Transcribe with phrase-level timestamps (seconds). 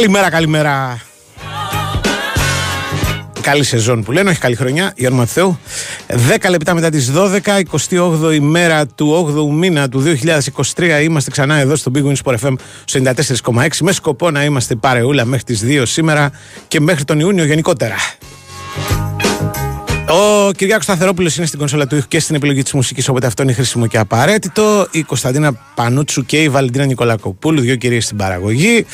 [0.00, 1.00] Καλημέρα, καλημέρα.
[3.40, 4.92] Καλή σεζόν που λένε, όχι καλή χρονιά.
[4.96, 5.58] Γιώργο Μαθαίου.
[6.42, 10.02] 10 λεπτά μετά τις 12, 28η μέρα του 8ου μήνα του
[10.74, 11.02] 2023.
[11.02, 13.00] Είμαστε ξανά εδώ στο Big Win Sport FM στο
[13.52, 16.30] 94,6 με σκοπό να είμαστε παρεούλα μέχρι τις 2 σήμερα
[16.68, 17.96] και μέχρι τον Ιούνιο γενικότερα.
[20.12, 23.42] Ο Κυριάκος Σταθερόπουλος είναι στην κονσόλα του ήχου και στην επιλογή της μουσικής, οπότε αυτό
[23.42, 24.86] είναι χρήσιμο και απαραίτητο.
[24.90, 28.86] Η Κωνσταντίνα Πανούτσου και η Βαλεντίνα Νικολακοπούλου, δύο κυρίες στην παραγωγή.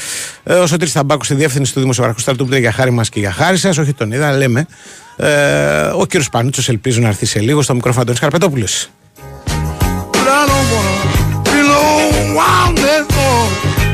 [0.45, 3.33] Ε, ο Σωτήρης Θαμπάκου στη διεύθυνση του Δημοσιογραφικού Στρατού που για χάρη μας και για
[3.33, 3.79] χάρη σας.
[3.79, 4.67] Όχι τον είδα, λέμε.
[5.17, 5.27] Ε,
[5.81, 8.89] ο κύριος Πανούτσος ελπίζω να έρθει σε λίγο στο μικρόφωνο Αντώνης Καρπετόπουλος.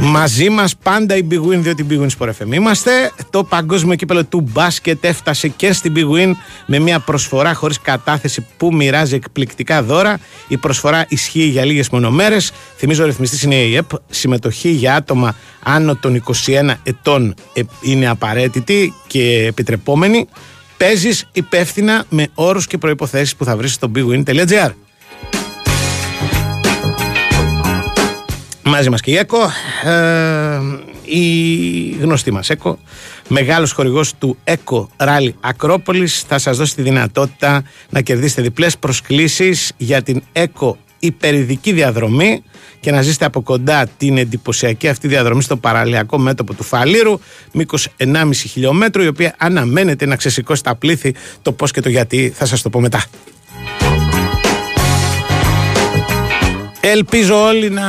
[0.05, 2.91] Μαζί μας πάντα η Big Win, διότι η Big Win Sport FM είμαστε.
[3.31, 6.33] Το παγκόσμιο κύπελο του μπάσκετ έφτασε και στην Big Win
[6.67, 10.19] με μια προσφορά χωρίς κατάθεση που μοιράζει εκπληκτικά δώρα.
[10.49, 12.53] Η προσφορά ισχύει για λίγες μονομέρες.
[12.77, 13.91] Θυμίζω ο ρυθμιστής είναι η ΕΕΠ.
[14.11, 20.29] Συμμετοχή για άτομα άνω των 21 ετών ε, είναι απαραίτητη και επιτρεπόμενη.
[20.77, 24.71] Παίζεις υπεύθυνα με όρους και προποθέσει που θα βρεις στο bigwin.gr.
[28.65, 29.39] Μαζί μας και η ΕΚΟ,
[29.85, 30.61] ε,
[31.05, 32.79] η γνωστή μας ΕΚΟ,
[33.29, 39.73] μεγάλος χορηγός του ΕΚΟ Ράλι Ακρόπολης, θα σας δώσει τη δυνατότητα να κερδίσετε διπλές προσκλήσεις
[39.77, 42.43] για την ΕΚΟ υπερηδική διαδρομή
[42.81, 47.19] και να ζήσετε από κοντά την εντυπωσιακή αυτή διαδρομή στο παραλιακό μέτωπο του Φαλήρου,
[47.53, 52.33] μήκος 1,5 χιλιόμετρο, η οποία αναμένεται να ξεσηκώσει τα πλήθη, το πώς και το γιατί
[52.37, 53.05] θα σας το πω μετά.
[56.85, 57.83] Ελπίζω όλοι να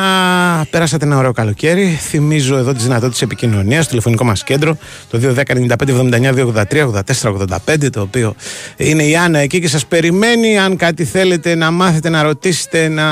[0.69, 1.99] περάσατε ένα ωραίο καλοκαίρι.
[2.01, 4.77] Θυμίζω εδώ τις δυνατότητες επικοινωνίας, το τηλεφωνικό μας κέντρο,
[5.09, 8.35] το 210-95-79-283-84-85, το οποίο
[8.77, 10.59] είναι η Άννα εκεί και σας περιμένει.
[10.59, 13.05] Αν κάτι θέλετε να μάθετε, να ρωτήσετε, να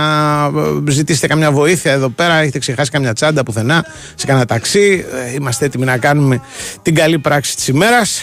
[0.87, 5.65] ζητήσετε καμιά βοήθεια εδώ πέρα, έχετε ξεχάσει καμιά τσάντα πουθενά, σε κανένα ταξί, ε, είμαστε
[5.65, 6.41] έτοιμοι να κάνουμε
[6.81, 8.21] την καλή πράξη της ημέρας.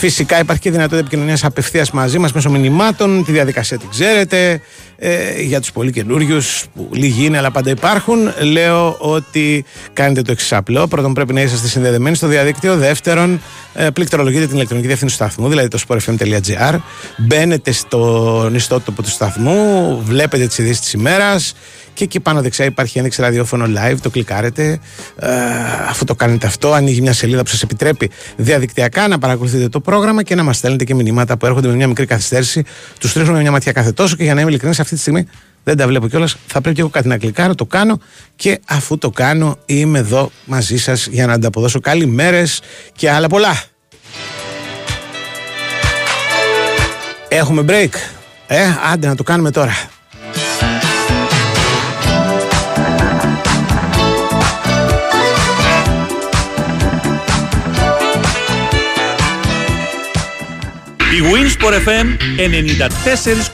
[0.00, 3.24] Φυσικά υπάρχει και δυνατότητα επικοινωνίας απευθείας μαζί μας μέσω μηνυμάτων.
[3.24, 4.60] Τη διαδικασία την ξέρετε.
[5.02, 10.32] Ε, για τους πολύ καινούριους, που λίγοι είναι αλλά πάντα υπάρχουν, λέω ότι κάνετε το
[10.32, 10.86] εξή απλό.
[10.86, 12.76] Πρώτον, πρέπει να είσαστε συνδεδεμένοι στο διαδίκτυο.
[12.76, 13.40] Δεύτερον,
[13.74, 16.78] ε, πληκτρολογείτε την ηλεκτρονική διεύθυνση του σταθμού, δηλαδή το sportfm.gr.
[17.18, 21.54] Μπαίνετε στον ιστότοπο του σταθμού, βλέπετε τις ειδήσεις της ημέρας
[22.00, 24.78] και εκεί πάνω δεξιά υπάρχει ένδειξη ραδιόφωνο live, το κλικάρετε.
[25.16, 25.28] Ε,
[25.88, 30.22] αφού το κάνετε αυτό, ανοίγει μια σελίδα που σας επιτρέπει διαδικτυακά να παρακολουθείτε το πρόγραμμα
[30.22, 32.64] και να μας στέλνετε και μηνύματα που έρχονται με μια μικρή καθυστέρηση.
[33.00, 35.26] Τους στρίχνουμε μια ματιά κάθε τόσο και για να είμαι ειλικρινής, αυτή τη στιγμή
[35.64, 36.36] δεν τα βλέπω κιόλας.
[36.46, 38.00] Θα πρέπει και εγώ κάτι να κλικάρω, το κάνω
[38.36, 42.60] και αφού το κάνω είμαι εδώ μαζί σας για να ανταποδώσω καλημέρες
[42.96, 43.62] και άλλα πολλά.
[47.28, 47.94] Έχουμε break.
[48.46, 49.72] Ε, άντε να το κάνουμε τώρα.
[61.10, 62.06] Η Winsport FM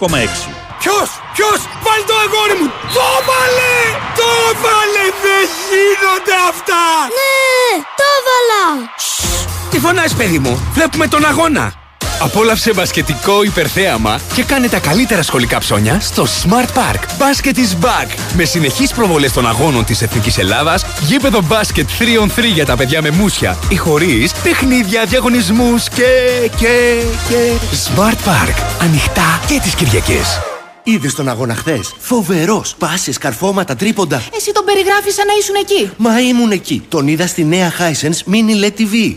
[0.01, 0.56] 94,6.
[0.87, 3.77] Ποιος, ποιος, βάλει το αγόρι μου, το βάλε,
[4.19, 4.31] το
[4.63, 6.83] βάλε, δεν γίνονται αυτά.
[7.19, 7.37] Ναι,
[7.99, 8.65] το έβαλα!
[9.71, 11.73] Τι φωνάς παιδί μου, βλέπουμε τον αγώνα.
[12.21, 17.01] Απόλαυσε μπασκετικό υπερθέαμα και κάνε τα καλύτερα σχολικά ψώνια στο Smart Park.
[17.19, 18.09] Basket is back.
[18.37, 23.03] Με συνεχείς προβολές των αγώνων της Εθνικής Ελλάδας, γήπεδο μπάσκετ 3on 3 για τα παιδιά
[23.03, 26.05] με μουσια ή χωρίς, παιχνίδια, διαγωνισμούς και...
[26.57, 27.03] και...
[27.29, 27.51] και...
[27.87, 28.63] Smart Park.
[28.81, 30.41] Ανοιχτά και τις Κυριακές.
[30.89, 32.75] Είδες τον αγώνα χθες; Φοβερός.
[32.79, 34.23] Πάσες, καρφώματα, τρίποντα.
[34.37, 35.91] Εσύ τον περιγράφεις σαν να ήσουν εκεί.
[35.97, 36.83] Μα ήμουν εκεί.
[36.89, 39.15] Τον είδα στη νέα Hisense Mini LED TV.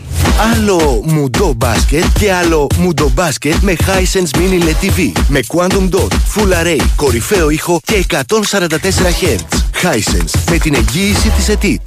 [0.54, 5.12] Άλλο μουντό μπάσκετ και άλλο μουντό μπάσκετ με Hisense Mini LED TV.
[5.28, 9.38] Με Quantum Dot, Full Array, κορυφαίο ήχο και 144 Hz.
[9.82, 11.80] Hisense με την εγγύηση της ΕΤΙΤ.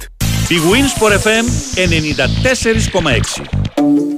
[0.48, 1.44] Η Winsport FM
[1.74, 4.13] 94,6.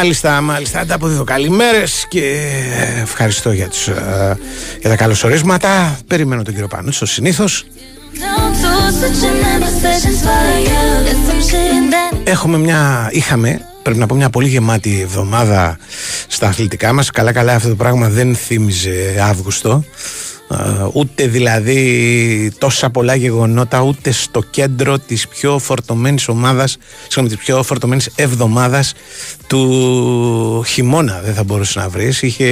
[0.00, 0.80] Μάλιστα, μάλιστα.
[0.80, 2.50] Ανταποδίδω καλημέρες και
[3.00, 4.38] ευχαριστώ για, τους, ε,
[4.80, 5.98] για τα καλωσορίσματα.
[6.06, 7.64] Περιμένω τον κύριο Πανούτσο συνήθως.
[8.14, 8.72] don't do.
[8.98, 10.82] Switching the positions for you.
[11.06, 15.78] There's some shit that Έχουμε μια, είχαμε, πρέπει να πω, μια πολύ γεμάτη εβδομάδα
[16.26, 17.10] στα αθλητικά μας.
[17.10, 19.84] Καλά καλά αυτό το πράγμα δεν θύμιζε Αύγουστο.
[20.66, 27.44] Ε, ούτε δηλαδή τόσα πολλά γεγονότα ούτε στο κέντρο της πιο φορτωμένης ομάδας συγγνώμη της
[27.44, 28.94] πιο φορτωμένης εβδομάδας
[29.46, 32.22] του χειμώνα δεν θα μπορούσε να βρεις.
[32.22, 32.46] Είχε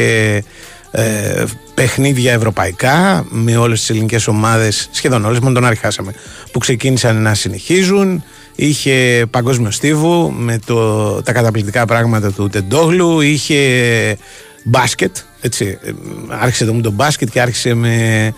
[0.91, 1.45] ε,
[1.75, 6.13] παιχνίδια ευρωπαϊκά με όλες τις ελληνικές ομάδες σχεδόν όλες, μόνο τον Άρη χάσαμε
[6.53, 8.23] που ξεκίνησαν να συνεχίζουν.
[8.55, 14.17] Είχε παγκόσμιο στίβου με το, τα καταπληκτικά πράγματα του Τεντόγλου είχε
[14.65, 15.91] μπάσκετ έτσι, ε,
[16.29, 18.35] άρχισε το, με το μπάσκετ και άρχισε με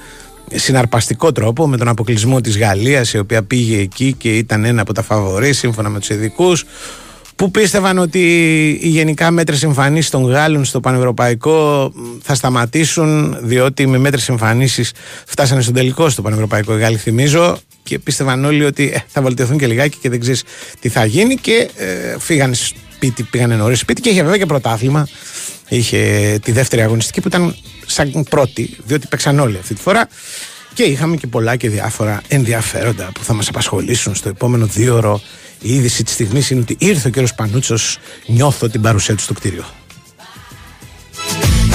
[0.55, 4.93] συναρπαστικό τρόπο με τον αποκλεισμό της Γαλλίας η οποία πήγε εκεί και ήταν ένα από
[4.93, 6.65] τα φαβορή σύμφωνα με τους ειδικούς
[7.37, 8.19] που πίστευαν ότι
[8.83, 11.93] οι γενικά μέτρες εμφανίσεις των Γάλλων στο Πανευρωπαϊκό
[12.23, 14.93] θα σταματήσουν διότι με μέτρες εμφανίσεις
[15.27, 19.59] φτάσανε στον τελικό στο Πανευρωπαϊκό οι Γάλλοι θυμίζω και πίστευαν όλοι ότι ε, θα βελτιωθούν
[19.59, 20.43] και λιγάκι και δεν ξέρεις
[20.81, 25.09] τι θα γίνει και ε, φύγανε σπίτι, πήγανε νωρίς σπίτι και είχε βέβαια και πρωτάθλημα
[25.77, 30.09] είχε τη δεύτερη αγωνιστική που ήταν σαν πρώτη διότι παίξαν όλοι αυτή τη φορά
[30.75, 35.21] και είχαμε και πολλά και διάφορα ενδιαφέροντα που θα μας απασχολήσουν στο επόμενο δύο ώρο.
[35.61, 39.35] Η είδηση της στιγμής είναι ότι ήρθε ο κύριος Πανούτσος, νιώθω την παρουσία του στο
[39.35, 39.65] κτίριο.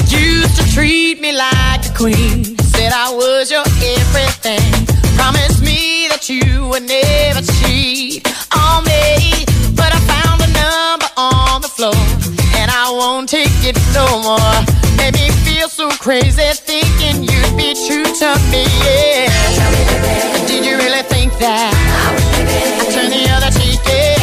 [0.10, 2.38] Used to treat me like a queen.
[2.74, 2.92] Said
[12.78, 14.56] I won't take it no more.
[15.00, 18.68] Made me feel so crazy thinking you'd be true to me.
[18.84, 19.32] Yeah.
[20.44, 21.72] Did you really think that?
[21.72, 23.80] I turned the other cheek.
[23.88, 24.20] Yeah.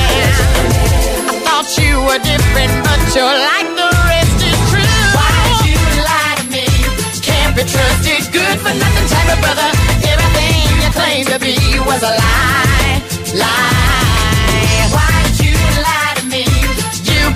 [1.25, 5.00] I thought you were different, but you're like the rest is true.
[5.16, 5.32] Why
[5.64, 6.68] did you lie to me?
[7.25, 9.68] Can't be trusted, good for nothing type of brother.
[10.04, 11.56] Everything you claimed to be
[11.88, 13.00] was a lie,
[13.32, 14.12] lie.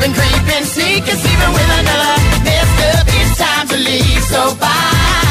[0.00, 2.16] Been creeping, sneaking, sleeping with another.
[2.44, 4.22] Messed up, it's time to leave.
[4.24, 5.25] So bye,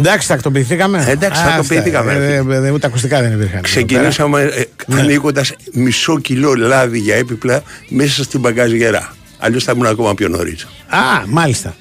[0.00, 1.04] Εντάξει, τακτοποιηθήκαμε.
[1.08, 2.12] Εντάξει, Α, τακτοποιηθήκαμε.
[2.12, 3.60] αυτά, ε, ε, ε, Ούτε ακουστικά δεν υπήρχαν.
[3.62, 5.00] Ξεκινήσαμε ε, Ναι.
[5.00, 9.14] ανοίγοντας μισό κιλό λάδι για έπιπλα μέσα στην μπαγκαζιέρα.
[9.38, 10.66] Αλλιώς θα ήμουν ακόμα πιο νωρίς.
[10.88, 11.74] Α, μάλιστα.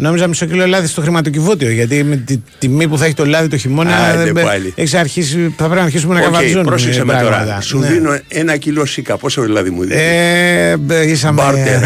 [0.00, 1.70] Νόμιζα μισό κιλό λάδι στο χρηματοκιβώτιο.
[1.70, 3.96] Γιατί με τη τιμή που θα έχει το λάδι το χειμώνα.
[3.96, 4.72] Άντε δεν μπε- πάλι.
[4.76, 6.62] έχεις αρχίσει, θα πρέπει να αρχίσουμε να Οκ, καβατζώνουμε.
[6.64, 7.44] πρόσεξε με πράγματα.
[7.44, 7.60] τώρα.
[7.60, 7.86] Σου Ναι.
[7.86, 9.16] δίνω ένα κιλό σύκα.
[9.16, 11.42] Πόσο λάδι μου δίνεις; Ε, μπε, ήσαμε.
[11.42, 11.82] Barter.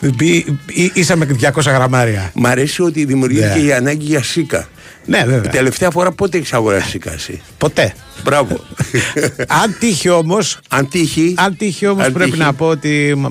[0.16, 2.30] Πι- ή- Ήσαμε 200 γραμμάρια.
[2.34, 3.64] Μ' αρέσει ότι δημιουργήθηκε Ναι.
[3.66, 4.68] η ανάγκη για σίκα.
[5.06, 5.50] Ναι, βέβαια.
[5.50, 7.40] Τελευταία φορά πότε έχεις αγοράσει σίκα εσύ.
[7.58, 7.94] Ποτέ.
[8.24, 8.56] Μπράβο.
[9.62, 10.38] Αν τύχει όμω.
[10.68, 11.34] Αν τύχει.
[11.38, 12.42] Αν τύχει όμως, αν πρέπει τύχει.
[12.42, 13.26] να πω ότι μ,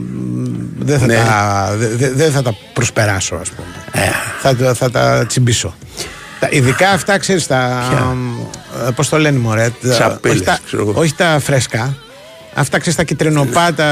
[0.80, 1.16] δεν θα, Ναι.
[1.16, 3.68] τα, δε- δε- δεν θα τα προσπεράσω, ας πούμε.
[4.06, 4.10] Ε.
[4.42, 5.76] θα, τα- θα τα τσιμπήσω.
[6.40, 7.82] Τα, ειδικά αυτά, ξέρεις τα.
[8.96, 9.70] Πώς το λένε, Μωρέ.
[9.82, 10.94] τα- Τσαπέλες, όχι, τα, ξέρω εγώ.
[11.02, 11.98] όχι τα φρέσκα.
[12.54, 13.86] Αυτά ξέρεις τα κυτρινοπάτα.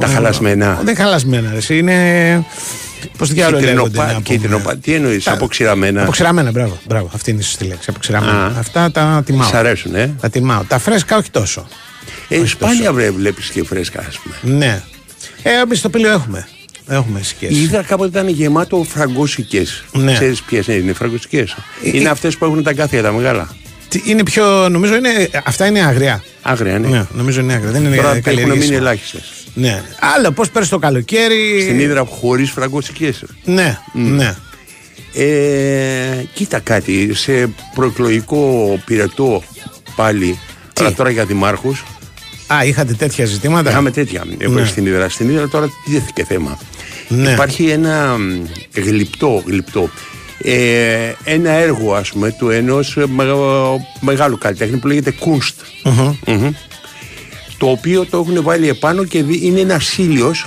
[0.00, 0.80] Τα χαλασμένα.
[0.84, 1.56] Δεν χαλασμένα, ρε.
[1.56, 2.44] εσύ, Είναι.
[3.18, 3.88] Πώς διάλογο λέγονται.
[3.88, 4.22] Κίτρινοπα- να πούμε.
[4.36, 7.10] κίτρινοπα- Τι εννοείς, Τα- αποξηραμένα; Αποξηραμένα, μπράβο, μπράβο.
[7.14, 7.90] Αυτή είναι η σωστή λέξη.
[7.90, 8.44] Αποξηραμένα.
[8.46, 8.58] Α.
[8.58, 9.48] Αυτά τα τιμάω.
[9.48, 10.62] Σ' αρέσουν, ε; Τα τιμάω.
[10.68, 11.68] Τα φρέσκα όχι τόσο.
[12.28, 14.56] Ε, σπάνια βλέπεις και φρέσκα, ας πούμε.
[14.56, 14.82] Ναι.
[15.42, 16.48] Ε, εμείς στο πήλιο έχουμε.
[16.90, 17.56] Έχουμε σκιές.
[17.56, 19.84] Είδα κάποτε ήταν γεμάτο φραγκόσικες.
[19.92, 20.12] Ναι.
[20.12, 22.10] Ξέρεις ποιες είναι οι φραγκόσικες; Ε, Είναι ε.
[22.10, 23.48] αυτές που έχουν τα κάθια τα μεγάλα.
[23.88, 24.68] Τι- Είναι πιο.
[24.68, 25.28] Νομίζω είναι.
[25.44, 26.22] Αυτά είναι αγριά.
[26.42, 26.88] Άγρια, ναι.
[26.88, 27.70] Ναι, νομίζω είναι αγριά.
[27.70, 28.76] Δεν είναι Τώρα έχουν μείνει καλλιεργήσιμα.
[28.76, 29.22] ελάχιστες.
[29.54, 29.82] Ναι.
[30.16, 31.60] Άλλο πώς πέρασε το καλοκαίρι.
[31.62, 33.12] Στην Ήδρα χωρίς φραγκοστικέ.
[33.44, 34.34] Ναι, ναι.
[35.14, 39.42] Ε, κοίτα κάτι, σε προεκλογικό πυρετό
[39.96, 40.38] πάλι,
[40.72, 41.84] Τι; αλλά τώρα για δημάρχους.
[42.46, 44.66] Α, είχατε τέτοια ζητήματα; Είχαμε τέτοια εγώ Ναι.
[44.66, 45.08] στην Ήδρα.
[45.08, 46.58] Στην Ήδρα τώρα τι δέθηκε θέμα.
[47.08, 47.30] Ναι.
[47.30, 49.90] Υπάρχει ένα μ, γλυπτό, γλυπτό
[50.42, 55.54] ε, ένα έργο ας πούμε του ενός ε, μεγα- μεγάλου καλλιτέχνη που λέγεται Koons
[56.26, 56.50] Μμμ.
[57.58, 60.46] το οποίο το έχουν βάλει επάνω και δι- είναι ένας ήλιος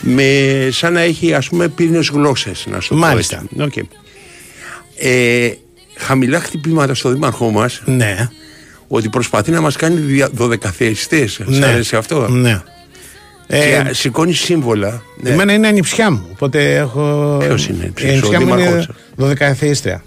[0.00, 0.24] με,
[0.70, 3.44] σαν να έχει ας πούμε πύρινες γλώσσες να σου το πω Μάλιστα.
[3.58, 3.80] έτσι.
[3.80, 3.86] Οκ.
[4.98, 5.50] Ε,
[5.96, 8.28] χαμηλά χτυπήματα στο δήμαρχό μας Ναι.
[8.88, 11.66] ότι προσπαθεί να μας κάνει δια- δωδεκαθεριστές Σ' Ναι.
[11.66, 12.62] αρέσει αυτό; Ναι.
[13.50, 15.30] Ε, και σηκώνει σύμβολα ναι.
[15.30, 16.26] Εμένα είναι ανιψιά μου.
[16.32, 17.36] Οπότε έχω.
[17.40, 20.02] Ποιος είναι, ποιος, η ανιψιά ο μου είναι δήμαρχος; 12 αθείστρια.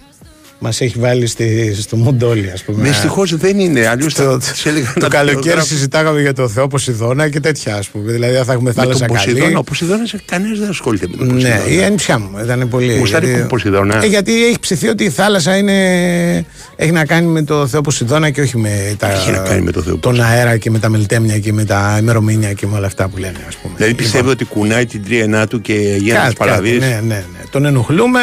[0.64, 2.88] Μας έχει βάλει στη, στο Μοντόλι, ας πούμε.
[2.88, 3.88] Δυστυχώς δεν είναι.
[3.88, 5.68] Αλλιώς Το, θα της έλεγα το να καλοκαίρι γράψω.
[5.68, 8.12] συζητάγαμε για το Θεό Ποσειδώνα και τέτοια, ας πούμε.
[8.12, 9.32] Δηλαδή, αν θα έχουμε Με θάλασσα τον καλή.
[9.32, 9.60] Ποσειδώνα.
[9.60, 11.68] Ο Ποσειδώνας κανένας δεν ασχολείται με τον Ναι, Ποσειδώνα.
[11.82, 12.98] η ανιψιά μου ήταν πολύ.
[12.98, 14.04] Γουστάρει γιατί- τον Ποσειδώνα.
[14.04, 15.76] Ε, γιατί έχει ψηθεί ότι η θάλασσα είναι,
[16.76, 19.72] έχει να κάνει με το Θεό Ποσειδώνα και όχι με τα, Έχει να κάνει με
[19.72, 22.86] το Θεό τον αέρα και με τα μελτέμια και με τα ημερομηνία και με όλα
[22.88, 23.74] αυτά που λένε, ας πούμε.
[23.78, 26.86] Δηλαδή πιστεύει ότι κουνάει την τρίενά του και γίνεται Κάτι, κάτι, παραδείγμα.
[26.86, 27.24] ναι, ναι, ναι.
[27.52, 28.20] Τον ενοχλούμε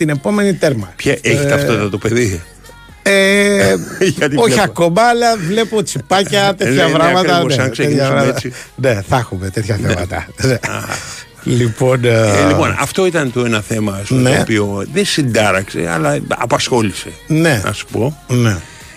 [0.00, 0.92] την επόμενη τέρμα.
[0.96, 2.42] Ποια έχει Ε, ταυτότητα το παιδί;
[3.02, 4.62] Ε, Γιατί όχι βλέπω.
[4.62, 7.20] ακόμα, αλλά βλέπω τσιπάκια, τέτοια ναι, πράγματα.
[7.36, 8.34] ακριβώς, αν τέτοια ξεκινήσουμε πράγματα.
[8.36, 8.52] έτσι.
[8.76, 10.26] Ναι, θα έχουμε τέτοια θέματα.
[10.42, 10.58] Ναι.
[11.44, 14.34] λοιπόν, ε, Ε, λοιπόν, αυτό ήταν το ένα θέμα ας πούμε, Ναι.
[14.34, 17.08] το οποίο δεν συντάραξε, αλλά απασχόλησε.
[17.26, 17.60] Ναι.
[17.64, 18.24] Να σου πω.
[18.28, 18.56] ναι.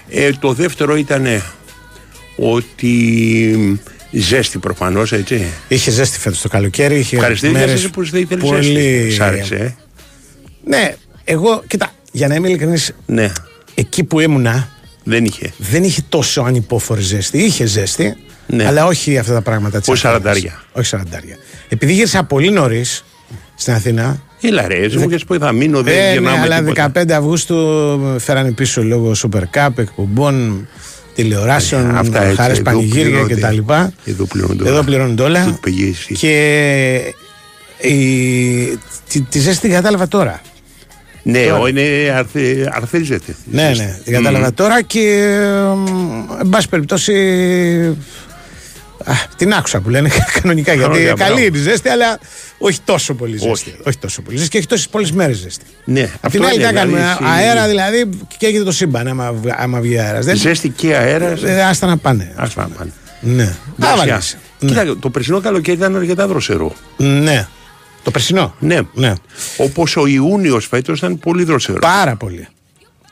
[0.09, 1.25] Ε, το δεύτερο ήταν
[2.35, 3.79] ότι
[4.11, 5.45] ζέστη προφανώς, έτσι.
[5.67, 6.95] Είχε ζέστη φέτος το καλοκαίρι.
[6.99, 8.63] Είχε Ευχαριστήρια μέρες σας που δεν ήθελε πολύ...
[8.63, 9.11] ζέστη.
[9.11, 9.73] Σ' άρεσε, ε;
[10.63, 13.31] Ναι, εγώ, κοίτα, για να είμαι ειλικρινής, Ναι,
[13.75, 14.69] εκεί που ήμουνα
[15.03, 15.53] δεν είχε.
[15.57, 17.37] δεν είχε τόσο ανυπόφορη ζέστη.
[17.37, 18.15] Είχε ζέστη,
[18.47, 18.65] Ναι.
[18.65, 20.63] αλλά όχι αυτά τα πράγματα της Όχι σαραντάρια.
[20.73, 21.37] Όχι σαραντάρια.
[21.69, 23.03] Επειδή γύρισα πολύ νωρίς
[23.55, 24.21] στην Αθήνα.
[24.41, 26.91] Έλα ρε, εσύ μου είχες πει θα μείνω, δεν Ε, ναι, γυρνάω με αλλά τίποτα.
[26.95, 27.55] 15 Αυγούστου
[28.01, 30.67] με φέρανε πίσω λόγω Super Cup, εκπομπών,
[31.15, 33.33] τηλεοράσεων, Ε, αυτά έτσι, χάρες εδώ πανηγύρια πληρώνονται.
[33.35, 34.11] κτλ.
[34.11, 34.71] Εδώ πληρώνονται όλα.
[34.71, 35.45] Εδώ πληρώνονται όλα.
[35.45, 36.13] Του πήγε εσύ.
[36.13, 37.13] Και
[37.81, 38.77] η,
[39.09, 40.41] τη, τη ζέστη την κατάλαβα τώρα.
[41.23, 41.59] Ναι, Τώρα.
[41.59, 43.35] ο, είναι αρθε, αρθίζεται.
[43.51, 44.99] Ναι, ναι, την κατάλαβα τώρα και
[45.71, 45.85] εμ,
[46.41, 47.13] εν πάση περιπτώσει
[49.05, 50.09] α, την άκουσα που λένε
[50.41, 51.37] κανονικά γιατί Ωραία, καλή μπράβο.
[51.45, 52.19] είναι η ζέστη αλλά
[52.57, 53.49] όχι τόσο πολύ ζέστη.
[53.51, 53.75] Όχι.
[53.83, 55.65] Όχι, τόσο πολύ ζέστη και έχει τόσες πολλές μέρες ζέστη.
[55.85, 56.97] Ναι, Απ' την άλλη, είναι, τι να κάνουμε.
[56.97, 60.25] δηλαδή, Αέρα δηλαδή και έγινε το σύμπαν άμα, βγ- άμα βγει αέρας.
[60.25, 61.37] Δεν Ζέστη και αέρα.
[61.45, 62.31] ε, άστα να πάνε.
[62.35, 62.91] Ας πάμε πάνε.
[63.19, 63.55] Ναι.
[63.75, 63.93] Δροσιά.
[64.03, 64.37] Άβαλες.
[64.59, 64.69] Ναι.
[64.69, 66.73] Κοίτα, το περσινό καλοκαίρι ήταν αρκετά δροσερό.
[66.97, 67.47] ναι.
[68.03, 68.55] Το περσινό.
[68.59, 68.79] Ναι.
[68.93, 69.13] ναι.
[69.57, 71.81] Όπως ο Ιούνιος φέτος ήταν πολύ δροσερός.
[71.81, 72.47] Πάρα πολύ.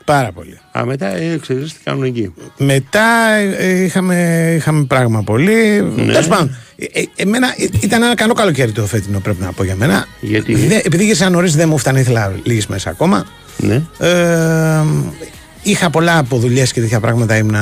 [0.04, 0.58] Πάρα πολύ.
[0.78, 2.34] Α, μετά ε, ξέρεις τι κάνουν εκεί.
[2.58, 5.82] Μετά ε, είχαμε, είχαμε πράγμα πολύ.
[5.96, 6.12] Ναι.
[6.12, 9.64] Τέλος πάντων, ε, ε, εμένα ε, ήταν ένα καλό καλοκαίρι το φετινό, πρέπει να πω
[9.64, 10.06] για μένα.
[10.20, 13.26] Γιατί; Δε- επειδή γύρισα νωρίς, δεν μου φτάνει, ήθελα λίγες μέρες ακόμα.
[13.56, 13.82] Ναι.
[13.98, 14.82] Ε,
[15.62, 17.56] είχα πολλά από δουλειές και τέτοια πράγματα, ήμουν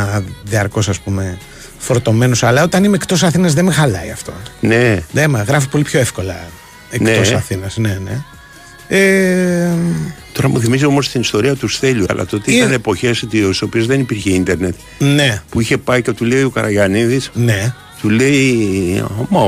[0.45, 1.39] διαρκώς ας πούμε
[1.79, 2.43] φορτωμένος.
[2.43, 4.33] Αλλά όταν είμαι εκτός Αθήνας δεν με χαλάει αυτό.
[4.61, 5.03] Ναι.
[5.13, 6.37] Δεν με γράφει πολύ πιο εύκολα
[6.91, 7.37] εκτός Ναι.
[7.37, 7.77] Αθήνας.
[7.77, 8.21] Ναι, ναι.
[8.89, 9.69] Ε,
[10.33, 12.05] Τώρα μου θυμίζει όμως την ιστορία του Στέλιου.
[12.09, 12.55] Αλλά τότε Ε.
[12.57, 14.75] ήταν εποχές στις οποίες δεν υπήρχε ίντερνετ.
[14.99, 17.75] ναι, Που είχε πάει και του λέει ο Καραγιανίδης, ναι.
[18.01, 19.05] του λέει.
[19.29, 19.41] Μα,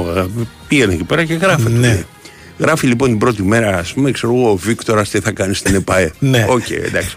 [0.69, 1.63] πήγαινε εκεί πέρα και γράφε.
[1.63, 1.87] του Ναι.
[1.87, 2.05] λέει.
[2.59, 5.75] Γράφει λοιπόν την πρώτη μέρα, ας πούμε, ξέρω εγώ, ο Βίκτορας τι θα κάνει στην
[5.75, 6.13] ΕΠΑΕ.
[6.19, 6.47] Ναι.
[6.49, 7.17] Οκ, εντάξει.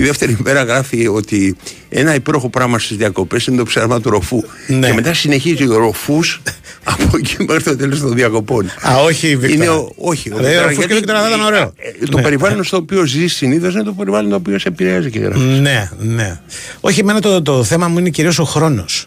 [0.00, 1.56] Τη δεύτερη μέρα γράφει ότι
[1.88, 4.42] ένα υπέροχο πράγμα στις διακοπές είναι το ψάρεμα του ροφού.
[4.66, 4.86] Ναι.
[4.86, 6.42] Και μετά συνεχίζει ροφούς
[6.84, 8.66] από εκεί μέχρι το τέλος των διακοπών.
[8.88, 9.54] Α, όχι η Βίκτορα.
[9.64, 11.72] Είναι ο, όχι, ο Δηλαδή, Βίκτορα, ο Ροφούς και γιατί, Βίκτορας θα ήταν ωραίο.
[12.00, 12.22] ε, Το Ναι.
[12.22, 15.38] περιβάλλον στο οποίο ζεις συνήθως είναι το περιβάλλον το οποίο σε επηρεάζει και γράφει.
[15.40, 16.40] Ναι, ναι.
[16.80, 19.06] Όχι, εμένα το, το θέμα μου είναι κυρίως ο χρόνος.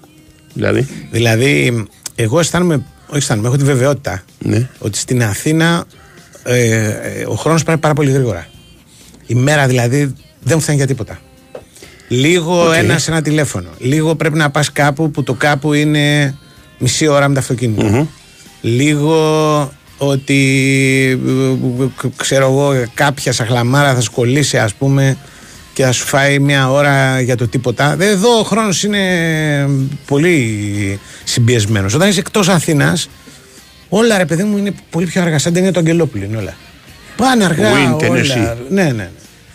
[0.54, 1.86] Δηλαδή; Δηλαδή,
[2.16, 2.74] εγώ αισθάνομαι,
[3.08, 4.70] όχι αισθάνομαι, έχω τη βεβαιότητα Ναι.
[4.80, 5.86] ότι στην Αθήνα
[6.44, 8.48] ε, ε, ο χρόνος πάει πάρα πολύ γρήγορα.
[9.26, 11.20] Η μέρα δηλαδή δεν μου φτάνει για τίποτα.
[12.08, 13.70] Λίγο ένα σε ένα τηλέφωνο.
[13.78, 16.36] Λίγο πρέπει να πας κάπου που το κάπου είναι
[16.78, 18.08] μισή ώρα με το αυτοκινητο
[18.62, 20.40] Λίγο ότι
[21.28, 25.18] ε, ε, ξέρω εγώ κάποια σαχλαμάρα θα σου κολλήσει ας πούμε
[25.74, 27.96] και θα σου φάει μια ώρα για το τίποτα.
[27.96, 29.04] Δε- Εδώ ο χρόνος είναι
[30.08, 31.94] πολύ συμπιεσμένος.
[31.94, 33.10] Όταν είσαι εκτός Αθήνας
[33.90, 35.40] όλα ρε παιδί μου είναι πολύ πιο αργά.
[35.40, 36.54] Σαν είναι το Αγγελόπουλο είναι όλα.
[37.16, 38.10] Πάνε αργά Win, Tennessee.
[38.10, 38.58] όλα.
[38.70, 39.10] Ναι, ναι, ναι.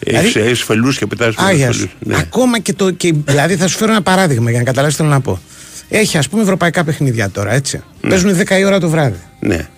[0.04, 1.90] Έχει δηλαδή, φελούς και πετάει Άγιας φελούς.
[2.10, 2.12] σου.
[2.20, 2.90] Ακόμα και το.
[2.90, 5.40] Και, δηλαδή θα σου φέρω ένα παράδειγμα για να καταλάβεις τι θέλω να πω.
[5.88, 7.82] Έχει ας πούμε ευρωπαϊκά παιχνίδια τώρα, έτσι.
[8.08, 9.18] Παίζουν 10 η ώρα το βράδυ.
[9.40, 9.68] Ναι,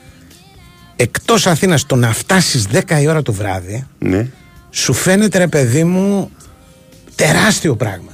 [0.97, 4.27] Εκτός Αθήνας το να φτάσεις 10 η ώρα το βράδυ, ναι.
[4.71, 6.31] σου φαίνεται ρε παιδί μου
[7.15, 8.13] τεράστιο πράγμα.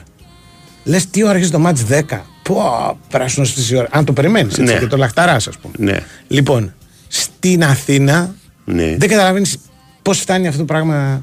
[0.84, 2.02] Λες τι ώρα έχει το μάτς 10.
[2.42, 3.88] Πω, πράσινος στι ώρα.
[3.90, 4.78] Αν το περιμένεις, έτσι, Ναι.
[4.78, 5.74] και το λαχταράς, ας πούμε.
[5.92, 5.98] Ναι.
[6.28, 6.74] Λοιπόν,
[7.08, 8.34] στην Αθήνα
[8.64, 8.96] Ναι.
[8.98, 9.56] δεν καταλαβαίνεις
[10.02, 11.22] πώς φτάνει αυτό το πράγμα.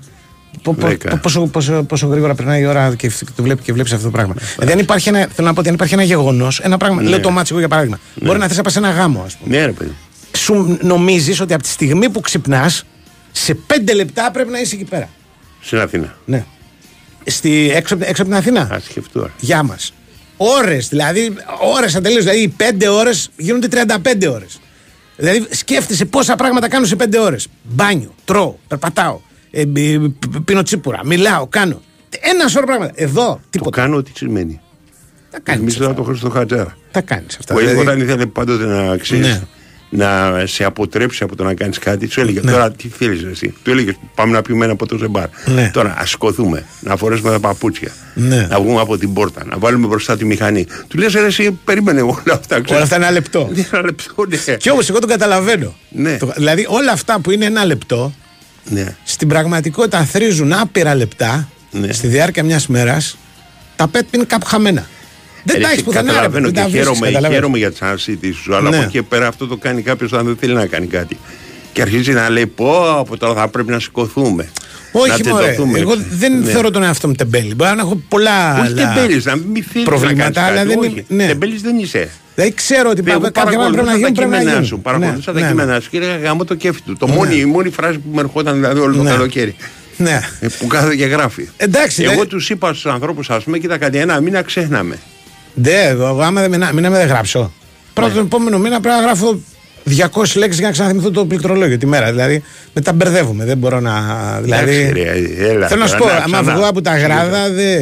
[0.61, 1.09] Πο- πο- Δέκα.
[1.09, 4.05] πο- πόσο, πόσο, πόσο γρήγορα περνάει η ώρα και, φ- το βλέπει και βλέπεις αυτό
[4.05, 4.35] το πράγμα.
[4.55, 7.01] Δηλαδή, αν υπάρχει ένα, θέλω να πω ότι αν υπάρχει ένα γεγονός, ένα πράγμα.
[7.01, 7.09] Ναι.
[7.09, 7.99] Λέω το μάτσο εγώ για παράδειγμα.
[8.21, 9.57] Μπορεί να θες να πας σε ένα γάμο, ας πούμε.
[9.57, 9.95] Ναι, ρε παιδί.
[10.37, 12.85] Σου νομίζεις ότι από τη στιγμή που ξυπνάς,
[13.31, 15.09] σε πέντε λεπτά πρέπει να είσαι εκεί πέρα.
[15.61, 16.15] Στην Αθήνα.
[16.25, 16.45] Ναι.
[17.25, 18.61] Στη, έξω, από- έξω από την Αθήνα.
[18.61, 19.19] Α σκεφτώ.
[19.19, 19.31] τώρα.
[19.39, 19.93] Γεια μας.
[20.37, 21.33] Ώρες, δηλαδή,
[21.75, 22.23] ώρες ατελείως.
[22.23, 24.59] Δηλαδή, οι πέντε ώρες γίνονται 35 ώρες.
[25.17, 27.47] Δηλαδή, σκέφτεσαι πόσα πράγματα κάνω σε πέντε ώρες.
[27.63, 29.19] Μπάνιο, τρώω, περπατάω,
[29.55, 31.81] ε, ε, π- πίνω τσίπουρα, μιλάω, κάνω.
[32.33, 32.91] Ένα σώρο πράγματα.
[32.95, 33.81] Εδώ, Το τίποτα.
[33.81, 34.59] κάνω ό,τι σημαίνει.
[35.31, 35.61] Τα κάνεις.
[35.61, 36.77] Εμείς θα το Χριστό Χατζάρα.
[36.91, 37.55] Τα κάνεις αυτά.
[37.55, 39.27] Ο Δηλαδή, όταν ήθελε πάντοτε να ξέρεις.
[39.27, 39.41] Ναι.
[39.95, 42.51] Να σε αποτρέψει από το να κάνεις κάτι, σου έλεγε Ναι.
[42.51, 45.27] τώρα τι θέλεις εσύ; Του έλεγε πάμε να πιούμε ένα ποτό σε μπαρ.
[45.45, 45.69] Ναι.
[45.73, 48.47] Τώρα ας σηκωθούμε, να φορέσουμε τα παπούτσια, Ναι.
[48.49, 50.65] να βγούμε από την πόρτα, να βάλουμε μπροστά τη μηχανή.
[50.87, 52.45] Του λες, εσύ περίμενε όλα αυτά.
[52.61, 52.71] ξέρεις.
[52.71, 53.49] όλα αυτά είναι ένα λεπτό.
[53.55, 54.55] Ναι, Ένα λεπτό, ναι.
[54.55, 55.73] Και όμως εγώ τον καταλαβαίνω.
[55.89, 56.17] Ναι.
[56.17, 58.13] Το- δηλαδή, όλα αυτά που είναι ένα λεπτό,
[58.63, 58.95] ναι.
[59.03, 61.91] στην πραγματικότητα θρίζουν άπειρα λεπτά Ναι.
[61.93, 63.17] στη διάρκεια μιας μέρας,
[63.75, 64.87] τα πέτ είναι κάπου χαμένα.
[65.43, 66.03] Δεν Ε, τα εσύ, έχει πουθενά.
[66.05, 67.35] ρε, Καταλαβαίνω δεν και τα βρίσκεις, χαίρομαι, καταλαβαίνεις.
[67.35, 68.75] χαίρομαι για τι αναζητήσει σου, αλλά Ναι.
[68.75, 71.17] από εκεί και πέρα αυτό το κάνει κάποιος όταν δεν θέλει να κάνει κάτι.
[71.73, 74.49] Και αρχίζει να λέει: Πω, από τώρα θα πρέπει να σηκωθούμε.
[74.93, 75.45] να Όχι, μωρέ.
[75.45, 75.79] τεντωθούμε».
[75.79, 76.45] Εγώ δεν Ναι.
[76.51, 77.55] θεωρώ τον εαυτό μου τεμπέλη.
[77.55, 78.51] Μπορεί να έχω πολλά.
[78.61, 80.67] Όχι άλλα τεμπέλης, να μην θέλεις να προβλήματα, κάνεις αλλά κάτι.
[80.67, 81.27] δεν Όχι, είμαι- ναι.
[81.27, 82.09] τεμπέλης δεν είσαι.
[82.35, 84.13] Δηλαδή ξέρω ότι Εγώ κάποια πράγματα πρέπει να παρακολουθούσα γίνουν.
[84.13, 84.65] τα Πρέπει να κείμενά γίνουν.
[84.67, 84.79] σου.
[84.79, 86.97] Παρακολουθούσα Ναι, τα ναι, κείμενά σου και έλεγα γάμο το κέφι του.
[86.97, 89.09] Το μόνη, η μόνη φράση που με ερχόταν δηλαδή όλο το Ναι.
[89.09, 89.55] καλοκαίρι.
[89.97, 90.19] Ναι.
[90.39, 91.49] Ε, Που κάθεται και γράφει.
[91.57, 94.95] Εντάξει, Εγώ δε- τους είπα στους ανθρώπους, ας πούμε, κοίτα κάτι, ένα μήνα ξέχναμε.
[95.53, 97.51] Δε, εγώ άμα δεν μήνα, μήνα με δεν γράψω.
[97.93, 99.39] Πρώτα τον επόμενο μήνα πρέπει να γράφω
[99.83, 102.09] 200 λέξεις για να ξαναθυμηθώ το πληκτρολόγιο τη μέρα.
[102.11, 102.43] Δηλαδή
[102.73, 103.45] μετά μπερδεύομαι.
[103.45, 103.93] Δεν μπορώ να.
[104.41, 106.57] Δηλαδή, Εντάξει, ρε, έλα, θέλω να σου τώρα, πω, να, άμα ξανά.
[106.57, 107.81] βγω από τα γράδα, δεν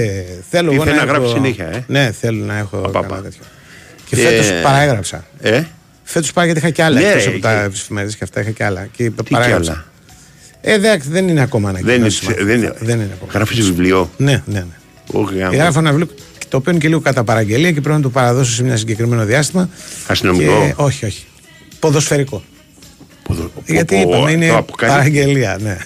[0.49, 2.91] θέλω εγώ Ήθελε να έχω- γράψεις συνέχεια, ε; Ναι, θέλω να έχω.
[4.11, 4.23] Απαπα.
[4.23, 4.37] κανένα τέτοιο.
[4.37, 5.25] Και φέτος Ε, παραέγραψα.
[5.41, 5.63] Ε,
[6.03, 6.99] Φέτος πάω γιατί είχα και άλλα.
[6.99, 8.87] Ναι, εκτός ρε, από τα και- εφημερίδε και αυτά είχα και άλλα.
[8.91, 9.71] Και τι κι παραέγραψα.
[9.71, 9.85] άλλα;
[10.61, 12.25] Ε, εντάξει, δεν είναι ακόμα Δεν ανακοινώσει.
[12.25, 12.73] είναι, δεν είναι.
[12.79, 13.31] Δεν είναι ακόμα.
[13.33, 14.65] Γράφεις βιβλίο; Ναι, ναι, ναι.
[15.11, 15.57] Όχι, γάμο.
[15.57, 16.15] Γράφω ένα βιβλίο
[16.49, 19.25] το οποίο είναι και λίγο κατά παραγγελία και πρέπει να το παραδώσω σε ένα συγκεκριμένο
[19.25, 19.69] διάστημα.
[20.07, 21.25] Αστυνομικό; Και- όχι, όχι.
[21.79, 22.43] Ποδοσφαιρικό.
[23.23, 25.77] Ποδο- Γιατί πω, πω, είπαμε είναι το αποκαλεί- παραγγελία, ναι.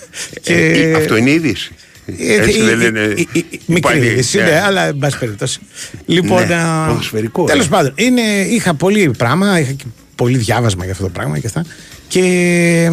[0.43, 1.71] Ε, ε, Αυτό είναι είδηση.
[2.05, 2.99] Ε, Έτσι η- δεν η- λένε.
[3.15, 5.59] η- η- η- Μικρή πάλι, είδηση, ε, ναι, αλλά εν πάση περιπτώσει.
[6.05, 7.45] Λοιπόν, Ναι, α, ποδοσφαιρικό, ε.
[7.45, 9.83] Τέλος πάντων, είναι, είχα πολύ πράγμα, είχα και
[10.15, 11.65] πολύ διάβασμα για αυτό το πράγμα και αυτά.
[12.07, 12.91] Και.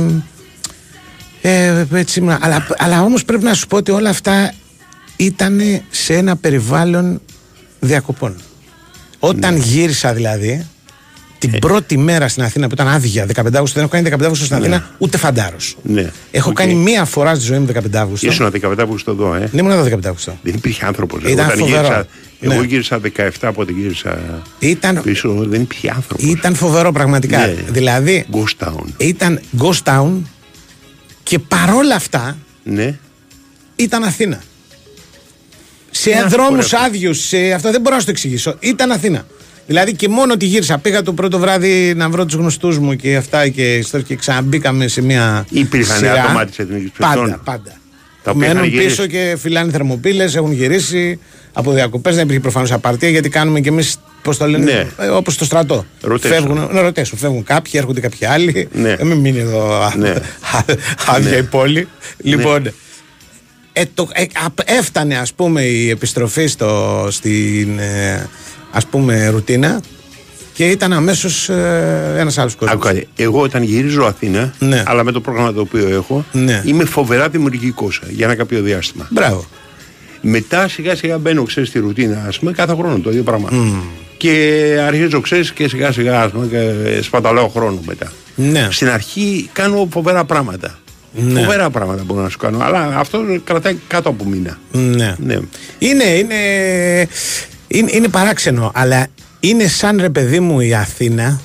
[1.42, 2.38] Ε, έτσι ήμουνα.
[2.42, 4.53] Αλλά, αλλά όμως πρέπει να σου πω ότι όλα αυτά
[5.16, 7.20] ήταν σε ένα περιβάλλον
[7.81, 8.37] διακοπών.
[9.18, 9.61] Όταν Ναι.
[9.64, 10.66] γύρισα δηλαδή,
[11.50, 14.44] την πρώτη μέρα στην Αθήνα που ήταν άδεια, 15 Αύγουστο, δεν έχω κάνει 15 Αύγουστο
[14.44, 15.76] στην Αθήνα, ούτε φαντάρος.
[15.83, 16.11] Ναι.
[16.31, 16.55] Έχω Οκ.
[16.57, 18.26] κάνει μία φορά στη ζωή μου 15 Αύγουστο.
[18.26, 19.38] Ήσουν 15 που στο εδώ, ε.
[19.38, 20.38] Δεν ήμουν εδώ 15 Αύγουστο.
[20.42, 21.22] Δεν υπήρχε άνθρωπος.
[21.26, 22.07] Ήταν φοβερό.
[22.40, 22.66] Εγώ Ναι.
[22.66, 24.18] γύρισα 17 από ό,τι γύρισα
[24.59, 25.35] Ήταν, πίσω.
[25.38, 26.24] Δεν υπήρχε άνθρωπος.
[26.26, 27.38] ήταν φοβερό πραγματικά.
[27.38, 27.55] Ναι.
[27.68, 28.85] Δηλαδή, ghost town.
[28.96, 30.11] ήταν ghost town
[31.22, 32.98] και παρόλα αυτά Ναι.
[33.76, 34.40] ήταν Αθήνα.
[35.90, 36.87] Σε Τι να σου πω, δρόμους ρε φίλε.
[36.87, 38.57] άδειους, σε αυτό δεν μπορώ να σου το εξηγήσω.
[38.61, 39.26] Ήταν Αθήνα.
[39.66, 43.16] Δηλαδή και μόνο ότι γύρισα, πήγα το πρώτο βράδυ να βρω τους γνωστούς μου και
[43.16, 45.46] αυτά και ιστορίες και ξαναμπήκαμε σε μια.
[45.51, 46.22] Υπήρχαν σειρά.
[46.22, 47.40] άτομα της Εθνικής Πάντα, Παιχτών.
[47.44, 47.72] πάντα.
[48.22, 49.31] Τα οποία Μένουν είχαν πίσω γυρίσει.
[49.31, 51.18] και φυλάνε θερμοπύλες, έχουν γυρίσει
[51.53, 52.14] από διακοπές.
[52.14, 54.87] Δεν υπήρχε προφανώς απαρτία γιατί κάνουμε κι εμείς, πώς το λένε, Ναι.
[55.05, 55.85] ε, όπως στο στρατό.
[56.09, 56.18] Rotation.
[56.20, 57.12] Φεύγουν, ναι, rotation.
[57.16, 58.68] Φεύγουν κάποιοι, έρχονται κάποιοι άλλοι.
[58.72, 58.96] Ναι.
[58.96, 60.09] Δεν μην μείνει εδώ α- Ναι.
[60.11, 60.64] α-
[61.07, 61.37] άδεια Ναι.
[61.37, 61.88] η πόλη.
[62.22, 62.70] Λοιπόν,
[63.72, 68.29] ε, το, ε, απ- έφτανε ας πούμε η επιστροφή στο, στην ε,
[68.72, 69.80] ας πούμε ρουτίνα
[70.52, 72.74] και ήταν αμέσως ε, ένας άλλος κόσμος.
[72.76, 73.08] Άκου κάτι.
[73.16, 74.82] Εγώ όταν γυρίζω Αθήνα, Ναι.
[74.87, 76.62] αλλά με το πρόγραμμα το οποίο έχω, Ναι.
[76.64, 79.06] είμαι φοβερά δημιουργικός για ένα κάποιο διάστημα.
[79.11, 79.44] Μπράβο.
[80.20, 83.48] Μετά σιγά σιγά μπαίνω ξέρεις, στη ρουτίνα, ας πούμε, κάθε χρόνο το ίδιο πράγμα.
[84.16, 88.12] Και αρχίζω, ξέρεις, και σιγά σιγά ας πούμε, και σπαταλάω χρόνο μετά.
[88.35, 88.68] Ναι.
[88.70, 90.78] Στην αρχή κάνω φοβερά πράγματα.
[91.14, 91.40] Ναι.
[91.40, 92.58] Φοβερά πράγματα μπορώ να σου κάνω.
[92.61, 94.58] Αλλά αυτό κρατάει κάτω από μήνα.
[94.72, 95.14] Ναι.
[95.18, 95.38] Ναι.
[95.78, 96.37] Είναι, είναι,
[97.78, 99.06] είναι, είναι παράξενο, αλλά
[99.40, 101.40] είναι σαν ρε παιδί μου η Αθήνα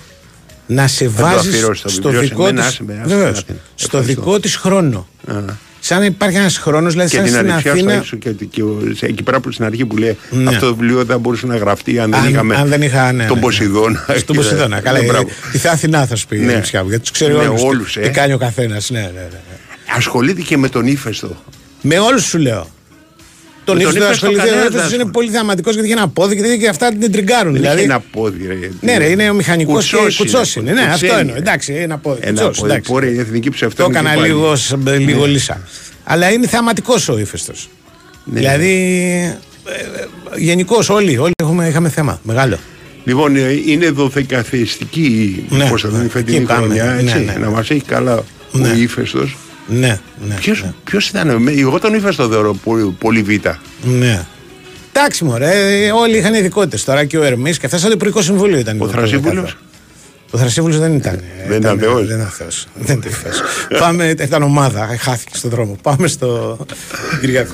[0.67, 3.03] να σε το βάζεις αφιερώσεις το στο βιβλίο σε δικό μένα, της, άσε με, άσε
[3.15, 3.57] βεβαίως, με, Αθήνα.
[3.75, 4.21] στο Ευχαριστώ.
[4.21, 5.07] δικό της χρόνο.
[5.27, 5.33] Α.
[5.79, 7.93] Σαν να υπάρχει ένας χρόνος, δηλαδή Και σαν την στην αλήθεια στο Αθήνα.
[7.93, 10.49] έξω και, και ο- σε- εκεί πέρα που στην αρχή που λέει Ναι.
[10.49, 13.25] αυτό το βιβλίο δεν μπορούσε να γραφτεί αν δεν Αν- είχαμε αν δεν είχα, ναι,
[13.25, 13.41] τον ναι.
[13.41, 14.03] Ποσειδώνα.
[14.07, 14.79] Στον Και- Ποσειδώνα.
[14.79, 15.27] Καλά, Ναι, ε, μπράβο.
[15.51, 16.51] τη Θεά Αθηνά θα σου πει Ναι.
[16.51, 18.03] η ψυχά μου, γιατί τους ξέρει Ναι, όλους, όλους, τι, ε.
[18.03, 18.89] τι κάνει ο καθένας.
[18.89, 19.39] Ναι, ναι, ναι.
[19.97, 21.43] Ασχολείται και με τον ύφεστο.
[21.81, 22.67] Με όλους σου λέω.
[23.67, 24.41] Τον Με τον ύφο δεν ύφεστο ασχοληθεί.
[24.41, 25.11] Ο κανένας ύφος δεν είναι ασχολείται.
[25.11, 27.51] πολύ θεαματικός γιατί έχει ένα πόδι και, τέτοια και αυτά την τριγκάρουν.
[27.51, 28.69] Δεν Δηλαδή, έχει ένα πόδι, ρε.
[28.81, 30.71] ναι, ρε, είναι ο μηχανικός και Κουτσός κουτσός είναι.
[30.71, 31.33] Ναι, κουτσένει, αυτό εννοώ.
[31.33, 31.39] ρε.
[31.41, 32.19] Εντάξει, ένα πόδι.
[32.21, 32.71] Ένα κουτσός, πόδι.
[32.71, 32.91] εντάξει.
[32.91, 34.27] Μπορεί η εθνική Το ψευτόνικη έκανα πάλι.
[34.27, 35.61] λίγος, σ- λίγο λύσα.
[36.03, 37.69] Αλλά είναι θεαματικός ο ύφεστος.
[38.23, 38.39] Ναι.
[38.39, 39.37] Δηλαδή
[40.35, 42.19] Γενικώς όλοι, όλοι έχουμε, είχαμε θέμα.
[42.23, 42.57] Μεγάλο.
[43.03, 45.99] Λοιπόν, ε, είναι δωδεκαθεστική Ναι, πώς θα ναι.
[45.99, 46.63] την φετινή Εκεί πάμε.
[46.65, 47.37] χρονιά, Ναι, έτσι, ναι, ναι.
[47.37, 48.69] να μας έχει καλά Ναι.
[48.69, 49.37] ο ύφεστος.
[49.67, 50.35] Ναι, ναι.
[50.35, 50.73] Ποιος, ναι.
[50.83, 53.29] ποιος ήταν, με- εγώ τον ύφεστο θεωρώ πολύ, πολύ β.
[53.83, 54.25] Ναι.
[54.93, 58.21] Εντάξει, μωρέ, ε, όλοι είχαν ειδικότητες τώρα και ο Ερμής και αυτά σαν το Υπουργικό
[58.21, 58.81] Συμβούλιο ήταν.
[58.81, 59.57] Ο το- Θρασίβουλος; το-
[60.31, 61.13] Ο Θρασίβουλος δεν ήταν.
[61.13, 62.07] ε, Δεν ήταν θεός.
[62.07, 62.67] Δεν ήταν θεός.
[62.73, 63.41] Δεν ήταν θεός.
[63.79, 65.77] Πάμε, ήταν ομάδα, χάθηκε στον δρόμο.
[65.81, 66.57] Πάμε στο
[67.21, 67.53] Κυριακό.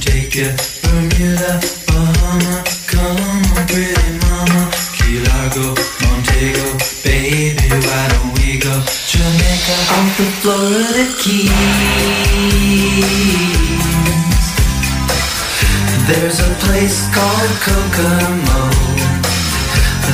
[0.00, 1.85] Take
[11.26, 11.50] Keys?
[16.06, 18.62] There's a place called Kokomo.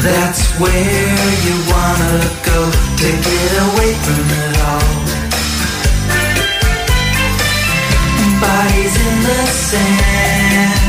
[0.00, 1.12] That's where
[1.44, 2.16] you wanna
[2.48, 2.60] go
[3.00, 4.92] to get away from it all.
[8.40, 10.80] Bodies in the sand,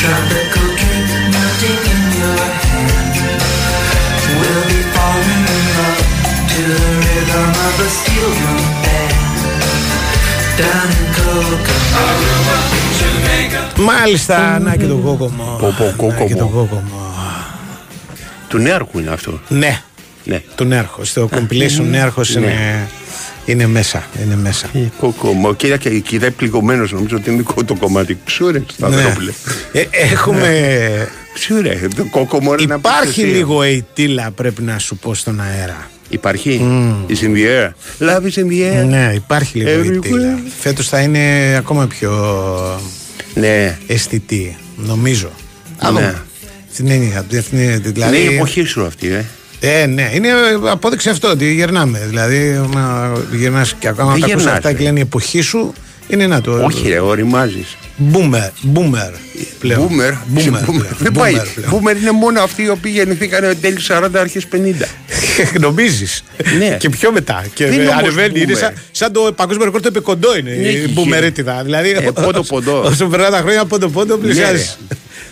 [0.00, 0.73] tropical
[7.34, 9.14] the rhythm of a steel drum band.
[10.60, 12.04] Down in Kokomo,
[12.98, 13.80] Jamaica.
[13.80, 15.56] Μάλιστα, να και το κόκομο.
[15.60, 16.18] Πω, πω, κόκομο.
[16.18, 17.14] Να και το κόκομο.
[18.48, 19.40] Του Νέαρχου είναι αυτό.
[19.48, 19.82] Ναι,
[20.24, 20.42] Ναι.
[20.54, 21.04] του Νέαρχο.
[21.04, 22.88] Στο compilation Νέαρχος είναι,
[23.44, 24.02] είναι μέσα.
[24.24, 24.66] Είναι μέσα.
[24.74, 25.54] Ε, Κόκομο.
[25.54, 28.18] Κοίτα και κοιτάει πληγωμένος νομίζω ότι είναι δικό το κομμάτι.
[28.24, 28.64] Ξούρε, Ναι.
[28.72, 29.32] Σταυρόπουλε.
[29.72, 31.08] Ε, έχουμε.
[31.34, 33.30] Ξούρε, το κόκομο είναι να πεις Υπάρχει εσύ.
[33.30, 35.90] λίγο ειτήλα, πρέπει να σου πω στον αέρα.
[36.14, 36.60] Υπάρχει;
[37.08, 37.70] Is in the air;
[38.08, 38.86] Love is in the air.
[38.88, 39.94] Ναι, υπάρχει λίγο Everywhere.
[39.94, 40.38] ειτήλα.
[40.60, 42.12] Φέτος θα είναι ακόμα πιο
[43.34, 43.78] Ναι.
[43.86, 45.30] αισθητή, νομίζω.
[45.82, 45.88] Ναι.
[45.88, 46.22] δούμε.
[46.72, 49.24] Στην έννοια, αυτή είναι, δηλαδή, Είναι η εποχή σου αυτή, ε.
[49.60, 50.28] Ε, ναι, είναι
[50.70, 52.02] απόδειξη αυτό ότι γερνάμε.
[52.08, 52.60] Δηλαδή,
[53.32, 54.74] γυρνάς και ακόμα Δεν τα ακούς γερνάς, αυτά ρε.
[54.74, 55.72] και λένε η εποχή σου,
[56.08, 56.64] είναι να το.
[56.64, 57.76] Όχι ρε, οριμάζεις.
[58.12, 59.12] Boomer, boomer
[59.58, 59.88] πλέον.
[59.88, 60.38] Boomer.
[60.38, 60.64] Boomer, Boomer.
[60.64, 60.96] πλέον.
[60.98, 61.32] Δεν Boomer πάει.
[61.54, 61.70] πλέον.
[61.72, 64.56] Boomer είναι μόνο αυτοί οι οποίοι γεννηθήκαν τέλη 40 αρχές 50.
[65.60, 66.24] Νομίζεις.
[66.58, 66.76] Ναι.
[66.80, 67.44] Και πιο μετά.
[67.54, 68.40] Και Δεν είναι όμως ανεβαίνει.
[68.40, 68.58] Είναι boomer.
[68.58, 70.50] σαν, σαν το παγκόσμιο ρεκόρ το επικοντό είναι.
[70.50, 71.62] Ναι, η έχει μπουμερίτιδα.
[71.64, 71.90] Δηλαδή.
[71.90, 72.80] Ε, πόντο, πόντο.
[72.90, 74.70] Όσο περνά τα χρόνια, πόντο πόντο πλησιάζει.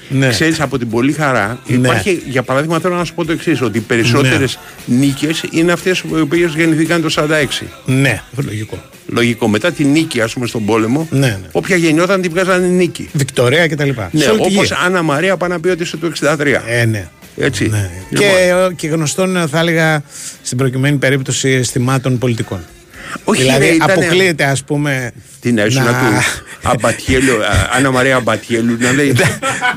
[0.08, 0.28] Ναι.
[0.28, 1.76] Ξέρεις από την πολύ χαρά Ναι.
[1.76, 6.02] υπάρχει, για παράδειγμα θέλω να σου πω το εξής ότι οι περισσότερες νίκες είναι αυτές
[6.16, 7.66] οι οποίες γεννηθήκαν το 46.
[7.84, 8.82] Ναι, λογικό.
[9.12, 9.48] Λογικό.
[9.48, 11.38] Μετά τη νίκη, ας πούμε, στον πόλεμο, Ναι, ναι.
[11.52, 13.08] όποια γεννιόταν την βγάζανε νίκη.
[13.12, 14.08] Βικτωρία και τα λοιπά.
[14.12, 14.74] Ναι, Σε όλη τη όπως γη.
[14.84, 16.46] Άννα Μαρία πάει να πει ότι είσαι το 63.
[16.66, 17.08] Ε, ναι.
[17.36, 17.68] Έτσι.
[17.68, 17.90] Ναι.
[18.10, 20.02] Λοιπόν, Και, και γνωστόν θα έλεγα
[20.42, 22.60] στην προκειμένη περίπτωση αισθημάτων πολιτικών.
[23.24, 26.22] Όχι, δηλαδή ρε, ήτανε- αποκλείεται ας πούμε Τι να ήσουν να- του
[26.62, 29.12] Αμπατιέλου, α, Άννα Μαρία Αμπατιέλου, να λέει.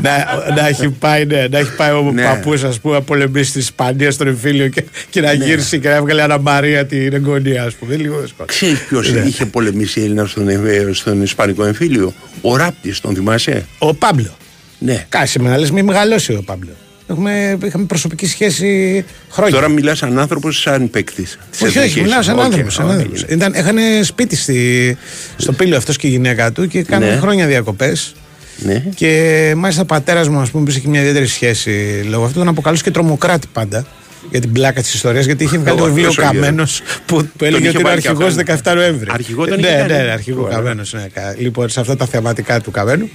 [0.01, 0.11] να,
[0.55, 2.23] να, έχει πάει, ναι, να έχει πάει ο Ναι.
[2.23, 5.95] παππούς ας πούμε να πολεμήσει στην Ισπανία στον εμφύλιο και, και να γύρισει και να
[5.95, 7.95] έβγαλε Αννα Μαρία την εγγονία ας πούμε.
[7.95, 8.47] Λίγο δύσκολο.
[8.47, 9.19] Ξέρεις ποιος Ναι.
[9.19, 14.37] είχε πολεμήσει Έλληνα στον, ε, στον Ισπανικό εμφύλιο; Ο Ράπτης, τον θυμάσαι; Ο Πάμπλο.
[14.79, 15.05] Ναι.
[15.09, 16.69] Κάσε με να λες μην μεγαλώσει ο Πάμπλο.
[17.07, 19.53] Έχουμε, είχαμε προσωπική σχέση χρόνια.
[19.53, 21.37] Τώρα μιλάς σαν άνθρωπος, σαν παίκτης.
[21.63, 22.73] όχι, όχι, μιλάω σαν άνθρωπος.
[22.73, 23.21] Σαν άνθρωπος.
[23.21, 24.97] Ήταν, έχανε σπίτι στη,
[25.37, 27.19] στο πύλιο αυτός και η γυναίκα του και κάνανε Ναι.
[27.19, 28.15] χρόνια διακοπές.
[28.57, 28.83] Ναι.
[28.95, 32.47] Και μάλιστα ο πατέρας μου, ας πούμε, που είχε μια ιδιαίτερη σχέση λόγω αυτού, τον
[32.47, 33.85] αποκαλούσε και τρομοκράτη πάντα.
[34.31, 36.33] Για την πλάκα της ιστορίας, γιατί είχε βγάλει το Ω, βιβλίο τόσο γερό.
[36.33, 38.73] Καμένος που, που έλεγε είχε ότι είναι βάλει και αρχηγός αυτόν.
[38.73, 39.09] 17 Νοέμβρη.
[39.13, 40.03] Αρχηγός τον ναι, είχε ναι, κάνει.
[40.03, 40.55] ναι, αρχηγός Ωραία.
[40.57, 40.93] Καμένος.
[40.93, 43.09] Ναι, κα- λοιπόν, σε αυτά τα θεματικά του Καμένου.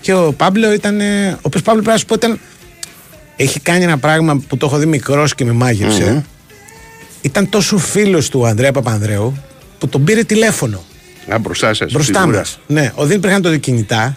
[0.00, 1.00] Και ο Πάμπλο ήταν.
[1.00, 2.40] ε, Ο οποίο Πάμπλο πρέπει να σου πω ήταν.
[3.40, 6.24] Έχει κάνει ένα πράγμα που το έχω δει μικρός και με μαγευσε
[7.20, 9.36] Ήταν τόσο φίλος του Ανδρέα Παπανδρέου
[9.78, 10.84] που τον πήρε τηλέφωνο
[11.32, 11.92] Α, μπροστά σας.
[11.92, 12.58] μπροστά μας.
[12.66, 14.16] Ναι, ο, δεν υπήρχαν τότε κινητά.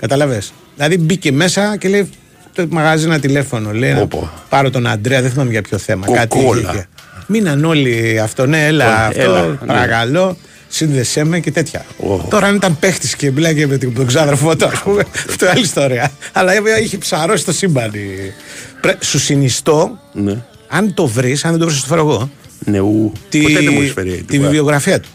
[0.00, 0.42] Καταλαβέ.
[0.74, 2.08] Δηλαδή μπήκε μέσα και λέει
[2.52, 3.72] το μαγάζι ένα τηλέφωνο.
[3.72, 4.30] Λέει να Όπο.
[4.48, 6.06] πάρω τον Αντρέα, δεν θυμάμαι για ποιο θέμα.
[6.06, 6.62] Κοκόλα.
[6.62, 6.88] Κάτι είχε.
[7.26, 9.20] Μείναν όλοι αυτό, ναι, έλα Έλα, αυτό,
[9.66, 10.34] έλα, ναι.
[10.68, 10.92] Παρακαλώ.
[10.92, 11.84] Σύνδεσέ με και τέτοια.
[11.98, 12.16] Ω.
[12.30, 15.64] Τώρα αν ήταν παίχτης και μιλάγε με τον ξάδερφό του, ας πούμε, αυτό είναι άλλη
[15.64, 16.10] ιστορία.
[16.32, 16.52] Αλλά
[16.82, 17.90] είχε ψαρώσει το σύμπαν.
[17.94, 18.32] η-
[18.80, 20.36] Πρέ- Σου συνιστώ, Ναι.
[20.68, 22.30] αν το βρεις, αν δεν το βρεις, το φέρω εγώ.
[22.64, 23.12] Ναι, ου.
[23.28, 24.10] Τη, Ποτέ δεν μου έχεις φέρει.
[24.10, 24.42] τη τίποτα.
[24.42, 25.08] βιβλιογραφία του.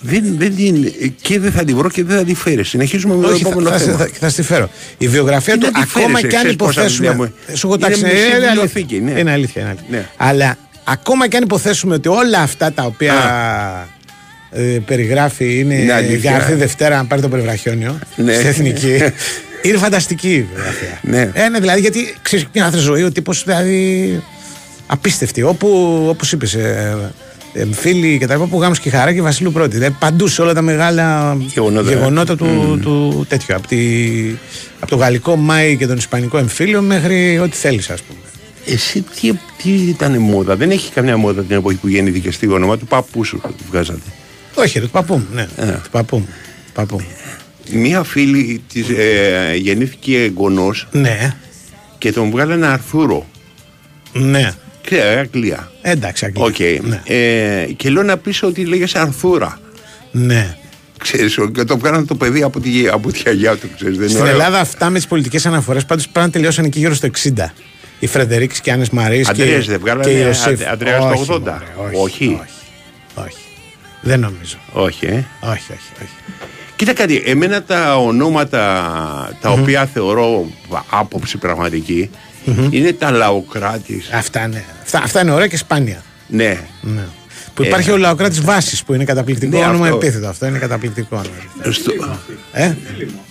[0.00, 2.68] Δεν, δεν την, και δεν θα τη βρω και δεν θα τη φέρεις.
[2.68, 3.96] Συνεχίζουμε με το Όχι, θα, επόμενο θα, θέμα.
[3.96, 4.70] θα, θα στη φέρω.
[4.98, 7.08] Η βιογραφία Τι του, να τη ακόμα φέρεις, και αν ξέρεις πόσα υποθέσουμε.
[7.08, 8.48] δουλειά μου- Σου έχω Είναι τάξει, μισή είναι αλήθεια.
[8.50, 9.18] βιβλιοθήκη, ναι.
[9.20, 9.60] Είναι αλήθεια.
[9.62, 9.86] είναι αλήθεια.
[9.98, 10.08] Ναι.
[10.16, 13.12] Αλλά ακόμα και αν υποθέσουμε ότι όλα αυτά τα οποία
[14.50, 16.16] ε, περιγράφει είναι Είναι αλήθεια.
[16.16, 18.34] για να έρθει Δευτέρα να πάρει το περιβραχιόνιο Ναι.
[18.34, 18.96] στην εθνική.
[19.62, 21.00] είναι φανταστική η βιογραφία.
[21.02, 21.30] Ναι.
[21.34, 24.22] Ε, ναι, δηλαδή γιατί ξέρεις μια άλλη ζωή, ο τύπος δηλαδή
[24.86, 25.42] απίστευτη.
[25.42, 25.68] Όπου,
[26.08, 27.12] όπως είπες, ε,
[27.52, 29.76] ε, φίλοι και τα λοιπά που γάμος και χαρά και Βασίλου πρώτη.
[29.76, 31.90] Δηλαδή παντού σε όλα τα μεγάλα Γεγονότα.
[31.90, 33.54] γεγονότα του, του τέτοιου.
[33.54, 33.78] Από, τη,
[34.80, 38.18] από το γαλλικό Μάη και τον ισπανικό εμφύλιο μέχρι ό,τι θέλεις ας πούμε.
[38.66, 39.32] Εσύ τι,
[39.62, 43.24] τι ήταν μόδα, δεν έχει καμιά μόδα την εποχή που γεννήθηκε στη όνομα του παππού
[43.24, 44.00] σου βγάζατε.
[44.58, 45.26] Όχι, ρε, του παππού μου.
[45.32, 45.66] Ναι, Ε.
[45.82, 46.28] του παππού μου.
[46.72, 47.06] Παππού μου.
[47.80, 51.36] Μία φίλη της ε, γεννήθηκε εγγονός Ναι,
[51.98, 53.26] και τον βγάλανε Αρθούρο.
[54.12, 54.50] ναι.
[54.84, 55.70] Ξέρετε, Αγγλία.
[55.82, 56.44] Εντάξει, Αγγλία.
[56.44, 56.86] Οκ.
[56.88, 57.02] Ναι.
[57.04, 59.60] Ε, και λέω να πεις ότι λέγεσαι Αρθούρα.
[60.12, 60.56] ναι.
[60.98, 63.94] Ξέρεις, και το βγάλανε το παιδί από τη, από τη γιαγιά του, ξέρεις.
[63.96, 64.32] Δεν είναι Στην ωραίο.
[64.34, 67.54] Ελλάδα αυτά με τι πολιτικές αναφορές πάντως πρέπει να τελειώσαν εκεί γύρω στο 60.
[67.98, 70.60] Οι Φρεντερίξ και Άννες Μαρή και, Αντρέας δεν και βγάλανε η Ιωσήφ.
[70.66, 71.62] Αν- Αντρέας το Όχι, 80.
[71.76, 72.26] μωρέ, Όχι.
[72.26, 72.38] όχι.
[73.14, 73.36] όχι.
[74.00, 74.56] Δεν νομίζω.
[74.72, 75.24] Όχι, ε.
[75.40, 76.14] Όχι, όχι, όχι.
[76.76, 78.58] Κοίτα κάτι, εμένα τα ονόματα
[79.40, 80.46] τα οποία θεωρώ
[80.90, 82.10] άποψη πραγματική
[82.70, 84.10] είναι τα λαοκράτης.
[84.12, 84.64] Αυτά, ναι.
[84.82, 86.02] Αυτά, αυτά είναι ωραία και σπάνια.
[86.28, 86.58] Ναι.
[86.80, 87.02] Ναι.
[87.54, 89.96] Που Ε, υπάρχει ο λαοκράτης Βάσης που είναι καταπληκτικό Ναι, όνομα αυτό.
[89.96, 90.28] επίθετο.
[90.28, 91.72] Αυτό είναι καταπληκτικό όνομα.
[91.72, 91.92] Στο-
[92.52, 92.74] Ε;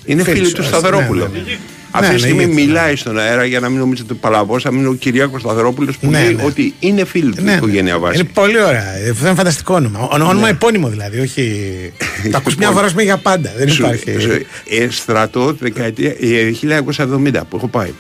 [0.05, 1.19] Είναι Φίλοι φίλοι σου, του έτσι, Σταθερόπουλου.
[1.23, 1.57] ναι, ναι, ναι.
[1.97, 4.69] Αυτή Ναι, τη ναι, στιγμή γιατί- μιλάει στον αέρα για να μην νομίζετε παλαβό, θα
[4.73, 6.43] είναι ο Κυριάκος Σταθερόπουλος που Ναι, λέει ναι.
[6.43, 7.57] ότι είναι φίλοι του Ναι, ναι.
[7.57, 8.19] οικογένεια βάση.
[8.19, 8.83] Είναι πολύ ωραία.
[9.11, 9.99] Αυτό είναι φανταστικό όνομα.
[9.99, 11.19] Ο- Όνομα επώνυμο δηλαδή.
[11.19, 11.71] Όχι.
[12.31, 13.53] Το ακούς μια φορά σου για πάντα.
[13.57, 14.19] Δεν Σου- υπάρχει.
[14.19, 17.91] σου- ε, στρατό δεκαετία ε, 1970 που έχω πάει.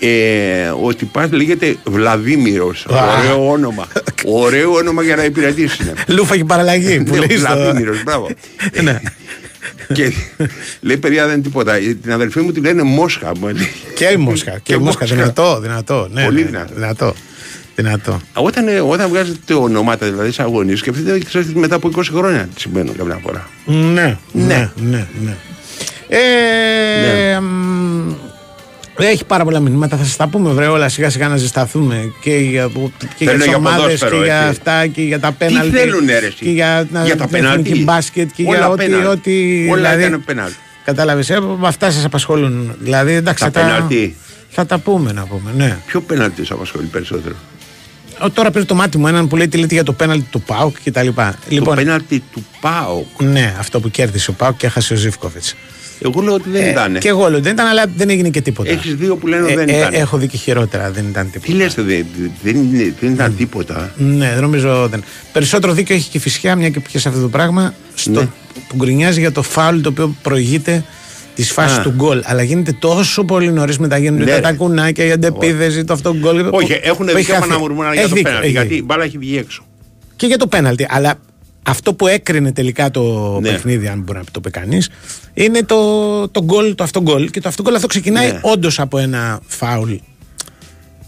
[0.00, 3.18] Ε, ότι πας λέγεται Βλαδίμηρος Α.
[3.18, 3.86] Ωραίο όνομα
[4.24, 8.28] Ωραίο όνομα για να υπηρετήσεις Λούφα και παραλλαγή που Ναι, λέει στο- Βλαδίμηρος, μπράβο
[8.82, 9.00] Ναι.
[9.92, 10.12] Και
[10.80, 13.68] λέει παιδιά δεν είναι τίποτα Την αδελφή μου τη λένε Μόσχα μου λέει.
[13.94, 14.58] Και η Μόσχα.
[14.62, 15.06] Και η Μόσχα.
[15.06, 16.08] Δυνατό, δυνατό.
[16.12, 16.74] Ναι, Πολύ ναι, δυνατό.
[16.74, 17.14] δυνατό.
[17.74, 18.20] Δυνατό.
[18.34, 22.60] Όταν, ε, όταν βγάζετε ονόματα δηλαδή σε αγωνίες Σκεφτείτε ξέρετε, μετά από 20 χρόνια τι
[22.60, 25.06] συμβαίνουν καμιά φορά Ναι, ναι, ναι.
[25.24, 25.36] ναι.
[26.08, 28.12] Ε, μ,
[29.00, 32.30] Έχει πάρα πολλά μηνύματα, θα σας τα πούμε βρε όλα σιγά σιγά να ζεσταθούμε και
[32.36, 32.80] για, και
[33.18, 34.48] για Θέλουν τις για ομάδες ποδόσφαιρο, και για έτσι.
[34.48, 37.62] αυτά και για τα πέναλτι θέλουνε, ρε, εσύ; και για, να- Για τα την εθνική
[37.62, 37.84] πέναλτι.
[37.84, 39.06] μπάσκετ και Όλα για ό,τι, πέναλτι.
[39.08, 40.56] ό,τι Όλα δηλαδή, έκανε πέναλτι.
[40.84, 44.16] Κατάλαβες, ε, αυτά σας απασχολούν δηλαδή εντάξει Τα θα, τα, πέναλτι.
[44.48, 45.76] θα τα πούμε να πούμε ναι.
[45.86, 47.34] Ποιο πέναλτι σε απασχολεί περισσότερο;
[48.20, 50.40] Ο, τώρα πήρε το μάτι μου έναν που λέει τι λέτε για το πέναλτι του
[50.42, 51.34] ΠΑΟΚ και τα λοιπά
[51.64, 55.54] Το πέναλτι του ΠΑΟΚ ναι αυτό που κέρδισε ο ΠΑΟΚ και έχασε ο Ζήφκοβιτς
[56.00, 58.40] Εγώ λέω ότι δεν Ε, ήταν Και εγώ λέω δεν ήταν, αλλά δεν έγινε και
[58.40, 58.70] τίποτα.
[58.70, 59.94] Έχεις δύο που λένε Ε, δεν ε, ήταν.
[59.94, 61.52] έχω δει και χειρότερα, δεν ήταν τίποτα.
[61.52, 62.06] Τι λες δεν,
[62.42, 64.88] δεν, είναι- δεν ήταν τίποτα Ναι, δεν νομίζω.
[64.88, 65.02] Δεν.
[65.32, 68.28] Περισσότερο δίκιο έχει και η φυσικά, μια και πιέσε αυτό το πράγμα, στο, Ναι.
[68.68, 70.84] που γκρινιάζει για το φάουλ το οποίο προηγείται
[71.34, 71.82] της φάσης Α.
[71.82, 72.20] του γκολ.
[72.24, 74.42] Αλλά γίνεται τόσο πολύ νωρίς μετά γίνονται Ναι, τα, ρε.
[74.42, 76.38] τα κουνάκια, η αντεπίδεση, το αυτό γκολ.
[76.38, 77.52] Όχι, που- έχουν που έχει δικαίωμα χαθεί.
[77.52, 78.86] να μουρμουράνε για Έχει το δίκιο, πέναλτι έχει Γιατί η δίκιο.
[78.86, 79.62] μπάλα έχει βγει έξω
[80.16, 80.86] Και για το πέναλτι.
[80.90, 81.14] Αλλά
[81.62, 83.50] αυτό που έκρινε τελικά το Ναι.
[83.50, 84.90] παιχνίδι, αν μπορεί να το πει κανείς,
[85.34, 87.30] είναι το, το γκολ, το αυτό γκολ.
[87.30, 88.38] Και το αυτό γκολ αυτό ξεκινάει Ναι.
[88.42, 89.92] όντως από ένα φάουλ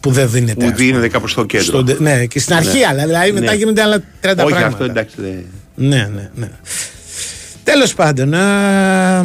[0.01, 0.53] που δεν δίνεται.
[0.55, 0.85] Που ας πούμε.
[0.85, 2.87] δίνεται κάπου στο κέντρο Στο- ναι, και στην αρχή, Ναι.
[2.87, 3.57] αλλά δηλαδή μετά Ναι.
[3.57, 4.67] γίνονται άλλα 30 Όχι πράγματα.
[4.67, 6.49] αυτό εντάξει δεν- Ναι, ναι, ναι.
[7.65, 9.25] Τέλος πάντων, α,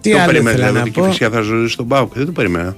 [0.00, 1.06] τι Το άλλο περίμενες ήθελα δηλαδή να ότι και πω.
[1.06, 2.76] η φυσικά θα ζούσε στον ΠΑΟΚ Δεν το περίμενα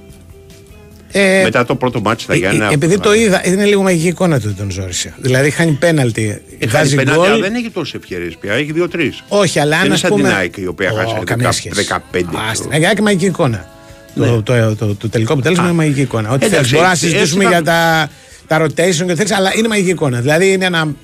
[1.17, 4.07] Ε, Μετά το πρώτο μάτι στα ε, Γιάννα ε, επειδή το είδα, είναι λίγο μαγική
[4.07, 5.13] εικόνα του τον ζόρισε.
[5.17, 7.41] Δηλαδή χάνει πέναλτι, Χάνει βάζει πέναλτι, αλλά γκολ.
[7.41, 8.53] δεν έχει τόσες ευκαιρίες πια.
[8.53, 9.13] Έχει δύο-τρει.
[9.27, 10.33] Όχι, αλλά Δεν αν είναι ας σαν την πούμε...
[10.33, 11.87] ΑΕΚ, η οποία Ω, χάσε καμία 10 σχέση.
[12.13, 12.19] 15.
[12.49, 13.67] Α, στην ΑΕΚ μαγική εικόνα.
[14.15, 15.69] Το, το, το, το τελικό αποτέλεσμα Ναι.
[15.69, 15.73] Α.
[15.73, 16.29] είναι μαγική εικόνα.
[16.31, 18.09] Ό,τι Εντάξει, θέλεις, μπορούμε να έτσι συζητήσουμε θα- για τα,
[18.47, 20.19] τα rotation και θέλεις, αλλά είναι μαγική εικόνα.
[20.21, 20.95] Δηλαδή είναι ένα,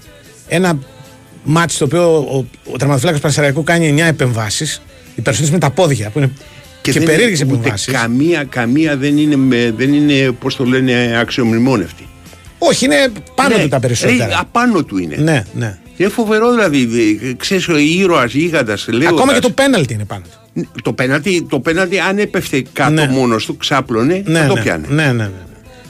[0.47, 0.79] ένα
[1.43, 4.81] μάτι στο οποίο ο, ο, ο τερματοφύλακας Πανσεραϊκού κάνει 9 επεμβάσεις.
[5.15, 6.31] Οι περισσότερες με τα πόδια που είναι
[6.81, 7.91] και, δεν περίεργες είναι ούτε επεμβάσει.
[7.91, 12.07] Καμία, καμία δεν είναι, με, δεν είναι πώς το λένε, αξιομνημόνευτη.
[12.57, 12.95] Όχι, είναι
[13.35, 14.39] πάνω Ναι, του τα ε, περισσότερα.
[14.39, 15.15] απάνω του είναι.
[15.19, 15.77] Ναι, ναι.
[15.97, 16.87] Είναι φοβερό δηλαδή.
[17.37, 18.87] Ξέρεις, ο ήρωας γίγαντας.
[19.07, 20.67] Ακόμα και το πέναλτι είναι πάνω του.
[20.83, 23.07] το πέναλτι, το πέναλτι, αν έπεφτε κάτω Ναι.
[23.07, 24.85] μόνος του, ξάπλωνε, Ναι, θα το ναι, πιάνε.
[24.89, 25.29] ναι, ναι, ναι.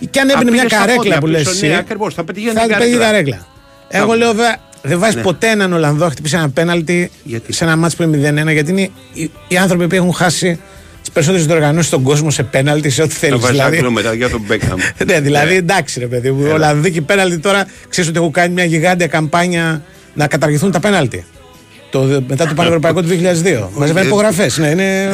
[0.10, 1.50] Και αν έμπαινε Αν μια πήγε στα καρέκλα πόδια που λες.
[1.50, 3.12] πίσω, ναι, ακριβώς, θα πετύχαινε θα την πετύχει καρέκλα.
[3.12, 3.48] καρέκλα.
[3.90, 5.22] Εγώ Θα- λέω βέβαια δεν βάζει Ναι.
[5.22, 8.72] ποτέ έναν Ολλανδό να χτυπήσει ένα πέναλτι Γιατί; σε ένα μάτσο που είναι 0-1 γιατί
[8.72, 10.60] είναι οι, οι άνθρωποι που έχουν χάσει
[11.02, 13.36] τις περισσότερες διοργανώσεις στον κόσμο σε πέναλτι, σε ό,τι θέλεις.
[13.36, 14.80] Να βάζει Δηλαδή, άκρη μετά για τον Μπέκαμ.
[15.08, 16.50] ναι, δηλαδή εντάξει ρε παιδί μου.
[16.54, 19.84] Ολλανδοί και πέναλτι τώρα ξέρεις ότι έχουν κάνει μια γιγάντια καμπάνια
[20.14, 21.26] να καταργηθούν τα πέναλτι.
[21.92, 23.68] Το, μετά το Πανευρωπαϊκό του 2002.
[23.76, 24.58] Μαζεύανε υπογραφές.
[24.58, 25.10] Ναι, είναι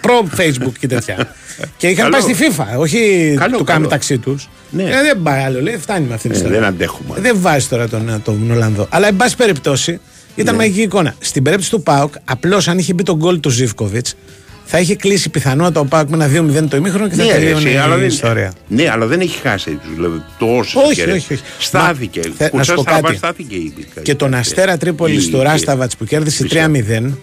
[0.00, 1.16] προ Facebook και τέτοια.
[1.76, 2.24] και είχαν Καλό.
[2.24, 3.80] πάει στη FIFA, όχι Καλό, το κάνουν καλό.
[3.80, 4.48] μεταξύ τους.
[4.70, 4.82] Ναι.
[4.84, 6.58] δεν πάει άλλο, λέει, φτάνει με αυτή την Ε, ιστορία.
[6.60, 7.20] δεν αντέχουμε.
[7.20, 8.86] Δεν βάζει τώρα τον, τον Ολλανδό.
[8.90, 10.00] Αλλά εν πάση περιπτώσει
[10.34, 10.60] ήταν Ναι.
[10.60, 11.14] μαγική εικόνα.
[11.18, 14.16] Στην περίπτωση του Πάουκ, απλώς αν είχε μπει τον γκολ του Ζήφκοβιτς,
[14.64, 17.34] θα είχε κλείσει πιθανότατα ο Πάουκ με ένα 2-0 το ημίχρονο και θα Ναι, ρε,
[17.38, 18.52] τελείωνε εσύ, αλλά η δεν- ιστορία.
[18.68, 21.42] Ναι, αλλά δεν έχει χάσει τους δηλαδή, τόσου Όχι, όχι, όχι.
[21.58, 22.20] Στάθηκε.
[22.28, 23.16] Μα, θε- να Κουρσάς σου πω Στραβάς κάτι.
[23.16, 26.70] στάθηκε η Και τον Αστέρα Τρίπολη η- του Ράσταβατς που κέρδισε Φυσικά.
[26.70, 27.18] 3-0,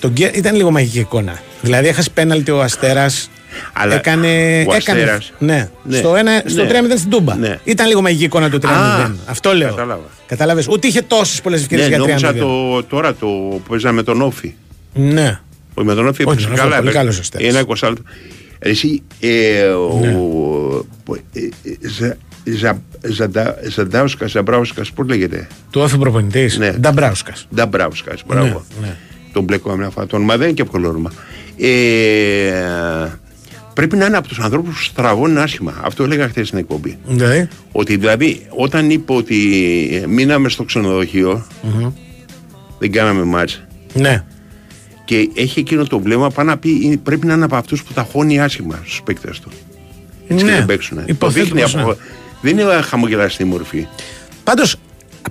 [0.00, 1.38] τον, γκέ- ήταν λίγο μαγική εικόνα.
[1.60, 3.30] Δηλαδή έχασε πέναλτι ο Αστέρας.
[3.72, 4.26] Αλλά έκανε.
[4.68, 6.68] ο έκανε Αστέρας- ναι, Ναι, στο, ένα, στο ναι.
[6.68, 7.34] 3-0 στην Τούμπα.
[7.36, 7.58] Ναι.
[7.64, 8.70] Ήταν λίγο μαγική εικόνα το 3-0.
[8.70, 9.68] Α, Αυτό λέω.
[9.68, 10.02] κατάλαβα.
[10.26, 10.66] Κατάλαβες.
[10.68, 12.20] Ούτε είχε τόσες πολλές ευκαιρίες Ναι, για 3-0.
[12.22, 14.54] νόμιζα το, τώρα το που παίζαμε με τον Όφη.
[14.94, 15.40] Ναι.
[15.78, 16.76] Όχι με τον Όφη Όχι, έπαιξε τον Όφη, καλά.
[16.76, 16.98] πολύ έπαιξε.
[16.98, 17.46] καλός ο Αστέρας.
[17.48, 18.02] Ένας 20 λεπτό.
[18.58, 20.14] Εσύ, ε, ο, Ναι.
[20.14, 20.86] ο-
[21.32, 26.58] ε, ε, Ζα- Ζα- Ζαντα- Ζαντάουσκας, Ζαμπράουσκας, πώς λέγεται; Του όφη προπονητής.
[26.58, 26.70] Ναι.
[26.72, 27.46] Νταμπράουσκας.
[27.54, 28.64] Νταμπράουσκας, μπράβο.
[28.80, 28.96] Ναι, ναι.
[29.32, 30.06] Τον μπλέκω μια φορά.
[30.06, 31.12] Το όνομα δεν είναι και εύκολο όνομα.
[31.56, 33.08] Ε,
[33.74, 35.74] πρέπει να είναι από τους ανθρώπους που στραβώνουν άσχημα.
[35.82, 36.98] Αυτό έλεγα χθες στην εκπομπή.
[37.08, 37.48] Δηλαδή.
[37.72, 39.36] Ότι δηλαδή όταν είπε ότι
[40.08, 41.46] μείναμε στο ξενοδοχείο,
[42.78, 43.62] δεν κάναμε μάτς
[43.94, 44.24] Ναι.
[45.08, 48.02] Και έχει εκείνο το βλέμμα πάνω να πει πρέπει να είναι από αυτούς που τα
[48.12, 49.50] χώνει άσχημα στους παίκτες του.
[50.28, 50.56] Έτσι και Ναι.
[50.56, 50.96] δεν παίξουν.
[50.96, 51.88] Το Υποθέτω δείχνει πως από...
[51.88, 51.94] ναι.
[52.40, 53.86] Δεν είναι χαμογελαστή μορφή.
[54.44, 54.76] Πάντως,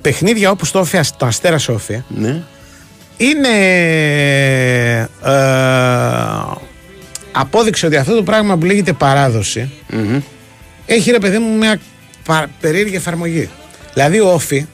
[0.02, 2.44] παιχνίδια όπως το, Όφη, το Αστέρας Όφη Ναι.
[3.18, 3.48] είναι
[5.24, 6.54] ε,
[7.32, 10.20] απόδειξη ότι αυτό το πράγμα που λέγεται παράδοση Μμμ.
[10.86, 11.80] έχει ρε παιδί μου μια
[12.26, 13.50] πα- περίεργη εφαρμογή.
[13.94, 14.66] Δηλαδή ο Όφη,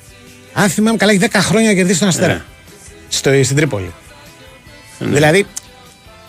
[0.53, 2.41] αν θυμάμαι καλά, έχει 10 χρόνια να κερδίσει τον Αστέρα Ναι.
[3.09, 3.91] στο, στην Τρίπολη.
[4.99, 5.45] Δηλαδή,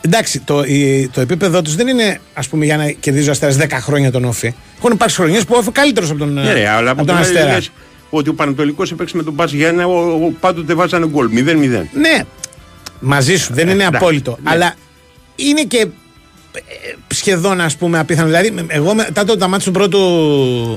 [0.00, 3.56] εντάξει, το, η- το επίπεδο τους δεν είναι ας πούμε για να κερδίζει ο Αστέρας
[3.60, 4.54] 10 χρόνια τον Όφη.
[4.78, 7.16] Έχουν υπάρξει χρονιές που ο Όφη καλύτερος από τον, Ναι, ρε, αλλά από από τον
[7.20, 7.54] την άλλη Αστέρα.
[7.54, 7.70] λες
[8.10, 11.28] ότι ο Πανατολικός έπαιξε με τον Πας Γιάννα, ο, ο, πάντοτε βάζανε γκολ.
[11.32, 11.86] 0-0.
[11.92, 12.24] Ναι,
[13.00, 14.38] μαζί σου, δεν είναι εντάξει, απόλυτο.
[14.42, 14.50] ναι.
[14.50, 14.74] Αλλά
[15.36, 15.78] είναι και
[16.52, 16.60] ε,
[17.14, 18.26] σχεδόν ας πούμε απίθανο.
[18.26, 19.98] Δηλαδή, με- εγώ μετά το τα μάτια του πρώτου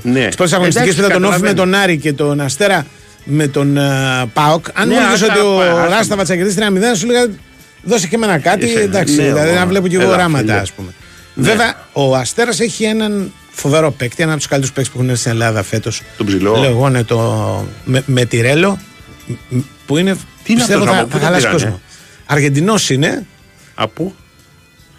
[0.04, 0.26] Ναι.
[0.28, 1.72] της πρώτης αγωνιστικής Εντάξει, που ήταν τον Όφη με καταλαβαίνω.
[1.72, 2.86] τον Άρη και τον Αστέρα
[3.24, 5.90] με τον uh, Πάοκ, αν Ναι, μου έλεγε άσε, ότι ο άσε.
[5.96, 6.64] Ράσταβα θα κερδίσει 3-0,
[6.98, 7.28] σου έλεγα
[7.88, 8.66] δώσε και εμένα κάτι.
[8.66, 10.60] Είσαι- εντάξει, ναι, δηλαδή ο- να βλέπω και εγώ έλα, οράματα, φίλε.
[10.60, 10.94] ας πούμε.
[11.36, 15.22] Βέβαια, ο Αστέρας έχει έναν φοβερό παίκτη, έναν από τους καλύτερους παίκτες που έχουν έρθει
[15.22, 16.02] στην Ελλάδα φέτος.
[16.18, 16.56] Τον ψηλό.
[16.56, 17.66] Λέω εγώ, ναι, το.
[17.86, 18.80] Με, με τυρέλο,
[19.50, 20.14] μ- που είναι.
[20.44, 21.82] Τι είναι πιστεύω αυτός, θα, από πού θα τον χαλάσει πήρανε; κόσμο.
[22.26, 23.26] Αργεντινός είναι.
[23.76, 24.16] Από.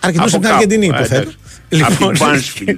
[0.00, 0.54] Αρκετός Από από την κάπου.
[0.54, 1.30] Αργεντινή, Α, υποθέτω.
[1.68, 1.94] εντάξει.
[2.00, 2.76] Από την Bansfield.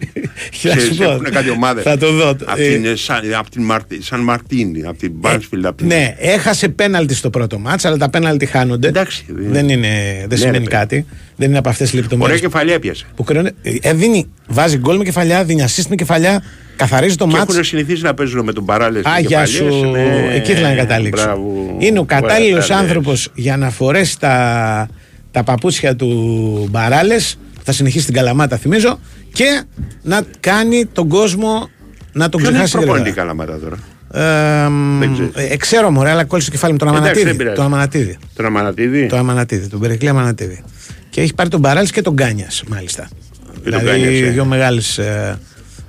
[0.52, 1.04] για να σου Ξέρεις, πω.
[1.10, 1.82] Έχουν κάτι ομάδες.
[1.84, 2.28] Θα το δω.
[2.30, 5.66] Από Ε, την, ε, Σαν- από την Μαρτι- Σαν Μαρτίνη, από την Μπάνσφιλντ.
[5.66, 8.88] από την- Ναι, έχασε πέναλτι στο πρώτο μάτς, αλλά τα πέναλτι χάνονται.
[8.88, 10.76] Εντάξει, δεν- δεν, είναι, δεν Ναι, σημαίνει ρε, παιδί.
[10.76, 11.06] κάτι.
[11.36, 12.40] Δεν είναι από αυτές τις Ωραία λεπτομέρειε.
[12.40, 13.04] κεφαλιά πιάσε.
[13.16, 13.52] Που κρίνονται.
[13.82, 16.42] Ε, δίνει, βάζει γκολ με κεφαλιά, δίνει assist με κεφαλιά,
[16.76, 17.52] καθαρίζει το Και μάτς.
[17.52, 19.08] έχουν συνηθίσει να παίζουν με τον παράλληλο.
[19.08, 19.94] Α, γεια σου.
[20.34, 21.22] Εκεί ήθελα να καταλήξω.
[21.24, 21.30] ναι.
[21.32, 21.76] Μπράβο.
[21.78, 22.82] Είναι ο Ωραία, κατάλληλος τα λες.
[22.84, 24.88] άνθρωπος για να φορέσει τα,
[25.30, 27.38] τα παπούτσια του Μπαράλες.
[27.62, 28.98] Θα συνεχίσει την καλαμάτα, θυμίζω.
[29.32, 29.62] Και
[30.02, 31.68] να κάνει τον κόσμο
[32.12, 33.34] να τον Ποιον έχει ξεχάσει προπονητή γρήγορα.
[33.34, 35.52] καλαμάτα τώρα; Ε, μ, Δεν ξέρεις.
[35.52, 37.36] ε, ξέρω μωρέ, αλλά κόλλησε το κεφάλι μου τον Εντάξει, δεν Αμανατίδη.
[37.38, 37.56] πειράζει.
[37.56, 38.18] Το Αμανατίδη.
[38.36, 40.62] Τον Αμανατίδη; Το Αμανατίδη, τον Περικλή Αμανατίδη.
[41.10, 43.08] Και έχει πάρει τον Μπαράλη και τον Κάνια, μάλιστα.
[43.52, 44.30] τον δηλαδή Κάνιας, ε.
[44.30, 45.38] δύο μεγάλες ε,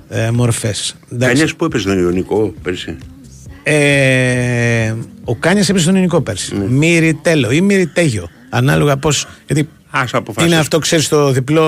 [0.08, 0.96] ε, μορφές.
[1.18, 2.96] Κανένα που έπαιζε τον Ιωνικό πέρσι;
[3.62, 6.56] Ε, ο Κάνια έπαιζε στον ελληνικό πέρσι.
[6.58, 6.64] Ναι.
[6.68, 8.28] Μυριτέλο ή Μυριτέγιο.
[8.54, 9.26] Ανάλογα πώς.
[9.46, 10.52] Γιατί Ας αποφασίσεις.
[10.52, 11.62] είναι αυτό, ξέρεις, το διπλό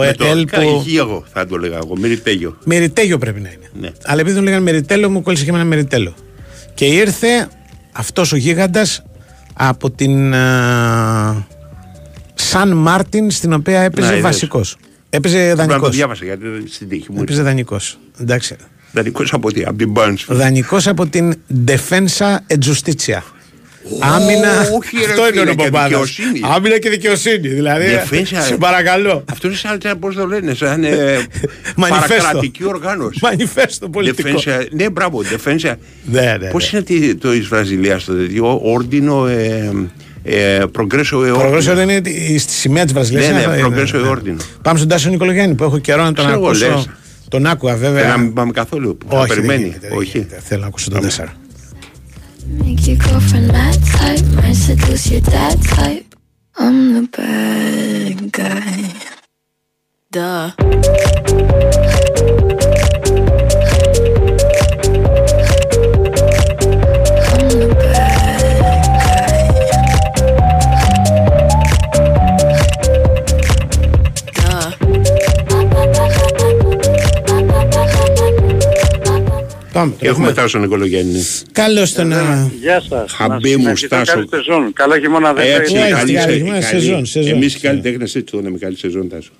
[0.00, 0.84] Με το ΕΤΕΛ κα- που.
[0.98, 1.96] εγώ θα το λέγα εγώ.
[1.96, 2.56] Μυριτέγιο.
[2.64, 3.70] Μεριτέγιο πρέπει να είναι.
[3.80, 3.90] Ναι.
[4.04, 6.14] Αλλά επειδή τον λέγανε Μεριτέλο, μου κόλλησε και εμένα Μεριτέλο.
[6.74, 7.48] Και ήρθε
[7.92, 9.02] αυτός ο γίγαντας
[9.54, 11.46] από την α,
[12.34, 14.20] Σαν Μάρτιν, στην οποία έπαιζε είδες.
[14.20, 14.76] βασικός.
[15.10, 15.94] Έπαιζε Πρέπει να το δανεικός.
[15.96, 17.22] διάβασα γιατί δεν- στην τύχη μου.
[17.22, 17.98] Έπαιζε δανεικός.
[18.20, 18.56] Εντάξει.
[18.92, 20.38] Δανεικός από τι, από την Μπάνσφιλντ.
[20.38, 21.34] Δανεικός από την
[21.66, 23.20] Defensa e Giustizia.
[24.00, 24.50] Άμυνα.
[24.76, 25.88] όχι, ρε Αυτό είναι φίλε, ο και Παπάδας.
[25.88, 26.40] δικαιοσύνη.
[26.54, 27.48] Άμυνα και δικαιοσύνη.
[27.48, 27.84] Δηλαδή.
[28.10, 29.24] Defensa- Σε παρακαλώ.
[29.32, 30.90] Αυτό είναι σαν, σαν πώς το λένε, σαν ε,
[31.76, 32.14] Μανιφέστο.
[32.16, 33.18] παρακρατική οργάνωση.
[33.22, 34.28] Μανιφέστο πολιτικό.
[34.38, 35.72] Defensa- ναι, μπράβο, defensa.
[36.04, 36.78] Ναι, ναι, Πώς ναι.
[36.78, 39.70] είναι τι- το της Βραζιλίας το τέτοιο, όρντινο, ε,
[40.24, 41.76] ε, progresso e Προγρέσιο ordine.
[41.76, 43.26] δεν είναι η- στη σημαία της Βραζιλίας.
[43.28, 44.36] Ναι, ναι, Progresso e ordine.
[44.62, 46.68] Πάμε στον Τάσο Νικολογιάννη που έχω καιρό να τον Ξέρω εγώ, ακούσω.
[46.68, 46.88] λες.
[47.28, 48.08] Τον άκουγα Δεν βέβαια.
[48.08, 49.62] να μην πάμε καθόλου, θα Όχι, δεν περιμένει.
[49.62, 50.10] γίνεται, δεν Όχι.
[50.18, 50.40] γίνεται.
[50.44, 51.32] Θέλω να ακούσω τον Τέσσερα.
[52.46, 56.14] Make your girlfriend mad type, might seduce your dad type.
[56.56, 58.92] I'm the bad guy.
[60.10, 60.52] Duh.
[79.74, 79.90] Πάμε.
[79.90, 80.42] τον Και έχουμε έχουμε.
[80.42, 81.22] Τάσο Νικολογιάννη.
[81.52, 82.12] Καλώς τον.
[82.12, 83.12] α, Γεια σας.
[83.12, 84.12] Χαμπί μου, Στάσο.
[84.14, 84.72] Καλή σεζόν.
[84.72, 86.62] Καλό χειμώνα δεν Έτσι, Ωραία, καλή καλή, σε- καλή, καλή.
[86.62, 87.32] σεζόν, σεζόν.
[87.32, 89.30] Εμείς οι καλλιτέχνες έτσι το λέμε, καλή σεζόν Τάσο.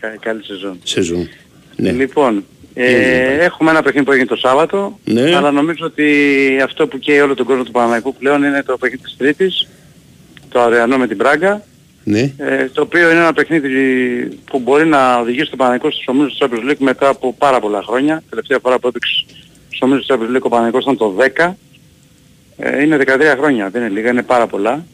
[0.00, 0.78] Κα- Καλή σεζόν.
[0.82, 1.28] Σεζόν.
[1.76, 1.90] Ναι.
[1.90, 2.44] Λοιπόν,
[2.74, 5.36] Τι έγινε ε, πάλι; έχουμε ένα παιχνίδι που έγινε το Σάββατο, Ναι.
[5.36, 6.06] αλλά νομίζω ότι
[6.64, 9.68] αυτό που καίει όλο τον κόσμο του Παναμαϊκού πλέον είναι το παιχνίδι της Τρίτης,
[10.48, 11.64] το Αριανό με την Πράγκα,
[12.04, 12.32] Ναι.
[12.36, 13.68] ε, το οποίο είναι ένα παιχνίδι
[14.44, 17.82] που μπορεί να οδηγήσει τον Παναμαϊκό στους ομίλους του Champions League μετά από πάρα πολλά
[17.82, 18.22] χρόνια.
[18.30, 19.24] Τελευταία φορά που έπαιξε
[19.72, 21.52] στους ομίλους του Champions League ο Παναμαϊκός ήταν το 10.
[22.56, 24.84] Ε, είναι 13 χρόνια, δεν είναι λίγα, είναι πάρα πολλά.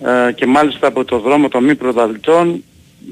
[0.00, 2.64] Ε, και μάλιστα από το δρόμο των μη πρωταθλητών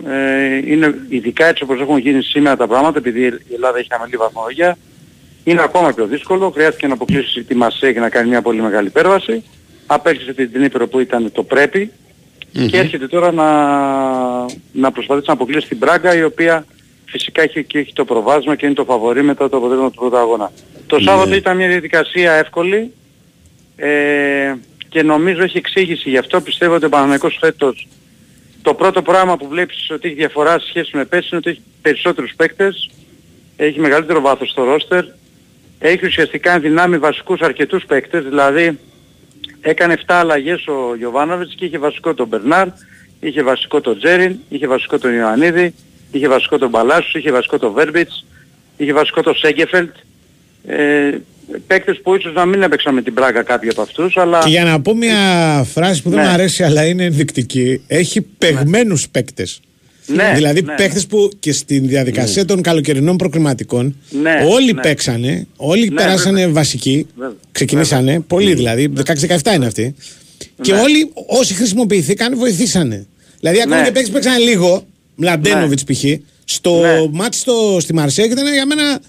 [0.06, 4.16] ε, είναι ειδικά έτσι όπως έχουν γίνει σήμερα τα πράγματα, επειδή η Ελλάδα έχει χαμηλή
[4.16, 4.78] βαθμολογία,
[5.44, 6.50] είναι ακόμα πιο δύσκολο.
[6.50, 9.44] Χρειάστηκε να αποκλείσει τη Μασέ και να κάνει μια πολύ μεγάλη υπέρβαση.
[9.86, 11.92] Απέκτησε την Νύπρο που ήταν το πρέπει
[12.52, 13.46] και έρχεται τώρα να,
[14.72, 16.64] να προσπαθήσει να αποκλείσει την Μπράγκα η οποία
[17.06, 20.16] φυσικά έχει, και έχει το προβάσμα και είναι το φαβορή μετά το αποτέλεσμα του πρώτου
[20.16, 20.52] αγώνα.
[20.90, 21.02] Το Ναι.
[21.02, 22.92] Σάββατο ήταν μια διαδικασία εύκολη
[23.76, 24.54] ε,
[24.88, 26.40] και νομίζω έχει εξήγηση γι' αυτό.
[26.40, 27.88] Πιστεύω ότι ο Παναθηναϊκός φέτος
[28.62, 31.62] το πρώτο πράγμα που βλέπεις ότι έχει διαφορά σε σχέση με πέρσι είναι ότι έχει
[31.82, 32.90] περισσότερους παίκτες,
[33.56, 35.04] έχει μεγαλύτερο βάθος στο ρόστερ,
[35.78, 38.78] έχει ουσιαστικά δυνάμει βασικούς αρκετούς παίκτες, δηλαδή
[39.60, 42.66] έκανε 7 αλλαγές ο Γιωβάνοβιτς και είχε βασικό τον Μπερνάρ,
[43.20, 45.74] είχε βασικό τον Τζέριν, είχε βασικό τον Ιωαννίδη,
[46.10, 48.26] είχε βασικό τον Παλάσους, είχε βασικό τον Βέρμπιτς,
[48.76, 49.94] είχε βασικό τον Σέγκεφελτ.
[50.66, 51.10] Ε,
[51.66, 54.38] παίκτες που ίσως να μην έπαιξαν με την Πράγκα κάποιοι από αυτούς, αλλά...
[54.38, 55.16] Και για να πω μια
[55.72, 56.24] φράση που δεν Ναι.
[56.24, 59.60] μου αρέσει αλλά είναι ενδεικτική, έχει παιγμένους παίκτες.
[60.06, 64.80] Ναι, δηλαδή ναι, παίκτες που και στην διαδικασία των καλοκαιρινών προκριματικών Ναι, όλοι ναι.
[64.80, 66.52] παίξανε, όλοι Ναι, περάσανε βέβαια.
[66.52, 67.34] βασικοί, Βέβαια.
[67.52, 69.94] ξεκινήσανε, πολλοί δηλαδή, 16-17 είναι αυτοί.
[70.60, 70.80] Και Ναι.
[70.80, 73.06] όλοι όσοι χρησιμοποιηθήκαν βοηθήσανε.
[73.40, 73.84] Δηλαδή ακόμα Ναι.
[73.84, 76.04] και παίκτες που παίξανε λίγο, Μλαντένοβιτς π.χ.
[76.44, 77.08] Στο Ναι.
[77.12, 79.00] μάτι στο, στη Μαρσέη ήταν για μένα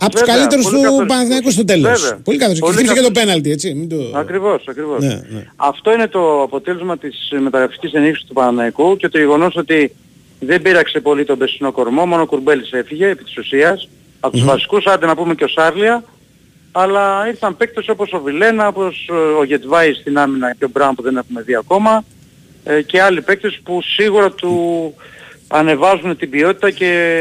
[0.00, 1.16] από τους Βέβαια, καλύτερους πολύ του καθοριστικός.
[1.16, 2.00] Παναθηναϊκούς στο τέλος.
[2.00, 2.18] Βέβαια.
[2.24, 2.74] Πολύ καθοριστικός.
[2.74, 3.24] Πολύ Και χτύπησε και το καθοριστικός.
[3.24, 3.68] πέναλτι, έτσι.
[3.78, 4.18] Μην το...
[4.18, 5.00] Ακριβώς, ακριβώς.
[5.04, 5.42] Ναι, ναι.
[5.56, 9.94] Αυτό είναι το αποτέλεσμα της ε, μεταγραφικής ενίσχυσης του Παναναϊκού και το γεγονός ότι
[10.40, 13.88] δεν πήραξε πολύ τον περσινό κορμό, μόνο ο Κουρμπέλης έφυγε επί της ουσίας.
[14.20, 16.04] Από τους βασικούς, άντε να πούμε και ο Σάρλια,
[16.72, 20.94] αλλά ήρθαν παίκτες όπως ο Βιλένα, όπως ε, ο Γετβάη στην άμυνα και ο Μπράουν
[20.94, 22.04] που δεν έχουμε δει ακόμα
[22.64, 24.94] ε, και άλλοι παίκτες που σίγουρα του
[25.48, 27.18] ανεβάζουν την ποιότητα και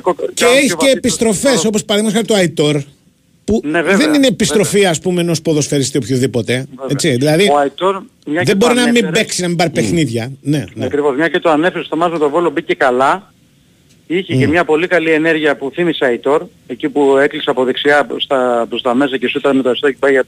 [0.00, 2.82] 100% Και έχει και επιστροφές όπως παραδείγματος χάρη το Αϊτόρ.
[3.44, 6.66] Που Ναι, βέβαια, δεν είναι επιστροφή, ας πούμε, ενός ποδοσφαιριστή οποιοδήποτε.
[6.88, 9.56] Έτσι, δηλαδή Ο Αϊτόρ, μια και δεν το μπορεί να μην ανέφερες, παίξει, να μην
[9.56, 10.32] πάρει παιχνίδια.
[10.42, 10.84] Ναι, ναι.
[10.84, 13.32] Ακριβώς, μια και το ανέφερες στο μάτς με τον Βόλο μπήκε καλά.
[14.06, 18.26] Είχε και μια πολύ καλή ενέργεια που θύμισε Αϊτόρ, εκεί που έκλεισε από δεξιά προς
[18.26, 20.20] τα, προς τα μέσα και σούταρε με το αριστερό και πήγε,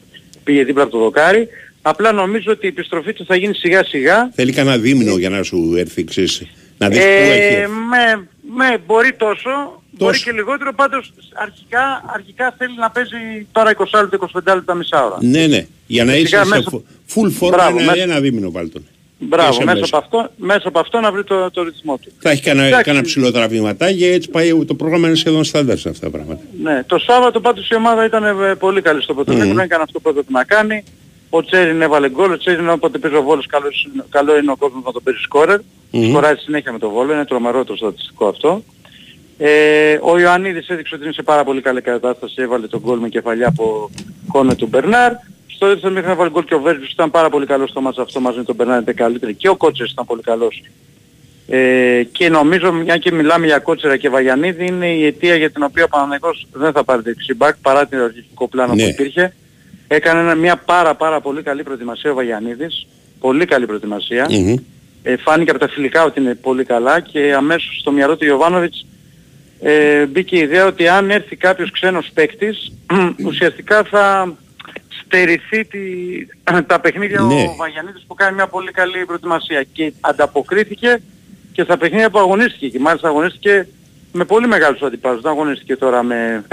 [0.44, 1.48] πήγε δίπλα από το δοκάρι.
[1.82, 4.30] Απλά νομίζω ότι η επιστροφή του θα γίνει σιγά σιγά.
[4.34, 6.42] Θέλει κανένα δίμηνο για να σου έρθει, ξέρεις,
[6.82, 7.66] να δεις πού Ε, έχεις.
[7.90, 9.50] με, με, μπορεί τόσο,
[9.90, 10.24] μπορεί Τόσο.
[10.24, 15.16] και λιγότερο, πάντως αρχικά, αρχικά θέλει να παίζει τώρα 20 λεπτά, 25 λεπτά, μισά ώρα.
[15.20, 15.66] Ναι, ναι.
[15.86, 18.68] Για να είσαι Φυσικά σε μέσα- φου- full form Μπράβο, ένα, μέσα- ένα δίμηνο πάλι
[18.68, 18.86] τον.
[19.24, 19.96] Μπράβο, Είσαι μέσα μέσα.
[19.96, 22.12] από, αυτό, μέσα από αυτό να βρει το, το ρυθμό του.
[22.18, 22.84] Θα έχει κανένα, Εντάξει.
[22.84, 26.40] κανένα ψηλό τραβηματάκι και έτσι πάει το πρόγραμμα είναι σχεδόν στάνταρ σε αυτά τα πράγματα.
[26.62, 30.08] Ναι, το Σάββατο πάντως η ομάδα ήταν ε, πολύ καλή στο πρωτοδέλτιο, έκανε αυτό που
[30.08, 30.84] έπρεπε να κάνει.
[31.34, 34.82] Ο Τσέριν έβαλε γκολ, ο Τσέριν όποτε παίζει ο Βόλος καλός, καλό είναι ο κόσμος
[34.84, 35.58] να τον παίζει σκόρερ.
[36.10, 38.62] Σκοράζει συνέχεια με τον Βόλο, είναι τρομερό το στατιστικό αυτό.
[39.38, 43.08] Ε, ο Ιωαννίδης έδειξε ότι είναι σε πάρα πολύ καλή κατάσταση, έβαλε τον γκολ με
[43.08, 43.90] κεφαλιά από
[44.32, 45.12] κόνε του Μπερνάρ.
[45.46, 47.98] Στο δεύτερο μέχρι να βάλει γκολ και ο Βέρμπης ήταν πάρα πολύ καλός στο μάτς
[47.98, 50.62] αυτό μαζί με τον Μπερνάρ, ήταν καλύτερη και ο Κότσες ήταν πολύ καλός.
[51.48, 55.62] Ε, και νομίζω, μια και μιλάμε για Κότσερα και Βαγιανίδη, είναι η αιτία για την
[55.62, 58.82] οποία ο Παναθηναϊκός δεν θα πάρει δεξιμπάκ παρά την αρχικό πλάνο Ναι.
[58.82, 59.34] που υπήρχε.
[59.94, 62.86] Έκανε ένα- μια πάρα πάρα πολύ καλή προετοιμασία ο Βαγιανίδης.
[63.20, 64.26] Πολύ καλή προετοιμασία.
[64.30, 64.54] Μμμ.
[65.02, 68.86] Ε, φάνηκε από τα φιλικά ότι είναι πολύ καλά και αμέσως στο μυαλό του Ιωβάνοβιτς
[69.60, 72.72] ε, μπήκε η ιδέα ότι αν έρθει κάποιος ξένος παίκτης
[73.26, 74.34] ουσιαστικά θα
[75.04, 75.78] στερηθεί τη,
[76.66, 77.34] τα παιχνίδια Ναι.
[77.42, 81.02] ο Βαγιανίδης που κάνει μια πολύ καλή προετοιμασία και ανταποκρίθηκε
[81.52, 83.68] και στα παιχνίδια που αγωνίστηκε και μάλιστα αγωνίστηκε
[84.12, 85.20] με πολύ μεγάλους αντιπάλους.
[85.22, 86.44] Δεν αγωνίστηκε τώρα με,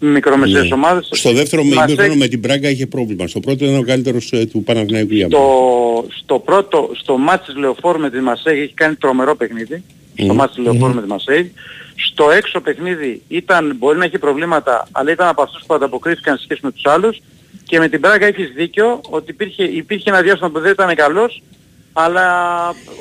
[0.00, 0.74] με μικρομεσαίες Ναι.
[0.74, 1.08] ομάδες.
[1.12, 3.26] Στο δεύτερο Μας ημίχρονο έχει- με την Πράγκα είχε πρόβλημα.
[3.26, 5.42] Στο πρώτο ήταν ο καλύτερος ε, του Παναθηναϊκού για μένα.
[5.42, 9.82] στο, στο πρώτο, στο μάτς της Λεωφόρου με τη Μασέγ έχει κάνει τρομερό παιχνίδι.
[10.14, 10.34] Στο Μμμ.
[10.36, 11.46] μάτς της Λεωφόρου με τη Μαρσέιγ.
[12.06, 16.42] Στο έξω παιχνίδι ήταν, μπορεί να έχει προβλήματα, αλλά ήταν από αυτούς που ανταποκρίθηκαν σε
[16.42, 17.20] σχέση με τους άλλους.
[17.64, 21.42] Και με την Μπράγκα έχεις δίκιο ότι υπήρχε, υπήρχε ένα διάστημα που δεν ήταν καλός,
[21.92, 22.24] αλλά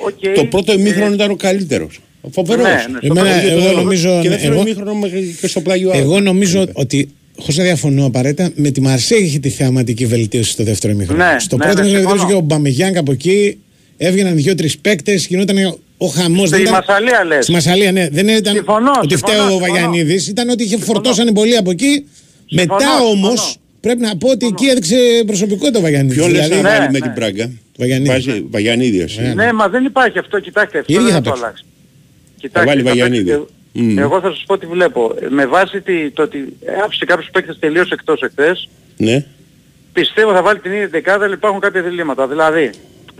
[0.06, 0.36] οκ.
[0.36, 2.00] Το πρώτο ε, ημίχρονο ήταν ο καλύτερος.
[2.32, 2.64] Φοβερός.
[2.66, 5.62] Ναι, ναι, στο Εμένα, Και το- εγώ νομίζω, Και δεύτερο εγώ, ημίχρονο μέχρι και στο
[5.62, 6.02] πλάγιο άλλο.
[6.02, 7.10] εγώ νομίζω ότι,
[7.40, 11.24] χωρίς να διαφωνώ απαραίτητα, με τη Μαρσέη είχε τη θεαματική βελτίωση στο δεύτερο ημίχρονο.
[11.26, 12.30] Ναι, στο ναι, πρώτο ναι, ημίχρονο συμφωνώ.
[12.32, 13.58] και ο Ομπαμεγιάνγκ από εκεί,
[13.98, 16.48] έβγαιναν δύο-τρεις παίκτες, γινόταν ο χαμός.
[16.50, 17.44] Στη Μασαλία λες.
[17.44, 18.08] Στη Μασαλία, ναι.
[18.12, 19.74] Δεν ήταν Συμφωνώ, ότι συμφωνώ, φταίει ο συμφωνώ.
[19.74, 22.06] Βαγιανίδης, ήταν ότι είχε φορτώσανε πολύ από εκεί.
[22.46, 23.10] Συμφωνώ, Μετά συμφωνώ.
[23.28, 24.96] όμως πρέπει να πω ότι εκεί έδειξε
[25.26, 26.18] προσωπικότητα ο Βαγιανίδης.
[26.18, 27.06] Ποιον λες Δηλαδή, να βάλει ναι, με ναι.
[27.06, 28.10] την Πράγκα; Βαγιανίδη.
[28.10, 29.22] Βάζει Βαγιανίδη εσύ.
[29.36, 31.44] Ναι, μα δεν υπάρχει αυτό, κοιτάξτε, αυτό Ήδη δεν θα θα το παίξει.
[31.46, 31.66] αλλάξεις.
[32.40, 33.24] Κοιτάξτε, βάλει θα Βαγιανίδη.
[33.32, 33.98] παίξει- Μμμ.
[34.00, 35.16] Εγώ θα σας πω τι βλέπω.
[35.22, 39.26] Ε, Με βάση τη, το ότι άφησε κάποιους παίκτες τελείως εκτός εχθές, Ναι.
[39.94, 42.28] πιστεύω θα βάλει την ίδια δεκάδα, αλλά υπάρχουν κάποια διλήμματα.
[42.28, 42.70] Δηλαδή,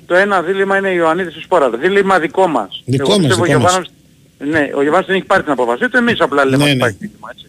[0.06, 1.70] το ένα δίλημα είναι η Ιωαννίδης στη Σπόρα.
[1.70, 2.82] Δίλημα δικό μας.
[2.86, 3.72] Δικό Εγώ μας, πιστεύω δικό ο μας.
[3.72, 3.92] Γιωβάνος-
[4.40, 6.78] Ναι, ο Γιωβάνος δεν έχει πάρει την απόφασή του, εμείς απλά λέμε Ναι, ότι ναι.
[6.78, 7.46] υπάρχει δίλημα, έτσι.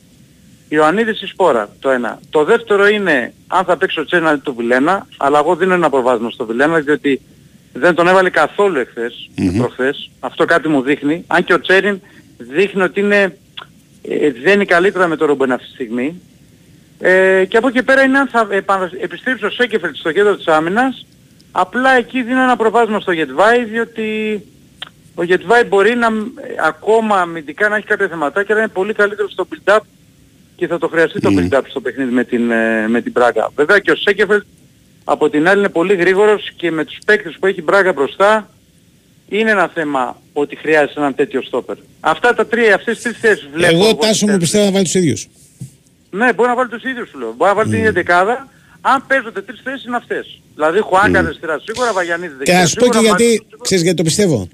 [0.68, 2.20] Ιωαννίδης στη Σπόρα, το ένα.
[2.30, 6.30] Το δεύτερο είναι αν θα παίξει ο Τσέρνα του Βιλένα, αλλά εγώ δίνω ένα προβάσμα
[6.30, 7.20] στο Βιλένα, διότι
[7.72, 10.10] δεν τον έβαλε καθόλου εχθές, προχθές.
[10.20, 11.24] Αυτό κάτι μου δείχνει.
[11.26, 12.00] Αν και ο Τσέριν
[12.38, 13.36] δείχνει ότι είναι,
[14.02, 16.20] ε, δεν είναι καλύτερα με το Ρόμπεν αυτή τη στιγμή.
[17.00, 20.46] Ε, και από εκεί πέρα είναι αν θα επανα- επιστρέψει ο Σέκεφελτ στο κέντρο της
[20.46, 21.06] άμυνας
[21.52, 24.40] Απλά εκεί δίνω ένα προβάσμα στο Γετβάη διότι
[25.14, 26.10] ο Γετβάη μπορεί να, ε,
[26.66, 29.78] ακόμα αμυντικά να έχει κάποια θεματάκια αλλά είναι πολύ καλύτερο στο build-up
[30.56, 33.50] και θα το χρειαστεί το build-up στο παιχνίδι με την, ε, με την Μπράγκα.
[33.54, 34.44] Βέβαια και ο Σέκεφελτ
[35.10, 38.50] από την άλλη είναι πολύ γρήγορος και με τους παίκτες που έχει η Μπράγκα μπροστά
[39.28, 41.76] είναι ένα θέμα ότι χρειάζεται έναν τέτοιο στόπερ.
[42.00, 43.74] Αυτά τα τρία, αυτές τις τρεις θέσεις βλέπω.
[43.74, 45.28] Εγώ εγώ τάσο μου πιστεύω να βάλει τους ίδιους.
[46.10, 47.32] Ναι, μπορεί να βάλει τους ίδιους σου λέω.
[47.36, 48.48] Μπορεί να βάλει την ίδια δεκάδα.
[48.80, 50.40] Αν παίζονται τρεις θέσεις είναι αυτές.
[50.54, 53.82] Δηλαδή Χουάνκα αριστερά σίγουρα, Βαγιανίδη Και δεξιά να σου πω και σίγουρα, γιατί, Μαρίνος ξέρεις
[53.82, 54.48] γιατί το πιστεύω;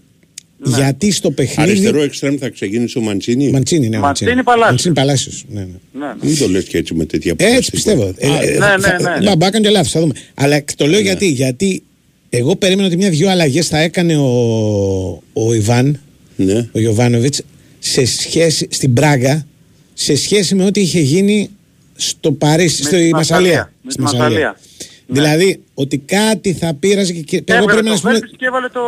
[0.65, 1.71] Γιατί στο παιχνίδι...
[1.71, 4.69] Αριστερό εξτρέμ θα ξεκίνησε ο Μαντσίνη; Μαντσίνη, ναι, Μαντσίνη, Παλάσιος.
[4.69, 5.67] Μαντσίνη Παλάσιος, ναι, ναι.
[5.93, 6.15] Ναι, ναι.
[6.23, 7.71] Μην το λες και έτσι με τέτοια Έτσι αποφάση.
[7.71, 8.03] πιστεύω.
[8.17, 9.25] Ε, ε, ναι, θα- ναι, ναι.
[9.25, 10.13] Μπα, μπα, κάνω και λάθος, θα δούμε.
[10.35, 11.83] Αλλά το λέω γιατί, γιατί
[12.31, 16.01] εγώ περίμενα ότι μια-δυο αλλαγές θα έκανε ο, ο Ιβάν,
[16.37, 16.69] Ναι.
[16.73, 17.43] ο Γιωβάνοβιτς,
[17.79, 19.47] σε σχέση, στην Πράγα,
[19.95, 21.51] σε σχέση με ό,τι είχε γίνει
[21.95, 23.51] στο Παρίσι, Με στη τη Μασαλία.
[23.51, 23.73] Μασσαλία.
[23.83, 24.61] Με Στη τη Μασσαλία.
[25.07, 25.21] Ναι.
[25.21, 27.37] Δηλαδή, ότι κάτι θα πείραζε και- και.
[27.37, 28.81] εγώ Έβαλε περίμενα, το ας πούμε, Βέρμπης και έβαλε το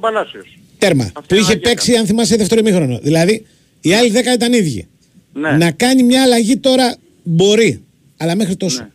[0.00, 0.58] Παλάσιος.
[0.80, 1.02] Τέρμα.
[1.04, 2.98] Αυτή Που είναι είχε αλλαγή παίξει, αν θυμάσαι, δεύτερο ημίχρονο.
[3.02, 3.46] Δηλαδή,
[3.80, 4.86] οι άλλοι δέκα ήταν ίδιοι.
[5.32, 5.50] Ναι.
[5.50, 7.82] Να κάνει μια αλλαγή τώρα μπορεί.
[8.16, 8.86] Αλλά μέχρι τόσο.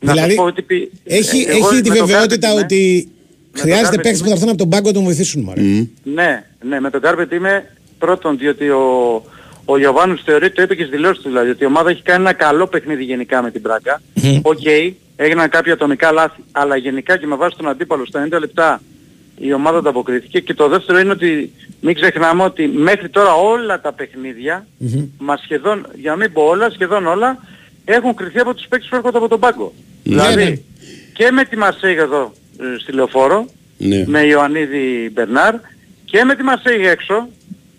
[0.00, 2.52] Να Δηλαδή, σας πω ότι πει- Έχει, ε, εγώ έχει τη με το βεβαιότητα Carpet
[2.52, 3.08] είμαι- ότι
[3.52, 5.42] το χρειάζεται Κάρπετ παίκτες που θα είμαι- έρθουν από τον πάγκο να τον βοηθήσουν.
[5.42, 5.60] Μωρέ.
[6.02, 8.82] Ναι, ναι, με τον Κάρπετ είμαι πρώτον διότι ο,
[9.64, 12.20] ο Γιοβάνοβιτς θεωρεί, το είπε και στις δηλώσεις του δηλαδή, ότι η ομάδα έχει κάνει
[12.20, 14.02] ένα καλό παιχνίδι γενικά με την Μπράγκα.
[14.42, 14.58] Οκ,
[15.16, 18.82] έγιναν κάποια ατομικά λάθη, αλλά γενικά και με βάση τον αντίπαλο στα 90 λεπτά
[19.38, 23.92] η ομάδα ανταποκρίθηκε και το δεύτερο είναι ότι μην ξεχνάμε ότι μέχρι τώρα όλα τα
[23.92, 24.66] παιχνίδια,
[25.18, 27.38] μας σχεδόν, για να μην πω όλα, σχεδόν όλα,
[27.84, 29.72] έχουν κρυθεί από τους παίκτες που έρχονται από τον πάγκο.
[30.02, 30.56] δηλαδή, ναι.
[31.12, 33.46] και με τη Μαρσέγα εδώ ε, στη Λεωφόρο,
[33.78, 34.04] Ναι.
[34.06, 35.54] με Ιωαννίδη Μπερνάρ
[36.04, 37.28] και με τη Μαρσέγα έξω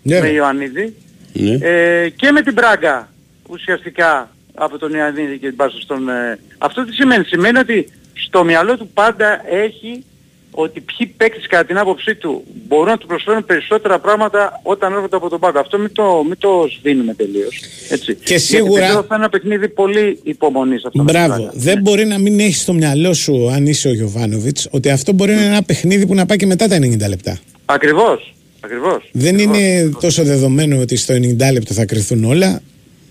[0.02, 0.20] Ναι.
[0.20, 0.94] με Ιωαννίδη
[1.32, 1.58] Ναι.
[1.60, 3.08] ε, και με την Μπράγκα
[3.48, 6.08] ουσιαστικά από τον Ιωαννίδη και την Πάσο στον...
[6.08, 7.24] Ε, αυτό τι σημαίνει.
[7.24, 7.88] Σημαίνει ότι
[8.26, 10.04] στο μυαλό του πάντα έχει
[10.50, 15.16] ότι ποιοι παίκτες κατά την άποψή του μπορούν να του προσφέρουν περισσότερα πράγματα όταν έρχονται
[15.16, 15.58] από τον πάγκο.
[15.58, 17.60] Αυτό μην το, μην το σβήνουμε τελείως.
[17.88, 18.14] Έτσι.
[18.14, 21.02] Και σίγουρα- Γιατί πιστεύω θα είναι ένα παιχνίδι πολύ υπομονής αυτό.
[21.02, 21.34] με την Μπράβο.
[21.42, 21.52] Μπράγκα.
[21.54, 25.32] Δεν μπορεί να μην έχεις στο μυαλό σου, αν είσαι ο Γιωβάνοβιτς, ότι αυτό μπορεί
[25.34, 27.38] να είναι ένα παιχνίδι που να πάει και μετά τα 90 λεπτά.
[27.64, 28.34] Ακριβώς.
[28.60, 29.08] Ακριβώς.
[29.12, 29.58] Δεν Ακριβώς.
[29.58, 32.60] είναι τόσο δεδομένο ότι στο 90 λεπτό θα κρυθούν όλα.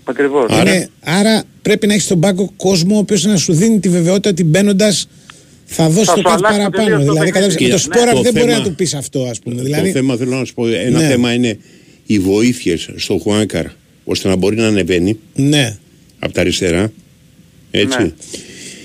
[0.04, 0.58] Ακριβώς.
[0.60, 4.30] Είναι, άρα πρέπει να έχεις στον πάγκο κόσμο ο οποίος να σου δίνει τη βεβαιότητα
[4.30, 5.08] ότι μπαίνοντας
[5.72, 6.84] θα δώσει Θα το σου κάτι αλλάξει παραπάνω.
[6.84, 7.32] τελείως το Δηλαδή, παιχνίδι.
[7.32, 9.54] κατάλαβες, με το Κοίτα, σπόρα το δεν μπορεί θέμα- να του πεις αυτό, ας πούμε.
[9.54, 11.06] Το Δηλαδή, θέμα θέλω να σου πω, ένα Ναι.
[11.08, 11.58] θέμα είναι
[12.06, 13.66] οι βοήθειες στο Χουάνκαρ
[14.04, 15.76] ώστε να μπορεί να ανεβαίνει ναι.
[16.18, 16.92] από τα αριστερά.
[17.70, 17.98] Έτσι.
[18.02, 18.10] Ναι.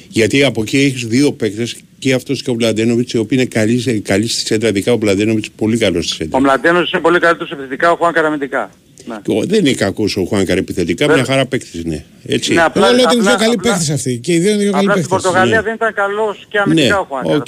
[0.10, 3.80] Γιατί από εκεί έχεις δύο παίκτες και αυτός και ο Μλαντένοβιτς, οι οποίοι είναι καλοί,
[3.80, 4.70] σε- καλοί στη σέντρα.
[4.70, 6.38] Ειδικά ο Μλαντένοβιτς πολύ καλός στη σέντρα.
[6.38, 8.72] Ο Μλαντένος είναι πολύ καλύτερος επιθετικά, ο Χουάνκαρ αμυντικά.
[9.08, 9.16] Ναι.
[9.24, 11.22] Και ο- Δεν είναι κακός ο Χουάνκαρ επιθετικά, Βέβαια.
[11.22, 12.06] μια χαρά παίκτης είναι.
[12.26, 12.53] Έτσι.
[12.53, 14.18] Ναι, Εγώ λέω ότι είναι δύο απλά- καλοί απλά- παίχτες αυτοί.
[14.18, 15.28] Και οι δύο είναι δύο καλοί Απλά στην παίχτες.
[15.28, 15.62] Πορτογαλία ναι.
[15.62, 17.47] δεν ήταν καλός και Ναι, αμυντικά ο Χουάν οκ,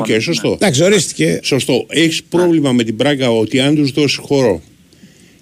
[0.00, 0.52] οκ, σωστό.
[0.52, 1.40] Εντάξει, ορίστηκε.
[1.42, 1.86] Σωστό.
[1.88, 4.62] Έχεις πρόβλημα με την Μπράγκα ότι αν τους δώσεις χώρο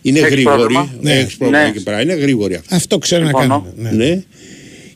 [0.03, 0.57] είναι Έχεις γρήγοροι.
[0.57, 0.95] πρόβλημα.
[1.01, 1.13] Ναι.
[1.19, 1.69] Έχεις πρόβλημα Ναι.
[1.69, 2.01] εκεί πέρα.
[2.03, 2.75] Είναι γρήγοροι αυτοί.
[2.75, 3.67] Αυτό ξέρω να Συμφωνώ.
[3.77, 3.97] κάνουν.
[3.97, 4.05] Ναι.
[4.05, 4.23] Ναι.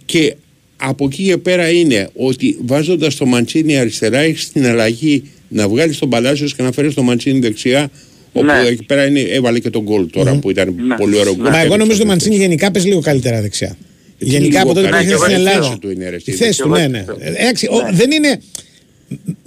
[0.05, 0.35] Και
[0.77, 5.99] από εκεί και πέρα είναι ότι βάζοντας το Μαντσίνη αριστερά έχεις την αλλαγή να βγάλεις
[5.99, 7.91] τον Παλάσιος και να φέρεις το Μαντσίνη δεξιά.
[8.33, 8.63] Όπου Ναι.
[8.69, 10.97] εκεί πέρα είναι, έβαλε και το γκολ τώρα που ήταν Ναι.
[10.97, 11.43] πολύ ωραίο γκολ.
[11.43, 13.77] Μα εγώ Έπαιξε νομίζω το το Μαντσίνη γενικά παίζει λίγο καλύτερα δεξιά.
[14.19, 15.17] Γενικά από τότε που καλύτερα.
[15.17, 15.67] ήρθε Ναι, στην και εγώ Ελλάδα.
[15.67, 16.89] η θέση του είναι, ρε, Η στη θέση του, δεξιά.
[16.89, 17.29] ναι, ναι.
[17.39, 18.41] Εντάξει, ο- δεν είναι,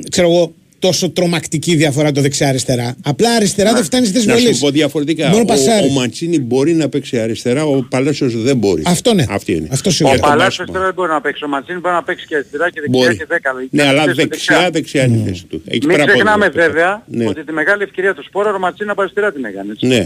[0.09, 0.53] ξέρω εγώ,
[0.87, 2.95] τόσο τρομακτική διαφορά το δεξιά-αριστερά.
[3.03, 4.55] Απλά αριστερά δεν φτάνεις στις Να βολές.
[4.55, 5.27] σου πω διαφορετικά.
[5.29, 5.87] Μόνο Ο, πασάρι.
[5.87, 8.83] ο Μαντσίνη μπορεί να παίξει αριστερά, ο Παλάσιος δεν μπορεί.
[8.85, 9.25] Αυτό ναι.
[9.29, 9.67] Αυτή είναι.
[9.71, 10.13] Αυτό Ο σίγουρα.
[10.19, 10.61] τον Παλάσιος Πάσχο.
[10.61, 11.43] αριστερά δεν μπορεί να παίξει.
[11.43, 13.17] Ο Μαντσίνη μπορεί να παίξει και αριστερά και δεξιά Μπορεί.
[13.17, 13.49] και δέκα.
[13.69, 15.61] Ναι, Και αλλά θέση δεξιά, δεξιά είναι η θέση του.
[15.65, 17.25] Εκεί Μην πέρα από ξεχνάμε εδώ, βέβαια Ναι.
[17.27, 19.71] ότι τη μεγάλη ευκαιρία του Σπόρα ο Μαντσίνη από αριστερά την έκανε.
[19.71, 19.85] έτσι.
[19.87, 20.03] Ναι,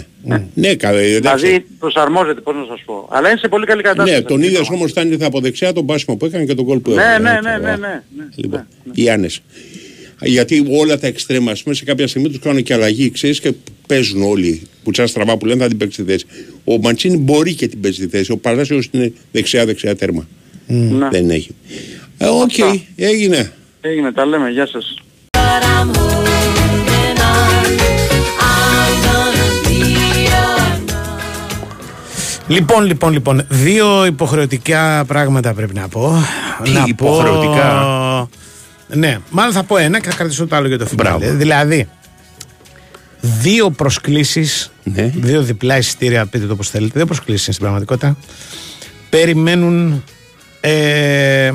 [0.54, 1.00] ναι, καλά.
[1.00, 1.46] εντάξει.
[1.46, 3.08] Δηλαδή προσαρμόζεται, πώς να σας πω.
[3.12, 4.14] Αλλά είναι σε πολύ καλή κατάσταση.
[4.14, 6.80] Ναι, τον είδε όμως όταν ήρθε από δεξιά τον πάσιμο που έκανε και τον κόλ
[6.80, 7.18] που Ναι, έκανε.
[7.24, 7.78] ναι, Έτσι, ναι, ναι, ωραία.
[9.18, 9.28] ναι,
[10.22, 10.30] ναι.
[10.30, 10.66] Λοιπόν, οι Άννες.
[10.66, 13.54] Γιατί όλα τα εξτρέμα, ας πούμε, σε κάποια στιγμή τους κάνουν και αλλαγή, ξέρεις και
[13.88, 14.62] παίζουν όλοι.
[14.84, 16.26] Που τσά στραβά που λένε θα την παίξει τη θέση.
[16.64, 18.32] Ο Μαντσίνη μπορεί και την παίζει τη θέση.
[18.32, 20.28] Ο Παλάσιο είναι δεξιά-δεξιά τέρμα.
[20.68, 21.10] Ναι.
[21.10, 21.50] Δεν έχει.
[22.18, 22.82] Ε, Οκ, Αυτά.
[22.96, 23.54] έγινε.
[23.82, 24.94] Έγινε, τα λέμε, γεια σας.
[25.32, 27.66] But I'm holding on.
[28.40, 29.78] I'm gonna be
[30.30, 30.80] your
[32.48, 33.46] Λοιπόν, λοιπόν, λοιπόν.
[33.50, 36.14] Δύο υποχρεωτικά πράγματα πρέπει να πω.
[36.64, 38.09] Τι να υποχρεωτικά; Πω...
[38.94, 41.18] Ναι, μάλλον θα πω ένα και θα κρατήσω το άλλο για το φινάλε.
[41.18, 41.36] Μπράβο.
[41.38, 41.90] Δηλαδή,
[43.22, 45.12] δύο προσκλήσεις, Ναι.
[45.16, 48.18] δύο διπλά εισιτήρια, πείτε το πώ θέλετε, δύο προσκλήσεις στην πραγματικότητα.
[49.10, 50.04] Περιμένουν
[50.62, 51.52] ε,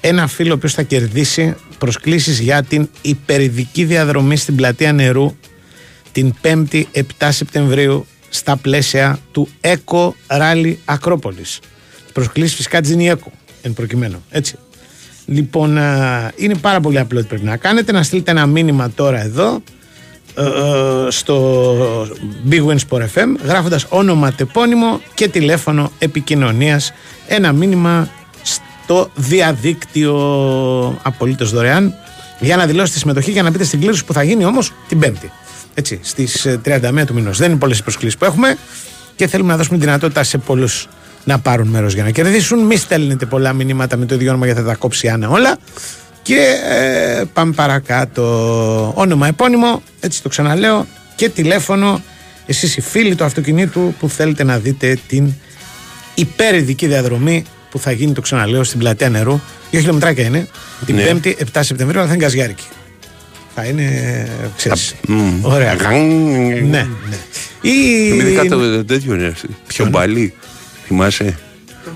[0.00, 5.36] ένα φίλο ο οποίος θα κερδίσει προσκλήσεις για την υπερηδική διαδρομή στην πλατεία νερού
[6.12, 11.58] την 5η 7 Σεπτεμβρίου στα πλαίσια του Eco Rally Ακρόπολης.
[12.12, 13.30] Προσκλήσεις φυσικά της είναι η Eco,
[13.62, 14.54] εν προκειμένου, έτσι.
[15.32, 17.92] Λοιπόν, α, είναι πάρα πολύ απλό τι πρέπει να κάνετε.
[17.92, 19.62] Να στείλετε ένα μήνυμα τώρα εδώ
[20.34, 21.66] ε, ε, στο
[22.50, 26.92] Big Win Sport FM γράφοντας όνομα, τεπώνυμο και τηλέφωνο επικοινωνίας.
[27.26, 28.08] Ένα μήνυμα
[28.42, 30.14] στο διαδίκτυο.
[31.02, 31.94] Απολύτως δωρεάν.
[32.40, 35.30] Για να δηλώσετε συμμετοχή για να μπείτε στην κλήρωση που θα γίνει όμως την Πέμπτη.
[35.74, 37.38] Έτσι, στις ε, 31 του μηνός.
[37.38, 38.56] Δεν είναι πολλές οι προσκλήσεις που έχουμε
[39.16, 40.88] και θέλουμε να δώσουμε δυνατότητα σε πολλούς
[41.24, 44.60] να πάρουν μέρος για να κερδίσουν μη στέλνετε πολλά μηνύματα με το ίδιο όνομα γιατί
[44.60, 45.58] θα τα κόψει Άννα όλα
[46.22, 48.92] και ε, πάμε παρακάτω.
[48.96, 52.02] Όνομα, επώνυμο, έτσι το ξαναλέω, και τηλέφωνο.
[52.46, 55.32] Εσείς οι φίλοι του αυτοκινήτου που θέλετε να δείτε την
[56.14, 59.40] υπέρηδική διαδρομή που θα γίνει, το ξαναλέω, στην πλατεία νερού.
[59.70, 60.48] Δύο χιλιομετράκια είναι.
[60.86, 61.12] Την Ναι.
[61.22, 62.64] 5η, 7 Σεπτεμβρίου, αλλά θα είναι γκαζιάρικη.
[63.54, 65.44] Θα είναι, ξέρεις, Μμμ.
[65.44, 65.74] ωραία.
[65.74, 66.06] Γαν.
[66.68, 67.16] Ναι, ναι.
[67.60, 67.70] Ή...
[68.06, 69.34] Ειδικά το τέτοιο είναι.
[69.66, 70.34] Πιο μπαλί.
[70.86, 71.38] Θυμάσαι;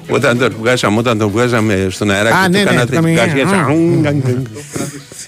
[0.08, 3.02] Όταν τον βγάζαμε, όταν τον βγάζαμε στον αεράκι, Α, του ναι, ναι, κάνατε το την
[3.02, 3.26] καμιά.
[3.26, 3.70] κάρια, Α.
[4.08, 4.42] έτσι,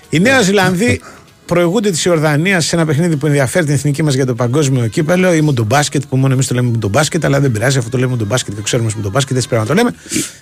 [0.09, 1.01] Οι Νέα Ζηλανδοί
[1.47, 5.33] προηγούνται της Ιορδανίας σε ένα παιχνίδι που ενδιαφέρει την εθνική μας για το παγκόσμιο κύπελο
[5.35, 8.55] ή μουντομπάσκετ, που μόνο εμείς το λέμε μουντομπάσκετ, αλλά δεν πειράζει, αυτό το λέμε μουντομπάσκετ
[8.55, 9.95] και ξέρουμε μουντομπάσκετ, έτσι πρέπει να το λέμε.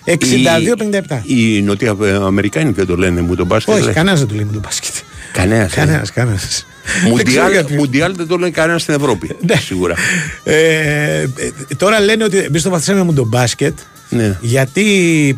[0.05, 1.21] 62-57.
[1.25, 1.95] Οι Νότια
[2.25, 3.73] Αμερικάνοι δεν το λένε μου τον μπάσκετ.
[3.75, 3.93] Όχι, λες.
[3.93, 4.93] κανένας δεν το λέει μουντομπάσκετ.
[5.33, 5.73] Κανένας.
[5.73, 6.65] Κανένας, κανένας.
[7.09, 9.35] Μουντιάλ, μουντιάλ δεν το λένε κανένας στην Ευρώπη.
[9.47, 9.55] Ναι.
[9.55, 9.95] Σίγουρα.
[10.43, 10.53] Ε,
[11.21, 11.27] ε,
[11.77, 13.77] τώρα λένε ότι εμείς το βαθίσαμε με τον μπάσκετ.
[14.09, 14.37] Ναι.
[14.41, 14.83] Γιατί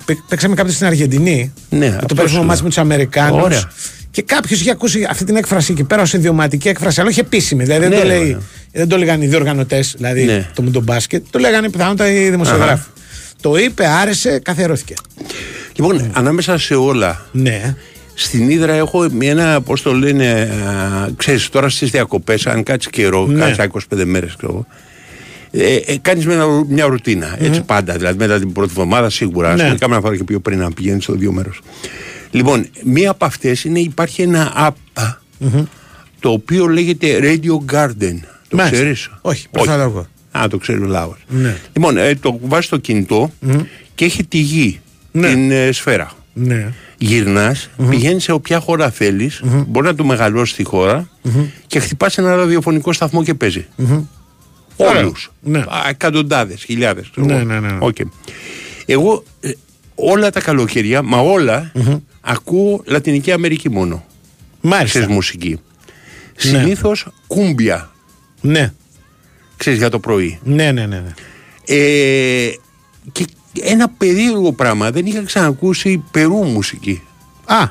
[0.06, 1.54] παί- παίξαμε κάποτε στην Αργεντινή.
[1.70, 2.64] Ναι, το αυτό παίξαμε σου μάτς λέω.
[2.64, 3.44] με τους Αμερικάνους.
[3.44, 3.72] Ωραία.
[4.12, 7.64] Και κάποιος είχε ακούσει αυτή την έκφραση εκεί πέρα ως ιδιωματική έκφραση, αλλά όχι επίσημη.
[7.64, 8.40] Δηλαδή δεν, Ναι, το, ρε, λέει, ωραία.
[8.72, 10.48] δεν το λέγανε οι διοργανωτέ, δηλαδή Ναι.
[10.56, 11.24] το με τον μπάσκετ.
[11.30, 12.84] Το λέγανε πιθανότατα οι δημοσιογράφοι.
[13.42, 14.94] Το είπε, άρεσε, καθιερώθηκε.
[15.76, 17.76] Λοιπόν, ανάμεσα σε όλα, Ναι.
[18.22, 20.32] Στην Ήδρα έχω ένα, πώς το λένε,
[20.68, 23.40] α, ξέρεις, τώρα στις διακοπές, αν κάτσεις καιρό, Ναι.
[23.40, 24.66] κάτσεις 25 μέρες, ξέρω εγώ,
[25.52, 27.36] ε, ε, κάνεις μια, μια ρουτίνα.
[27.40, 27.94] Έτσι πάντα.
[27.94, 29.56] Δηλαδή μετά την πρώτη εβδομάδα σίγουρα.
[29.56, 29.64] Ναι.
[29.70, 29.76] Ναι.
[29.76, 31.62] Κάμια φορά και πιο πριν να πηγαίνεις στο δύο μέρος.
[32.32, 34.54] Λοιπόν, μία από αυτές είναι υπάρχει ένα
[34.98, 35.04] app
[36.20, 38.18] το οποίο λέγεται Radio Garden.
[38.48, 38.70] Το Μάλιστα.
[38.78, 40.08] ξέρεις; Όχι, πώς θα το ακούω.
[40.32, 41.18] Α, το ξέρει ο λαός.
[41.28, 41.56] Ναι.
[41.74, 43.32] Λοιπόν, ε, το βάζεις στο κινητό
[43.96, 44.80] και έχει τη γη,
[45.12, 45.28] Ναι.
[45.28, 46.12] την ε, σφαίρα.
[46.34, 46.74] Ναι.
[47.02, 51.10] Γυρνάς, πηγαίνεις σε όποια χώρα θέλεις, μπορεί να το μεγαλώσεις τη χώρα
[51.68, 53.68] και χτυπάς ένα ραδιοφωνικό σταθμό και παίζει.
[54.76, 55.02] Ωραία.
[55.02, 55.32] Όλους.
[55.42, 55.64] Ναι.
[55.90, 57.12] Εκατοντάδες, χιλιάδες.
[57.16, 57.78] Ναι, ναι, ναι, ναι.
[58.86, 59.52] Εγώ ε,
[59.96, 61.72] όλα τα καλοκαιριά, μα ολα
[62.22, 64.06] ακούω Λατινική Αμερική μόνο.
[64.62, 64.86] Μάλιστα.
[64.86, 65.50] Ξέρεις μουσική.
[65.50, 65.60] Ναι.
[66.36, 67.92] Συνήθως κούμπια.
[68.42, 68.74] Ναι.
[69.58, 70.40] Ξέρεις για το πρωί.
[70.44, 71.00] Ναι, ναι, ναι.
[71.00, 71.14] ναι.
[71.66, 72.52] Ε,
[73.12, 73.26] και
[73.62, 74.92] ένα περίεργο πράγμα.
[74.92, 77.02] Δεν είχα ξανακούσει Περού μουσική.
[77.46, 77.68] Α.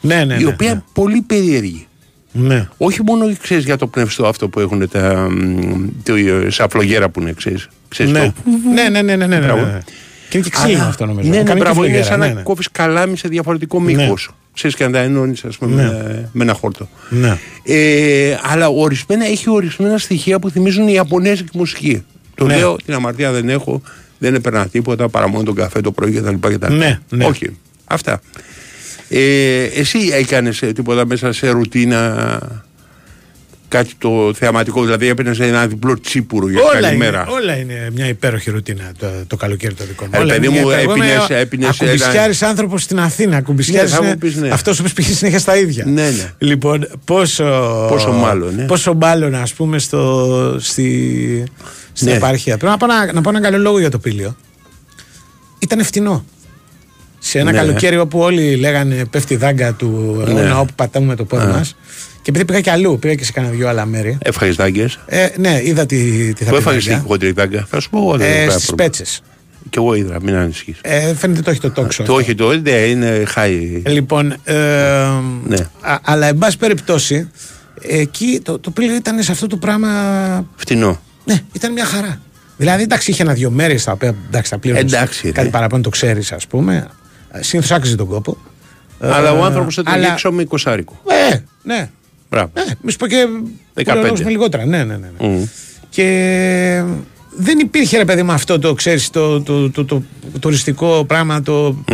[0.00, 0.34] Ναι, ναι.
[0.34, 0.82] η ναι, οποία ναι.
[0.92, 1.86] πολύ περίεργη.
[2.32, 2.68] Ναι.
[2.76, 7.20] Όχι μόνο ξέρεις για το πνευστό αυτό που έχουν τα μ, το, ε, σαφλογέρα που
[7.20, 7.68] είναι, ξέρεις.
[7.88, 8.18] ξέρεις Ναι.
[8.20, 8.32] το-
[8.74, 9.64] ναι, ναι, ναι, ναι, ναι, ναι, Μπράβο.
[9.64, 9.78] ναι.
[10.28, 11.28] Και είναι και ξύλινο Αλλά- αυτό νομίζω.
[11.28, 12.42] Ναι, ναι, Κάνει και μπράβο, είναι φλογέρα, σαν ναι, να ναι.
[12.42, 14.30] κόβεις καλάμι σε διαφορετικό μήκος.
[14.54, 15.88] Ξέρεις και να τα ενώνεις ας πούμε Ναι.
[15.88, 16.88] με, με ένα χόρτο.
[17.08, 17.38] Ναι.
[17.62, 22.04] Ε, αλλά ορισμένα, έχει ορισμένα στοιχεία που θυμίζουν η Ιαπωνέζικη μουσική.
[22.34, 22.56] Το Ναι.
[22.56, 23.82] λέω, την αμαρτία δεν έχω,
[24.18, 26.34] δεν έπαιρνα τίποτα παρά μόνο τον καφέ το πρωί κτλ.
[26.40, 26.72] κτλ.
[26.74, 27.24] Ναι, ναι.
[27.24, 27.56] Όχι.
[27.84, 28.20] Αυτά.
[29.08, 32.40] Ε, εσύ έκανες ε, τίποτα μέσα σε ρουτίνα
[33.68, 37.26] κάτι το θεαματικό, δηλαδή έπαιρνε ένα διπλό τσίπουρο για Όλα καλή είναι, μέρα.
[37.26, 40.10] όλα είναι μια υπέροχη ρουτίνα το, το καλοκαίρι το δικό μου.
[40.14, 43.36] Ε, Όλα παιδί είναι μου, μια- εγώ είμαι έπινες- έπινες Ακουμπιστιάρης άνθρωπος στην Αθήνα.
[43.36, 44.48] Ακουμπιστιάρης Ναι, θα μου είναι πεις, ναι.
[44.48, 45.84] αυτός που πήγε συνέχεια στα ίδια.
[45.86, 46.32] Ναι, ναι.
[46.38, 47.44] Λοιπόν, πόσο,
[47.88, 48.64] Πόσο μάλλον, ναι.
[48.66, 51.44] πόσο μάλλον ας πούμε στο, στη,
[51.92, 52.14] στην Ναι.
[52.14, 52.56] επαρχία.
[52.56, 54.36] Πρέπει να πω, να, να πω έναν καλό λόγο για το πήλιο.
[55.58, 56.24] Ήταν φτηνό.
[57.18, 57.58] Σε ένα Ναι.
[57.58, 60.40] καλοκαίρι όπου όλοι λέγανε πέφτει η δάγκα του Ναι.
[60.40, 61.64] αιώνα όπου πατάμε με το πόδι Α.
[62.28, 62.34] μας.
[62.34, 64.18] Και επειδή πήγα και αλλού, πήγα και σε κάνα δυο άλλα μέρη.
[64.22, 64.98] Έφαγες δάγκες.
[65.06, 66.98] Ε, ναι, είδα τι, τι θα Πού πει έφαγες δάγκα.
[66.98, 68.16] την χοντρή δάγκα; Θα σου πω εγώ.
[68.16, 68.84] δεν Ε, έχω στις κανένα πρόβλημα.
[68.88, 69.20] πέτσες.
[69.70, 70.78] Κι εγώ είδα, μην ανησυχείς.
[70.82, 72.02] Ε, φαίνεται το έχει το τόξο.
[72.02, 73.82] Το όχι το, ναι, είναι high.
[73.86, 74.54] Λοιπόν, ε,
[75.46, 75.56] Ναι.
[75.80, 77.30] α- αλλά εν πάση περιπτώσει,
[77.80, 79.88] εκεί το, το πήλιο ήταν σε αυτό το πράγμα.
[80.56, 81.00] Φτηνό.
[81.24, 82.20] Ναι, ήταν μια χαρά.
[82.56, 84.80] Δηλαδή, εντάξει, είχε ένα-δυο μέρες τα οποία εντάξει, τα πλήρωνε.
[84.80, 85.52] Εντάξει, Κάτι ναι.
[85.52, 86.86] παραπάνω το ξέρεις, ας πούμε.
[87.40, 88.36] Συνήθω άξιζε τον κόπο.
[89.00, 91.00] Αλλά ο Ε, άνθρωπος έτρωγε αλλά- έξω με εικοσάρικο.
[91.30, 91.90] Ε, ναι.
[92.30, 92.50] Μπράβο.
[92.54, 93.26] Ε, μη σου πω και.
[93.74, 93.84] 15.
[94.08, 94.64] πολλοί με λιγότερα.
[94.66, 95.10] Ναι, ναι, ναι.
[95.18, 95.28] ναι.
[95.28, 95.44] Μμ.
[95.90, 96.82] Και
[97.40, 100.02] δεν υπήρχε ρε παιδί με αυτό το ξέρεις το, το, το, το,
[100.32, 101.84] το τουριστικό πράγμα το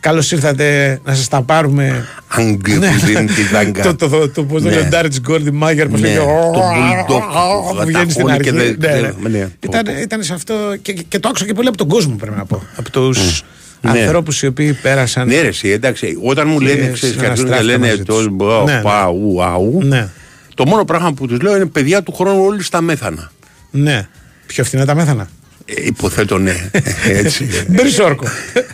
[0.00, 2.90] καλώς ήρθατε να σας τα πάρουμε Άγγε Ναι.
[2.90, 3.82] που δίνει τη δάγκα.
[3.82, 4.74] το, το, το, το, πώς το Ναι.
[4.74, 8.32] λέει ο Ντάριτς Γκόρντι Μάγερ πώς Ναι, λέγεται, το bulldog που που βγαίνει στην καταχώνει
[8.32, 9.28] αρχή και δεν- Ναι, ναι.
[9.28, 9.48] ναι, ναι.
[9.60, 12.44] Ήταν, ήταν σε αυτό και, και το άκουσα και πολύ από τον κόσμο πρέπει να
[12.44, 13.42] πω από τους
[13.82, 13.90] Ναι.
[14.00, 17.48] ανθρώπους οι οποίοι πέρασαν Ναι, ρε, εσύ, εντάξει, όταν μου Και λένε, ξέρεις, και αρχίζουν
[17.48, 18.24] και συναναστράφηκα λένε μαζί τους.
[18.24, 18.80] το μπα, Ναι, ναι.
[18.82, 20.08] πα, ου, αου, ναι,
[20.54, 23.30] το μόνο πράγμα που τους λέω είναι παιδιά του χρόνου όλοι στα μέθανα.
[23.70, 24.08] ναι.
[24.46, 25.28] πιο φθηνά τα μέθανα
[25.64, 26.70] Ε, υποθέτω ναι.
[27.22, 27.48] Έτσι.
[27.68, 28.24] Μπερσόρκο.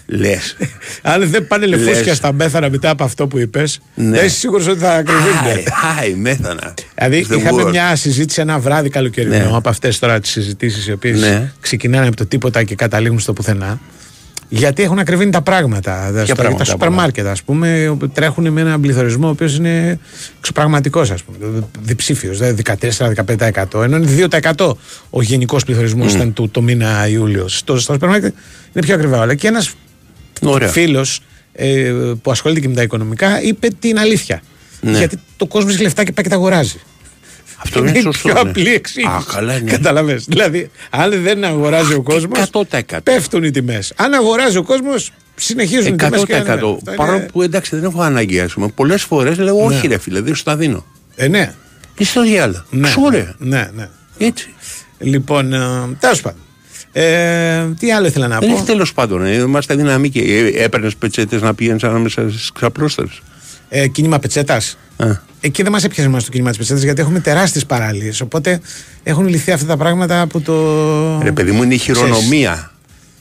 [0.07, 0.57] Λες.
[1.03, 2.17] Αν δεν πάνε λεφούσκια Λες.
[2.17, 4.17] στα μέθανα μετά από αυτό που είπες, Ναι.
[4.17, 5.65] δεν είσαι σίγουρος ότι θα ακριβίνουν.
[6.01, 6.75] Άι, μέθανα.
[6.95, 7.71] Δηλαδή, The είχαμε world.
[7.71, 9.51] μια συζήτηση ένα βράδυ καλοκαιρινό Ναι.
[9.57, 11.53] από αυτές τώρα τις συζητήσεις οι οποίες Ναι.
[11.61, 13.81] ξεκινάνε από το τίποτα και καταλήγουν στο πουθενά.
[14.49, 16.13] Γιατί έχουν ακριβήνει τα πράγματα.
[16.25, 19.99] Στα- πράγματα, τα σούπερ μάρκετ, ας πούμε, όπου τρέχουν με έναν πληθωρισμό ο οποίος είναι
[20.39, 21.65] εξωπραγματικό, ας πούμε.
[21.83, 23.83] Διψήφιος, δηλαδή 14-15%.
[23.83, 24.77] Ενώ είναι 2%
[25.11, 27.49] ο γενικός πληθωρισμός ήταν του, το μήνα Ιούλιο.
[27.49, 28.35] Στο, στο σούπερ μάρκετ
[28.73, 29.35] είναι πιο ακριβά όλα.
[29.35, 29.75] Και ένας
[30.43, 30.69] Ωραία.
[30.69, 31.21] φίλος
[31.53, 31.93] ε,
[32.23, 34.43] που ασχολείται και με τα οικονομικά είπε την αλήθεια.
[34.81, 34.99] Ναι.
[34.99, 36.81] Γιατί το κόσμος έχει λεφτά και πάει και τα αγοράζει.
[37.63, 38.29] Αυτό είναι σωστό.
[38.29, 38.51] πιο ναι.
[38.51, 39.13] απλή εξήγηση.
[39.13, 39.71] Α, καλά, ναι.
[39.71, 40.25] Καταλαβες.
[40.25, 42.99] Δηλαδή, αν δεν αγοράζει ο κόσμος, 100%.
[43.03, 43.93] πέφτουν οι τιμές.
[43.97, 46.23] Αν αγοράζει ο κόσμος, συνεχίζουν οι τιμές.
[46.23, 46.79] 100%.
[46.97, 48.69] Παρόλο που εντάξει δεν έχω ανάγκη, ας πούμε.
[48.69, 50.85] Πολλές φορές λέω όχι, ρε φίλε, δεν σου τα δίνω.
[51.17, 51.55] Ε, ναι.
[51.97, 52.63] Είσαι στο διάλογο.
[52.71, 53.35] Ναι, Ωραία.
[53.39, 53.89] ναι, ναι.
[54.19, 54.55] Έτσι.
[54.99, 55.59] Λοιπόν, ε,
[56.01, 56.41] τέλος πάντων.
[56.93, 59.25] Ε, τι άλλο ήθελα να Δεν έχει πω; τέλος πάντων.
[59.25, 60.19] Ε, είμαστε δυναμικοί.
[60.19, 63.09] Ε, Έπαιρνες πετσέτες να πηγαίνεις ανάμεσα στις ξαπλώστερε.
[63.69, 64.79] Ε, κίνημα πετσέτας.
[65.41, 68.13] Εκεί δεν μας έπιασε μας το κίνημα της πετσέτας γιατί έχουμε τεράστιες παραλίε.
[68.23, 68.61] Οπότε
[69.03, 71.21] έχουν λυθεί αυτά τα πράγματα που το.
[71.23, 72.01] Ρε παιδί μου, είναι η Ξέρεις.
[72.01, 72.73] χειρονομία.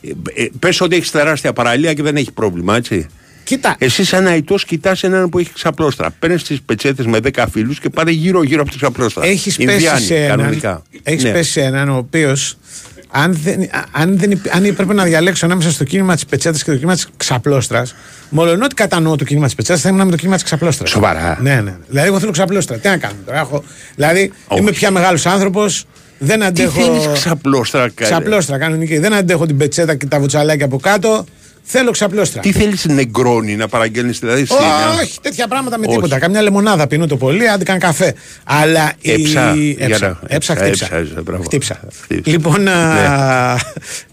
[0.01, 3.05] Ε, Πες ότι έχεις τεράστια παραλία και δεν έχει πρόβλημα, έτσι.
[3.43, 3.75] Κοίτα.
[3.79, 6.11] Εσύ, σαν αητός, κοιτάς έναν που έχει ξαπλώστρα.
[6.19, 9.25] Παίρνεις τις πετσέτες με 10 φίλους και πάτε γύρω-γύρω από τη ξαπλώστρα.
[9.25, 10.37] Έχεις πέσει Ινδιάνοι, σε έναν.
[10.37, 10.81] κανονικά.
[11.03, 11.31] Έχεις Ναι.
[11.31, 12.57] πέσει σε έναν ο οποίος.
[13.11, 16.69] Αν, δεν, αν, δεν, υπ- αν έπρεπε να διαλέξω ανάμεσα στο κίνημα της πετσέτας και
[16.71, 17.95] το κίνημα της ξαπλώστρας,
[18.29, 20.89] μόλον ότι κατανοώ το κίνημα της πετσέτας, θα ήμουν με το κίνημα της ξαπλώστρας.
[20.89, 21.37] Σοβαρά.
[21.41, 21.75] Ναι, ναι.
[21.87, 22.77] Δηλαδή, εγώ θέλω ξαπλώστρα.
[22.77, 23.39] Τι να κάνουμε τώρα.
[23.39, 23.63] Έχω,
[23.95, 25.85] δηλαδή, είμαι πια μεγάλος άνθρωπος.
[26.19, 26.71] Δεν Τι αντέχω.
[26.81, 28.97] θέλει ξαπλώστρα, καλέ; Ξαπλώστρα κανονική.
[28.97, 31.25] Δεν αντέχω την πετσέτα και τα βουτσαλάκια από κάτω.
[31.69, 32.41] Θέλω ξαπλώστρα.
[32.41, 34.45] Τι θέλεις νεγκρόνι να παραγγέλνεις, δηλαδή.
[34.45, 34.57] στην-
[35.01, 35.95] Όχι, τέτοια πράγματα με Όχι.
[35.95, 36.19] τίποτα.
[36.19, 38.13] Καμιά λεμονάδα πίνω το πολύ, άντε καν καφέ.
[38.43, 40.95] Αλλά η- Έψα, για Έψα, να- έψα, έψα, χτύψα.
[40.95, 41.43] έψα, μπράβο.
[41.43, 41.79] Χτύψα.
[42.01, 42.31] Χτύψα.
[42.31, 43.57] Λοιπόν, α,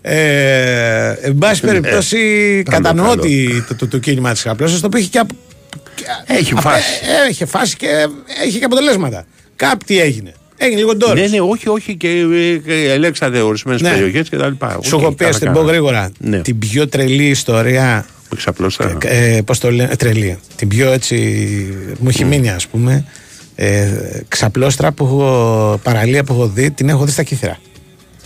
[0.03, 2.19] ε, εν πάση περιπτώσει,
[2.65, 3.21] καλό, κατανοώ καλό.
[3.23, 5.19] ότι το, το, το κίνημα της απλώσεω το οποίο έχει και.
[5.19, 5.31] απ-
[5.95, 6.85] και- Έχει απ- φάση.
[7.25, 7.87] ε, Έχει φάση και
[8.45, 9.25] έχει και αποτελέσματα.
[9.57, 10.33] Κάτι έγινε.
[10.57, 11.21] Έγινε λίγο ντόρι.
[11.21, 13.91] Ναι, ναι, όχι, όχι και, ε, και ελέξατε ορισμένες Ναι.
[13.91, 14.79] περιοχές και τα λοιπά.
[14.83, 16.39] Σου έχω πει, ας την πω γρήγορα, Ναι.
[16.41, 18.97] την πιο τρελή ιστορία Με ξαπλώστρα.
[19.05, 20.39] ε, πώς το λένε, τρελή.
[20.57, 21.17] Την πιο έτσι,
[21.99, 23.05] μου έχει μείνει ας πούμε,
[23.55, 23.89] ε,
[24.29, 27.59] ξαπλώστρα που έχω, παραλία που έχω δει, την έχω δει στα Κύθρα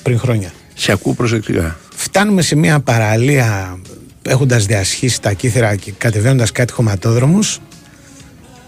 [0.02, 0.52] πριν χρόνια.
[0.74, 1.78] Σε ακούω προσεκτικά.
[1.94, 3.78] Φτάνουμε σε μια παραλία
[4.22, 7.58] έχοντας διασχίσει τα Κύθρα και κατεβαίνοντας κάτι χωματόδρομους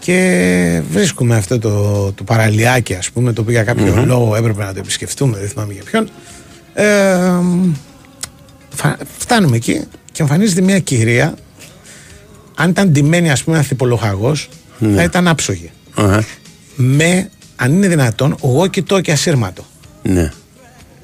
[0.03, 4.73] και βρίσκουμε αυτό το, το παραλιάκι ας πούμε το οποίο για κάποιο λόγο έπρεπε να
[4.73, 6.09] το επισκεφτούμε δεν θυμάμαι για ποιον
[6.73, 6.85] ε,
[8.75, 9.81] φα- φτάνουμε εκεί
[10.11, 11.33] και εμφανίζεται μια κυρία
[12.55, 14.49] αν ήταν ντυμένη ας πούμε ένα θυπολογαγός
[14.95, 16.23] θα ήταν άψογη Αχα.
[16.75, 19.65] με αν είναι δυνατόν εγώ κοιτώ και ασύρματο
[20.03, 20.31] Ναι.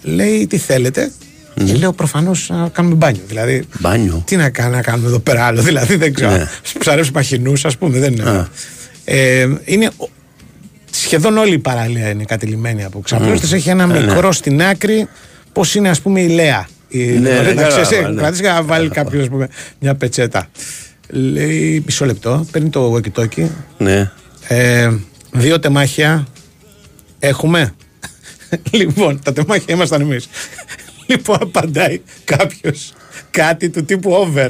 [0.02, 1.12] λέει τι θέλετε;
[1.66, 3.22] Και λέω προφανώς να κάνουμε μπάνιο.
[3.28, 4.22] Δηλαδή, Μπάνιο.
[4.26, 5.62] τι να, κα- να κάνουμε εδώ πέρα άλλο.
[5.70, 6.32] Δηλαδή, δεν ξέρω.
[6.32, 6.48] Ναι.
[6.80, 8.00] Ψαρέψει μαχινού, ας πούμε.
[8.00, 8.30] Δεν είναι.
[8.30, 8.48] Α.
[9.10, 10.10] Ε, είναι ο-
[10.92, 13.52] σχεδόν όλη η παραλία είναι κατηλημένη από ξαπλώστες.
[13.54, 14.00] Έχει ένα Ε, ναι.
[14.00, 15.08] μικρό στην άκρη,
[15.54, 16.68] πώς είναι, ας πούμε, η Λέα.
[16.88, 18.20] Η, Ναι, δηλαδή, ναι, να ξέρεις, κατάλαβα, ε, ναι.
[18.22, 19.50] κρατήσεις και να βάλει κάποιος ας πούμε,
[19.80, 20.48] μια πετσέτα.
[21.10, 23.48] Λέει μισό λεπτό, παίρνει το walkie-talkie.
[23.78, 24.12] Ναι.
[24.48, 24.92] Ε,
[25.32, 26.28] δύο τεμάχια
[27.20, 27.74] έχουμε.
[28.72, 30.28] λοιπόν, τα τεμάχια ήμασταν εμείς.
[31.08, 32.94] Λοιπόν, απαντάει κάποιος
[33.32, 34.50] κάτι του τύπου over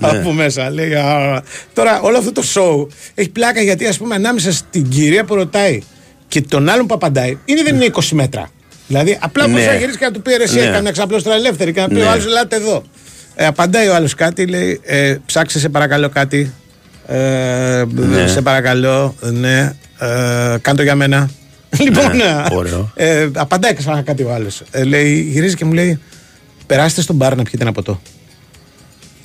[0.00, 0.70] από μέσα.
[0.70, 1.42] Λέει, «Α».
[1.72, 5.82] Τώρα, όλο αυτό το show έχει πλάκα γιατί, ας πούμε, ανάμεσα στην κυρία που ρωτάει
[6.28, 8.50] και τον άλλον που απαντάει, είναι δεν είναι 20 μέτρα.
[8.86, 9.66] Δηλαδή, απλά μπορεί Ναι.
[9.66, 10.60] να γυρίσει και να του πει ρε, εσύ Ναι.
[10.62, 12.02] έκανε μια ξαπλώστρα ελεύθερη και να πει Ναι.
[12.04, 12.82] ο άλλος, ελάτε εδώ.
[13.34, 16.52] Ε, απαντάει ο άλλος κάτι, λέει, ε, ψάξε σε παρακαλώ κάτι.
[17.06, 18.26] Ε, Ναι.
[18.26, 19.58] Σε παρακαλώ, ναι.
[19.98, 21.30] Ε, κάν το για μένα.
[21.84, 22.92] λοιπόν, Ναι, ε, ωραίο.
[22.94, 24.62] ε, απαντάει ξανά κάτι ο άλλος.
[24.70, 26.00] Ε, λέει, γυρίζει και μου λέει,
[26.66, 28.00] περάστε στον μπαρ να πιείτε ένα ποτό.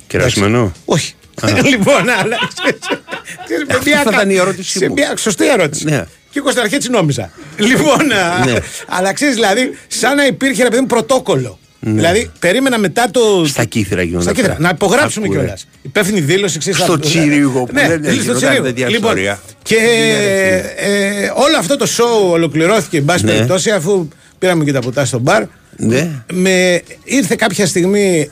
[0.06, 1.14] Κερασμένο; Όχι.
[1.72, 2.36] λοιπόν, αλλά.
[2.54, 2.78] ξέρεις,
[3.44, 4.92] ξέρεις, με Αυτή μια θα κα- ήταν η ερώτησή σε μου.
[4.92, 5.84] μια σωστή ερώτηση.
[5.84, 6.04] Ναι.
[6.30, 7.30] Και εγώ στην αρχή έτσι νόμιζα.
[7.56, 8.54] λοιπόν, α, Ναι.
[8.88, 11.58] αλλά ξέρεις, δηλαδή, σαν να υπήρχε ένα παιδί μου πρωτόκολλο.
[11.94, 13.44] Δηλαδή, περίμενα μετά το.
[13.46, 14.22] Στα κύθρα γίνονται.
[14.22, 14.50] Στα κύθρα.
[14.50, 14.62] αυτά.
[14.62, 15.40] Να υπογράψουμε Άκουρε.
[15.40, 15.66] κιόλας.
[15.82, 16.78] Υπεύθυνη δήλωση, ξέρεις.
[16.78, 18.64] Στο Τσίριγο που ναι, δεν δήλωση στο γινόταν Τσίριγο.
[18.64, 19.40] τέτοια Λοιπόν, ιστορία.
[19.62, 19.76] και
[20.76, 23.32] ε, όλο αυτό το show ολοκληρώθηκε, εν πάση Ναι.
[23.32, 24.08] περιπτώσει, αφού
[24.38, 25.42] πήραμε και τα ποτά στο μπαρ.
[25.76, 26.10] Ναι.
[26.32, 28.28] Με, ήρθε κάποια στιγμή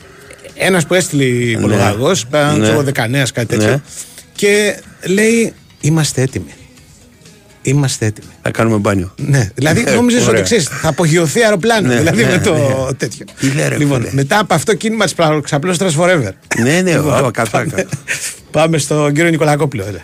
[0.55, 2.39] ένας που έστειλε υπολογαγός, Ναι.
[2.57, 2.77] ναι.
[2.83, 3.81] 19 κάτι τέτοιο, Ναι.
[4.35, 6.53] και λέει: Είμαστε έτοιμοι.
[7.67, 8.27] Είμαστε έτοιμοι.
[8.41, 9.13] Θα κάνουμε μπάνιο.
[9.17, 10.41] Ναι, δηλαδή Ε, νόμιζες ότι ωραία.
[10.41, 11.87] ξέρεις, θα απογειωθεί αεροπλάνο.
[11.87, 12.93] Ναι, δηλαδή ναι, με το ναι.
[12.93, 13.25] τέτοιο.
[13.39, 14.09] Τι λέει, ρε, λοιπόν, φίλε.
[14.13, 16.29] μετά από αυτό κίνημα της ξαπλώστρας forever.
[16.57, 17.89] Ναι, ναι, Λοιπόν, ωραία, κατά, πάμε- κατά.
[18.51, 19.85] Πάμε στον κύριο Νικολακόπουλο.
[19.87, 20.03] έλα.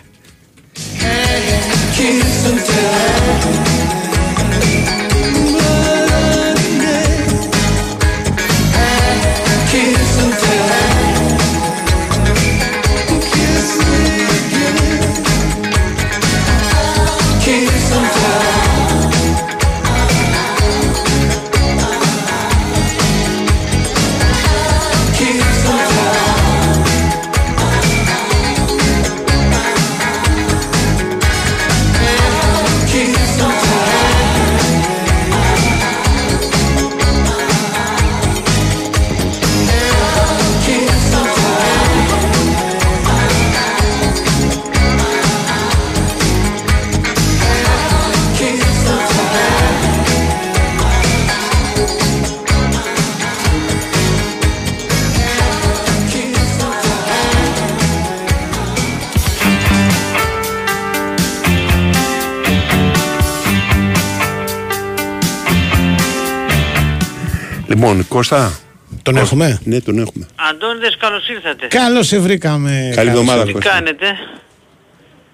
[67.84, 68.58] Λοιπόν, Κώστα.
[69.02, 70.26] Τον έχουμε; Ναι, τον έχουμε.
[70.50, 71.66] Αντώνιδες, καλώς ήρθατε.
[71.66, 72.70] Καλώς σε βρήκαμε.
[72.70, 73.70] Καλή Καλώς εβδομάδα, σε Τι Κώστα.
[73.70, 74.06] κάνετε.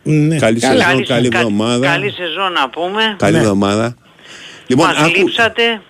[0.03, 0.37] Ναι.
[0.39, 0.85] Καλή Καλά.
[0.85, 1.87] σεζόν, καλή κα- εβδομάδα.
[1.87, 3.15] Καλή σεζόν να πούμε.
[3.19, 3.39] Καλή Ναι.
[3.39, 3.97] εβδομάδα.
[4.67, 5.81] Λοιπόν, Μας άκου- λείψατε.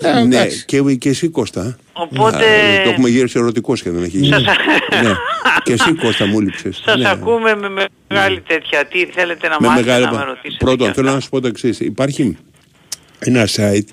[0.00, 0.64] Ε, Ναι, εντάξει.
[0.64, 1.76] και, και εσύ Κώστα.
[1.92, 4.02] Οπότε- Α, Το έχουμε γύρει σε ερωτικό σχεδόν.
[4.04, 4.28] Έχει γίνει.
[4.32, 4.42] Σας,
[5.02, 5.12] ναι.
[5.62, 6.82] Και εσύ Κώστα μου λείψες.
[6.84, 7.08] σας ναι.
[7.10, 8.86] ακούμε με μεγάλη τέτοια.
[8.86, 10.04] Τι θέλετε να Με μάθετε μεγάλο...
[10.06, 10.64] να με ρωτήσετε.
[10.64, 11.18] Πρώτον, κι θέλω αυτά.
[11.18, 11.80] να σου πω το εξής.
[11.80, 12.36] Υπάρχει
[13.18, 13.88] ένα site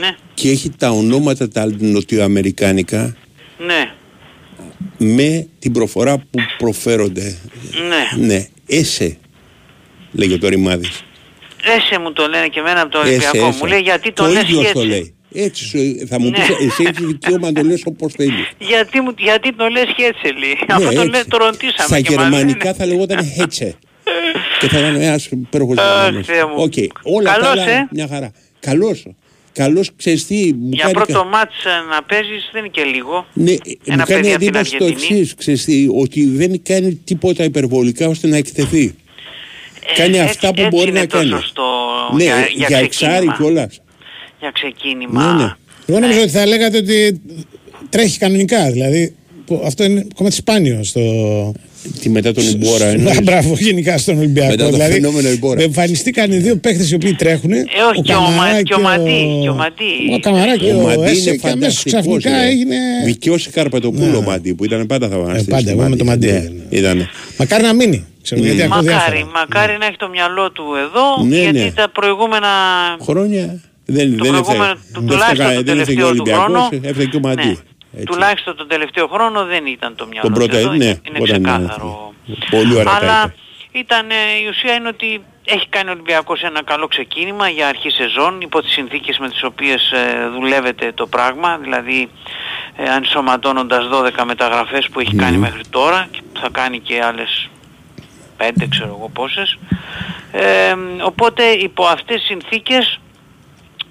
[0.00, 3.16] Ναι, και έχει τα ονόματα τα νοτιοαμερικάνικα
[3.66, 3.90] ναι,
[4.98, 7.38] με την προφορά που προφέρονται.
[8.18, 8.26] ναι.
[8.26, 9.16] Ναι, έσε,
[10.12, 10.86] λέγει το ρημάδι.
[11.76, 13.46] Έσε μου το λένε και εμένα από το Ολυμπιακό.
[13.60, 14.90] Μου λέει γιατί το, το λες ίδιο και το έτσι.
[14.90, 15.14] λέει.
[15.34, 15.78] Έτσι σου,
[16.08, 16.36] θα μου Ναι.
[16.36, 18.48] πεις, εσύ έχεις δικαίωμα να το λες όπως θέλεις.
[18.58, 20.56] Γιατί, μου, γιατί το λες και έτσι λέει.
[20.68, 21.08] Αυτό το, Ναι, έτσι.
[21.10, 22.76] λέει, το ρωτήσαμε Στα και μας γερμανικά λένε.
[22.76, 23.74] θα λεγόταν Χέτσε.
[24.60, 26.26] και θα ήταν ένας υπέροχος Αχ, Γερμανός.
[26.26, 26.54] Θεέ μου.
[26.56, 26.72] Οκ,
[27.02, 27.88] όλα τα Καλός, άλλα ε.
[27.90, 28.30] μια χαρά.
[28.60, 29.06] Καλός.
[29.62, 32.82] Καλός, ξέρεις τι, μου Για κάνει κα- πρώτο μάτς ε, να παίζεις δεν είναι και
[32.82, 33.26] λίγο.
[33.32, 33.50] Ναι,
[33.84, 35.18] Ένα μου κάνει παιδί από την εντύπωση το Αργεντινή.
[35.18, 38.94] εξής, ξέρεις τι, ότι δεν κάνει τίποτα υπερβολικά ώστε να εκτεθεί.
[39.96, 41.28] κάνει Ε, αυτά έτσι- που έτσι μπορεί είναι να το κάνει.
[41.30, 41.62] σωστό
[42.16, 43.36] ναι, για, για, για, εξάρι ξεκίνημα.
[43.36, 43.80] κιόλας.
[44.40, 45.32] Για ξεκίνημα.
[45.34, 45.50] Ναι, ναι.
[45.86, 47.20] Εγώ νόμιζα ότι θα λέγατε ότι
[47.90, 48.70] τρέχει κανονικά.
[48.70, 49.14] Δηλαδή,
[49.46, 51.00] που αυτό είναι κομμάτι σπάνιο στο.
[52.00, 54.50] Τι μετά τον Ιμπόρα εννοείς; Α, Μπράβο, γενικά στον Ολυμπιακό.
[54.50, 55.62] Μετά το δηλαδή, φαινόμενο Ιμπόρα.
[55.62, 57.52] εμφανιστήκαν οι δύο παίχτε οι οποίοι τρέχουν.
[57.52, 59.92] Ε, όχι, και ο Μα- και ο Μαντί, και ο Μαντί.
[60.14, 61.92] Ο Καμαρά και Ο ο Μαντί Έσε είναι και αμέσως φανταστικός.
[61.92, 62.48] ξαφνικά ρε.
[62.48, 62.76] έγινε.
[63.04, 65.46] Δικαιώσει Καρπατοπούλο ο Μαντί που ήταν πάντα θαυμαστής.
[65.46, 66.62] Ε, πάντα, εγώ με το Μαντί Ναι, ήταν.
[66.70, 67.08] ήτανε.
[67.38, 68.04] Μακάρι να μείνει.
[68.22, 69.30] Ξέρω, γιατί ακούω Μακάρι, διάφορα.
[69.38, 71.70] μακάρι να έχει το μυαλό του εδώ, Ναι, γιατί ναι.
[71.74, 72.48] τα προηγούμενα...
[73.02, 74.74] Χρόνια δεν, Το δεν προηγούμενο, έφταγε.
[74.92, 77.20] του, Δεν τουλάχιστον έφταγε- το δεν έφταγε ο τελευταίο του Ολυμπιακός, χρόνο, έφταγε και ο
[77.20, 77.58] Μαντί.
[77.90, 78.12] Ναι, Έτσι.
[78.12, 81.18] τουλάχιστον τον τελευταίο χρόνο δεν ήταν το μυαλό Τον πρώτο, τους εδώ, ναι, είναι, είναι
[81.20, 82.14] όταν, ξεκάθαρο.
[82.50, 83.78] Πολύ ωραία τα Αλλά είπε.
[83.78, 84.14] ήταν, ε,
[84.44, 88.62] η ουσία είναι ότι έχει κάνει ο Ολυμπιακός ένα καλό ξεκίνημα για αρχή σεζόν υπό
[88.62, 92.08] τις συνθήκες με τις οποίες ε, δουλεύεται το πράγμα, δηλαδή
[92.76, 97.48] ε, ενσωματώνοντας 12 μεταγραφές που έχει κάνει μέχρι τώρα και θα κάνει και άλλες
[98.38, 99.58] 5 ξέρω εγώ πόσες.
[100.32, 103.00] Ε, οπότε υπό αυτές τις συνθήκες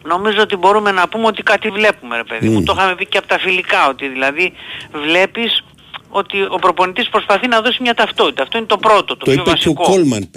[0.04, 2.64] νομίζω ότι μπορούμε να πούμε ότι κάτι βλέπουμε ρε παιδί μου.
[2.64, 4.54] Το είχαμε πει και από τα φιλικά ότι δηλαδή
[4.92, 5.64] βλέπεις
[6.10, 8.44] ότι ο προπονητής προσπαθεί να δώσει μια ταυτότητα.
[8.44, 9.84] Αυτό είναι το πρώτο, το, Το πιο είπε και ο βασικό.
[9.84, 10.30] Κόλμαν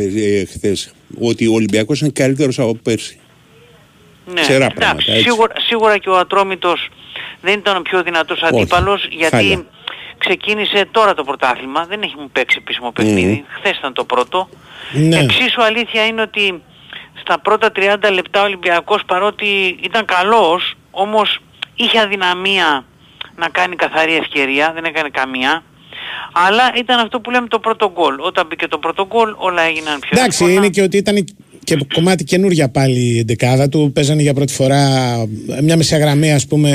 [0.48, 0.94] χθες.
[1.20, 3.20] Ότι ο Ολυμπιακός είναι καλύτερος από πέρσι.
[4.26, 5.22] Ναι, ξερά εντάξει, πράγματα, έτσι.
[5.22, 6.88] Σίγουρα, σίγουρα και ο Ατρόμητος
[7.40, 9.64] δεν ήταν ο πιο δυνατός Όχι, αντίπαλος γιατί χάλια.
[10.18, 14.48] ξεκίνησε τώρα το πρωτάθλημα, δεν έχει μου παίξει επίσημο παιχνίδι, χθες ήταν το πρώτο.
[14.92, 15.18] Ναι.
[15.18, 16.62] Εξίσου αλήθεια είναι ότι
[17.23, 17.81] στα πρώτα 30
[18.12, 19.47] λεπτά ο Ολυμπιακός παρότι
[19.83, 21.39] ήταν καλός, όμως
[21.75, 22.85] είχε αδυναμία
[23.37, 25.62] να κάνει καθαρή ευκαιρία, δεν έκανε καμία.
[26.47, 28.14] Αλλά ήταν αυτό που λέμε το πρώτο γκολ.
[28.20, 30.53] Όταν μπήκε το πρώτο γκολ όλα έγιναν πιο Εντάξει, εύκολα.
[30.53, 31.25] είναι και ότι ήταν
[31.64, 33.91] και κομμάτι καινούργια πάλι η εντεκάδα του.
[33.95, 34.81] Παίζανε για πρώτη φορά
[35.62, 36.70] μια μεσαγραμμή, ας πούμε,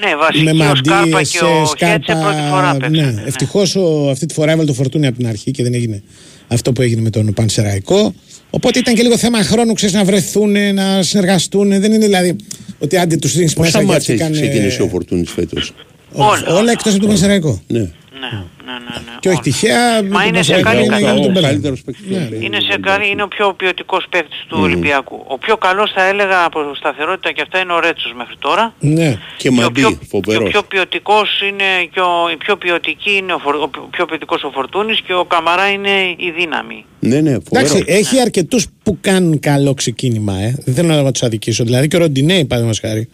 [0.00, 1.94] Ναι, βασική με ο μαντί, Σκάρπα και σε ο σκάρπα.
[1.94, 3.02] Χέτσε πρώτη φορά παίξανε.
[3.02, 3.10] ναι.
[3.10, 3.22] ναι.
[3.26, 3.62] Ευτυχώ
[4.10, 6.02] αυτή τη φορά έβαλε το φορτούνι από την αρχή και δεν έγινε
[6.48, 8.14] αυτό που έγινε με τον Πανσεραϊκό.
[8.50, 11.68] Οπότε ήταν και λίγο θέμα χρόνου, ξέρεις, να βρεθούν, να συνεργαστούν.
[11.68, 12.36] Δεν είναι δηλαδή
[12.78, 15.30] ότι άντε τους δίνει μέσα Πόσα και μάτια αυτοί έχει κάνουν, ξεκινήσει ε, ο Φορτούνης
[15.30, 15.72] φέτος;
[16.12, 16.54] Όλα.
[16.54, 17.62] Όλα εκτός από τον Πανσεραϊκό.
[17.66, 17.90] Ναι.
[18.20, 18.30] Ναι,
[18.66, 19.14] ναι, ναι, ναι.
[19.20, 19.46] Και όχι όλα.
[19.48, 20.02] τυχαία.
[20.02, 21.14] με Μα τον είναι σε Πανσεραϊκό καλή είναι κατάσταση.
[21.14, 21.48] για τον Ο Πέλα.
[21.48, 22.16] καλύτερος παίκτης του Ναι.
[22.20, 22.44] Ολυμπιακού.
[22.46, 25.18] Είναι σε καλή, είναι ο πιο ποιοτικός παίκτης του Ολυμπιακού.
[25.34, 28.64] Ο πιο καλός θα έλεγα από σταθερότητα και αυτά είναι ο Ρέτσος μέχρι τώρα.
[28.80, 29.10] Ναι.
[29.10, 30.50] Και Και ο Μαντί, πιο, και ο φοβερός.
[30.50, 34.50] πιο ποιοτικός είναι και ο, η πιο ποιοτική είναι ο, Φορ- ο πιο ποιοτικός ο
[34.56, 35.94] Φορτούνης και ο Καμαρά είναι
[36.26, 36.84] η δύναμη.
[37.00, 37.84] Ναι, ναι, Εντάξει, φοβερό.
[37.98, 40.34] έχει αρκετούς που κάνουν καλό ξεκίνημα.
[40.38, 40.54] Ε.
[40.64, 41.64] Δεν θέλω να τους αδικήσω.
[41.64, 43.08] Δηλαδή και ο Ροντινέη, παραδείγματος χάρη.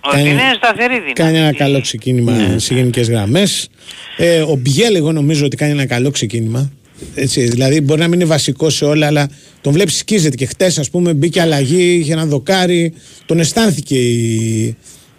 [0.00, 1.12] Ο Κάνει- είναι σταθερή δύναμη.
[1.12, 2.58] Κάνει ένα καλό ξεκίνημα Ναι.
[2.58, 3.68] σε γενικές γραμμές.
[4.16, 6.70] Ε, ο Μπιέλ, εγώ νομίζω ότι κάνει ένα καλό ξεκίνημα.
[7.14, 9.28] Έτσι, δηλαδή μπορεί να μην είναι βασικό σε όλα, αλλά
[9.60, 10.36] τον βλέπεις σκίζεται.
[10.36, 12.92] Και χτες, ας πούμε, μπήκε αλλαγή, είχε ένα δοκάρι.
[13.26, 14.76] Τον αισθάνθηκε η,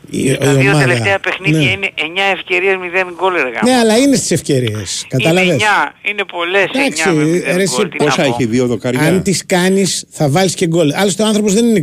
[0.10, 0.80] η, η Τα δύο ομάδα.
[0.86, 1.66] τελευταία παιχνίδια ναι.
[1.72, 2.02] είναι 9
[2.34, 3.60] ευκαιρίες 0 γκολ ρε γάμο.
[3.64, 5.06] Ναι, αλλά είναι στις ευκαιρίες.
[5.08, 5.46] Κατάλαβε.
[5.54, 7.90] Είναι 9, είναι πολλές Εντάξει, 9 με 0 ρε, εσύ γκολ.
[7.90, 8.28] Τι να Πόσα πω.
[8.28, 10.92] έχει δύο δοκάρια; Αν τις κάνεις, θα βάλεις και γκολ.
[10.96, 11.82] Άλλωστε, ο άνθρωπος δεν είναι,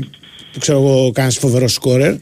[0.52, 2.14] που ξέρω εγώ, κανένας φοβερός σκόρερ.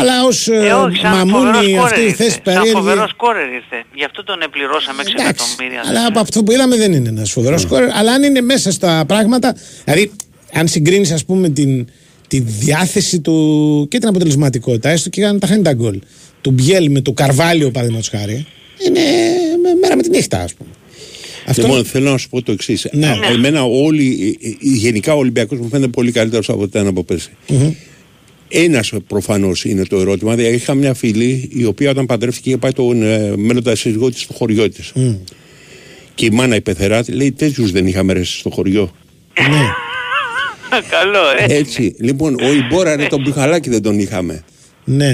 [0.00, 2.16] Αλλά ως Ε, όχι, σαν φοβερό μαμούνι σκόρερ αυτή η ήρθε.
[2.16, 2.70] θέση Σαν περίεργη.
[2.70, 3.84] φοβερός σκόρερ ήρθε.
[3.94, 5.82] Γι' αυτό τον επληρώσαμε 6 Εντάξει, εκατομμύρια.
[5.88, 7.90] αλλά από αυτό που είδαμε δεν είναι ένας φοβερός σκόρερ.
[7.96, 9.56] Αλλά αν είναι μέσα στα πράγματα.
[9.84, 10.10] Δηλαδή,
[10.52, 11.86] αν συγκρίνεις, ας πούμε, την,
[12.28, 15.98] τη διάθεση του και την αποτελεσματικότητα, έστω και αν τα χάνει τα γκολ,
[16.40, 18.46] του Μπιέλ με το Καρβάλιο, παραδείγματος χάρη,
[18.86, 19.00] είναι
[19.62, 20.70] με- μέρα με τη νύχτα, ας πούμε.
[21.48, 22.86] Αυτό Λοιπόν, θέλω να σου πω το εξής.
[22.92, 23.14] Ναι.
[23.32, 27.04] Εμένα όλοι, ε, ε, γενικά ο Ολυμπιακός μου φαίνεται πολύ καλύτερος από ό,τι ήταν από
[27.04, 27.30] πέρσι.
[28.48, 30.34] Ένας προφανώς είναι το ερώτημα.
[30.34, 34.20] Δηλαδή, είχα μια φίλη η οποία όταν παντρεύτηκε είχε πάει τον ε, μέλλοντα σύζυγό της
[34.22, 34.92] στο χωριό της.
[36.14, 38.92] Και η μάνα η πεθερά τη λέει: Τέτοιους δεν είχαμε ρε στο χωριό.
[40.90, 41.54] Καλό, ε.
[41.58, 41.94] Έτσι.
[41.98, 44.44] Λοιπόν, ο Ιμπόρα ρε τον πιχαλάκι δεν τον είχαμε.
[44.84, 45.10] Ναι.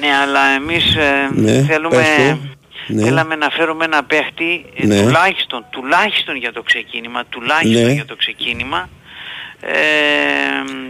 [0.00, 2.38] Ναι, αλλά εμείς ε, Ναι, θέλουμε, πες το.
[2.86, 3.02] Ναι.
[3.02, 5.02] θέλαμε να φέρουμε ένα παίχτη ε, Ναι.
[5.02, 7.92] τουλάχιστον, τουλάχιστον για το ξεκίνημα, τουλάχιστον Ναι.
[7.92, 8.88] για το ξεκίνημα.
[9.66, 9.72] Ε,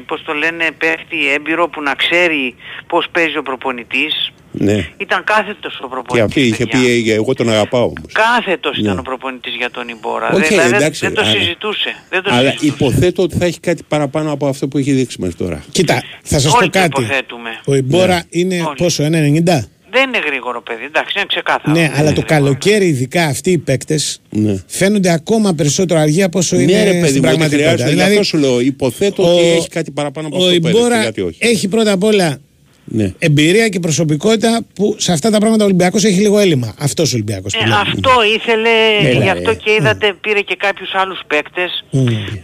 [0.07, 2.55] πώς το λένε, παίχτη έμπειρο που να ξέρει
[2.87, 4.33] πώς παίζει ο προπονητής.
[4.53, 4.89] Ναι.
[4.97, 6.23] Ήταν κάθετος ο Και προπονητής.
[6.25, 6.81] αυτή είχε παιδιά.
[7.03, 8.13] πει, «Ε, εγώ τον αγαπάω όμως.
[8.13, 9.01] Κάθετος ήταν Ναι.
[9.01, 10.31] ο προπονητής για τον Ιμπόρα.
[10.33, 11.95] Οκ, δηλαδή δεν- εντάξει, δεν το αλλά- συζητούσε.
[12.11, 12.67] Δεν το Αλλά συζητούσε.
[12.85, 15.65] υποθέτω ότι θα έχει κάτι παραπάνω από αυτό που έχει δείξει μέχρι τώρα.
[15.73, 17.01] Κοίτα, θα σας πω Όλοι το κάτι.
[17.03, 17.61] υποθέτουμε.
[17.65, 18.23] Ο Ιμπόρα Ναι.
[18.31, 18.75] είναι Όλοι.
[18.77, 19.69] πόσο, 1,90.
[19.97, 21.73] Δεν είναι γρήγορο παιδί, εντάξει, είναι ξεκάθαρο.
[21.73, 22.27] Ναι, Δεν αλλά είναι το γρήγορο.
[22.27, 24.63] καλοκαίρι, ειδικά αυτοί οι παίκτες, Ναι.
[24.67, 27.69] φαίνονται ακόμα περισσότερο αργοί από όσο είναι Ναι, ρε στην παιδί μου, ότι πραγματικότητα.
[27.85, 27.95] χρειάζεται.
[27.95, 30.79] Γι' αυτό σου λέω, υποθέτω ότι ο- έχει κάτι παραπάνω από ο αυτό που έδειξε,
[30.79, 31.39] Ιμπόρα γιατί όχι.
[31.41, 32.39] έχει πρώτα απ' όλα
[32.87, 33.13] Ναι.
[33.19, 36.75] εμπειρία και προσωπικότητα που σε αυτά τα πράγματα ο Ολυμπιακός έχει λίγο έλλειμμα.
[36.79, 37.55] Αυτός ο Ολυμπιακός.
[37.55, 38.69] Ε, αυτό ήθελε,
[39.01, 39.31] Έλα, γι' ρε.
[39.31, 41.85] αυτό και είδατε πήρε και κάποιους άλλους παίκτες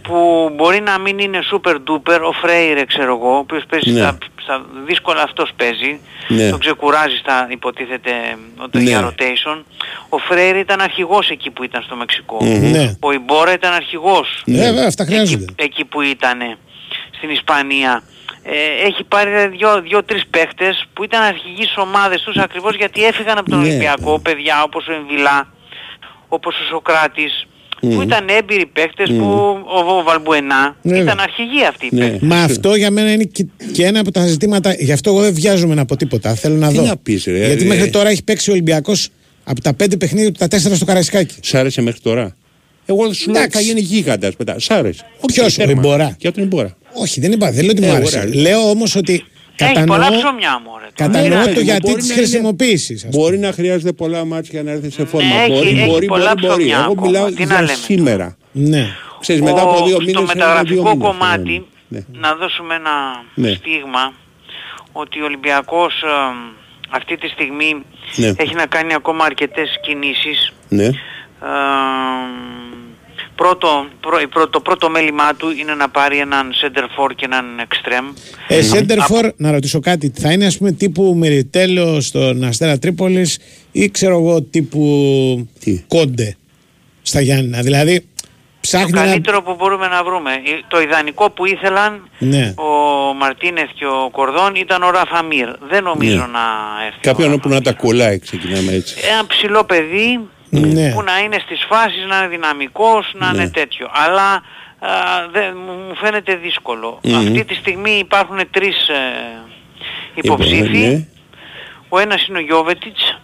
[0.02, 3.98] που μπορεί να μην είναι super duper, ο Φρέιρε ξέρω εγώ, ο οποίος παίζει Ναι.
[4.00, 6.50] στα, στα δύσκολα αυτός παίζει, Ναι.
[6.50, 8.10] τον ξεκουράζει στα υποτίθεται
[8.64, 8.88] όταν Ναι.
[8.90, 9.62] για rotation.
[10.08, 12.44] Ο Φρέιρε ήταν αρχηγός εκεί που ήταν στο Μεξικό.
[12.44, 12.70] Μμμ.
[12.70, 12.96] Ναι.
[13.00, 15.44] Ο Ιμπόρα ήταν αρχηγός Ναι, βέβαια, αυτά χρειάζονται.
[15.44, 16.38] εκεί, εκεί που ήταν
[17.16, 18.02] στην Ισπανία.
[18.42, 23.04] Ε, έχει πάρει δηλαδή, δύο, δύο-τρεις παίχτες που ήταν αρχηγοί στις ομάδες τους ακριβώς γιατί
[23.04, 23.68] έφυγαν από τον Ναι.
[23.68, 25.48] Ολυμπιακό παιδιά όπως ο Εμβιλά,
[26.28, 27.44] όπως ο Σοκράτης
[27.80, 29.24] που ήταν έμπειροι παίχτες που
[29.66, 31.02] ο, ο Βαλμπουενά Βέβαια.
[31.02, 32.00] ήταν αρχηγοί αυτοί οι Ναι.
[32.00, 32.28] παίχτες.
[32.28, 34.74] Μα αυτό για μένα είναι και, και ένα από τα ζητήματα.
[34.78, 36.34] Γι' αυτό εγώ δεν βιάζομαι από τίποτα.
[36.34, 36.82] Θέλω να Τι δω.
[36.82, 39.08] να πεις, ρε, Γιατί ε, μέχρι τώρα έχει παίξει ο Ολυμπιακός
[39.44, 41.34] από τα πέντε παιχνίδια του τα τέσσερα στο Καραϊσκάκι.
[41.42, 42.36] Σ' άρεσε μέχρι τώρα;
[42.92, 43.58] Εγώ σου λέω Εντάξει.
[43.58, 44.58] θα γίνει γίγαντας μετά.
[44.58, 45.04] Σ' άρεσε.
[45.20, 45.72] Οκ, Ποιος, ο τέρμα.
[45.72, 46.76] Ιμπόρα; Για τον Ιμπόρα.
[46.92, 47.50] Όχι, δεν είπα.
[47.50, 48.18] Δεν λέω ότι μου Ε, άρεσε.
[48.18, 48.34] ωραία.
[48.34, 50.86] Λέω όμως ότι Έχει κατανοώ, πολλά ψωμιά μου ρε.
[50.94, 53.08] κατανοώ Ναι, ρε, το παιδί μου, γιατί μπορεί τη να είναι- χρησιμοποίηση.
[53.10, 55.34] Μπορεί να χρειάζεται πολλά μάτια για να έρθει σε φόρμα.
[55.34, 56.56] έχει- μπορεί, έχει μπορεί, πολλά μπορεί, μπορεί.
[56.58, 57.06] ψωμιά Εγώ ακόμα.
[57.06, 58.36] μιλάω Τι να για λέμε σήμερα.
[58.52, 58.86] Ναι.
[59.20, 62.00] Ξέρεις, μετά από δύο μήνες στο είναι δύο μεταγραφικό μήνες, κομμάτι ναι.
[62.12, 62.90] να δώσουμε ένα
[63.34, 63.52] Ναι.
[63.54, 64.12] στίγμα
[64.92, 66.08] ότι ο Ολυμπιακός ε,
[66.90, 67.82] αυτή τη στιγμή
[68.16, 68.32] Ναι.
[68.36, 70.52] έχει να κάνει ακόμα αρκετές κινήσεις.
[70.68, 70.84] Ναι.
[70.84, 70.90] Ε,
[73.44, 77.24] πρώτο, πρω- η πρω- το πρώτο μέλημά του είναι να πάρει έναν center for και
[77.24, 78.14] έναν extreme.
[78.48, 83.38] Ε, center for, να ρωτήσω κάτι, θα είναι ας πούμε τύπου Μυριτέλο στον Αστέρα Τρίπολης
[83.72, 84.84] ή ξέρω εγώ τύπου
[85.60, 86.36] Τι; Κόντε
[87.02, 87.60] στα Γιάννηνα.
[87.62, 88.04] Δηλαδή
[88.60, 89.04] ψάχνει Το να...
[89.06, 90.30] καλύτερο που μπορούμε να βρούμε.
[90.32, 90.38] Ε,
[90.68, 92.54] Το ιδανικό που ήθελαν Ναι.
[92.56, 92.68] ο
[93.14, 95.48] Μαρτίνεθ και ο Κορδόν ήταν ο Ραφαμίρ.
[95.70, 96.26] Δεν νομίζω Ναι.
[96.38, 96.44] να
[96.86, 96.98] έρθει.
[96.98, 97.56] ο Κάποιον που Ραφαμίρ.
[97.58, 98.94] να τα κολλάει, ξεκινάμε έτσι.
[99.12, 100.20] Ένα ψηλό παιδί
[100.50, 100.92] Ναι.
[100.92, 103.38] που να είναι στις φάσεις, να είναι δυναμικός, να Ναι.
[103.42, 103.88] είναι τέτοιο.
[103.92, 104.32] Αλλά
[104.78, 104.90] α,
[105.32, 107.00] δεν, μου μου φαίνεται δύσκολο.
[107.16, 109.02] Αυτή τη στιγμή υπάρχουν τρεις ε,
[110.14, 110.78] υποψήφοι.
[110.78, 111.06] Ναι.
[111.88, 113.18] Ο ένας είναι ο Γιώβετιτς,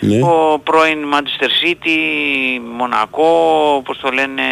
[0.00, 0.22] Ναι.
[0.22, 1.98] ο πρώην Manchester City,
[2.76, 4.42] Μονακό, όπως το λένε,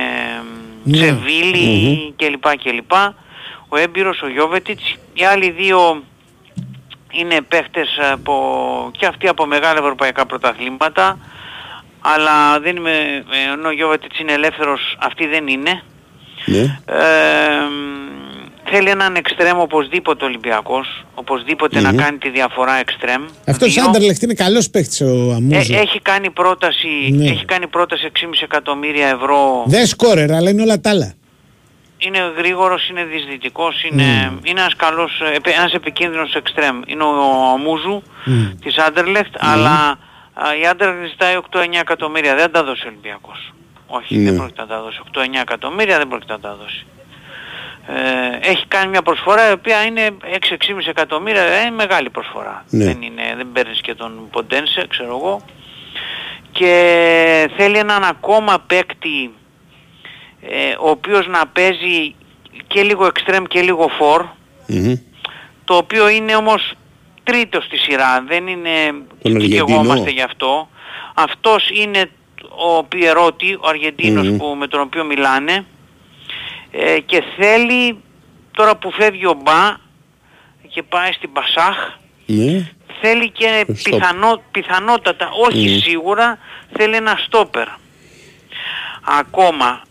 [0.85, 0.97] Ναι.
[0.97, 2.57] Σεβίλη κλπ.
[2.63, 2.93] κλπ.
[3.69, 4.95] Ο έμπειρος, ο Γιώβετιτς.
[5.15, 6.03] Οι άλλοι δύο
[7.13, 8.35] είναι παίχτες από,
[8.99, 11.19] και αυτοί από μεγάλα ευρωπαϊκά πρωταθλήματα.
[12.07, 15.83] Αλλά δεν είμαι, ε, ενώ ο Γιώβετιτς είναι ελεύθερος, αυτοί δεν είναι.
[16.47, 16.61] Ναι.
[16.87, 16.99] Ε,
[18.71, 23.23] θέλει έναν εξτρέμ οπωσδήποτε Ολυμπιακός, οπωσδήποτε να κάνει τη διαφορά εξτρέμ.
[23.47, 23.85] Αυτός Δύο.
[23.85, 25.77] Άντερλεχτ είναι καλός παίχτη ο Ε, Αμούζο.
[25.77, 27.31] έχει κάνει πρόταση, Ναι.
[27.31, 29.63] έχει κάνει πρόταση 6,5 εκατομμύρια ευρώ.
[29.67, 31.15] Δεν σκόρερ, αλλά είναι όλα τα άλλα.
[31.99, 36.81] Είναι γρήγορος, είναι δυσδυτικός, είναι, είναι ένας καλός, ε, επε- ένας επικίνδυνος εξτρέμ.
[36.87, 38.03] Είναι ο, ο Αμούζου
[38.63, 39.97] της Άντερλεχτ, αλλά α,
[40.63, 42.35] η Άντερλεχτ ζητάει 8-9 εκατομμύρια.
[42.35, 43.53] Δεν θα τα δώσει ο Ολυμπιακός.
[43.87, 44.31] Όχι, Ναι.
[44.31, 45.01] δεν πρόκειται να τα δώσει.
[45.13, 46.87] 8-9 εκατομμύρια δεν πρόκειται να τα δώσει.
[47.87, 52.65] Ε, έχει κάνει μια προσφορά η οποία είναι 6-6,5 εκατομμύρια, ε, είναι μεγάλη προσφορά.
[52.71, 52.85] Ναι.
[52.85, 55.43] Δεν, είναι, δεν παίρνεις και τον Ποντένσε, ξέρω εγώ.
[56.53, 59.35] Και θέλει έναν ακόμα παίκτη
[60.41, 62.15] ε, ο οποίος να παίζει
[62.67, 64.25] και λίγο extreme και λίγο for,
[64.67, 64.95] Μμμ.
[65.65, 66.73] το οποίο είναι όμως
[67.25, 68.71] τρίτος στη σειρά, δεν είναι
[69.23, 69.65] Τον Αργεντινό.
[69.65, 70.69] δικαιωόμαστε γι' αυτό.
[71.15, 72.11] Αυτός είναι
[72.77, 74.37] ο Πιερότη, ο αργεντινος Μμμ.
[74.37, 75.65] που, με τον οποίο μιλάνε
[76.71, 77.99] ε, και θέλει
[78.51, 79.77] τώρα που φεύγει ο Μπα
[80.69, 81.77] και πάει στην Πασάχ
[82.27, 82.71] Ναι.
[83.01, 83.93] θέλει και Στόπ.
[83.95, 85.79] πιθανό, πιθανότατα, όχι Μμμ.
[85.79, 86.39] σίγουρα,
[86.77, 87.67] θέλει ένα στόπερ.
[89.19, 89.83] Ακόμα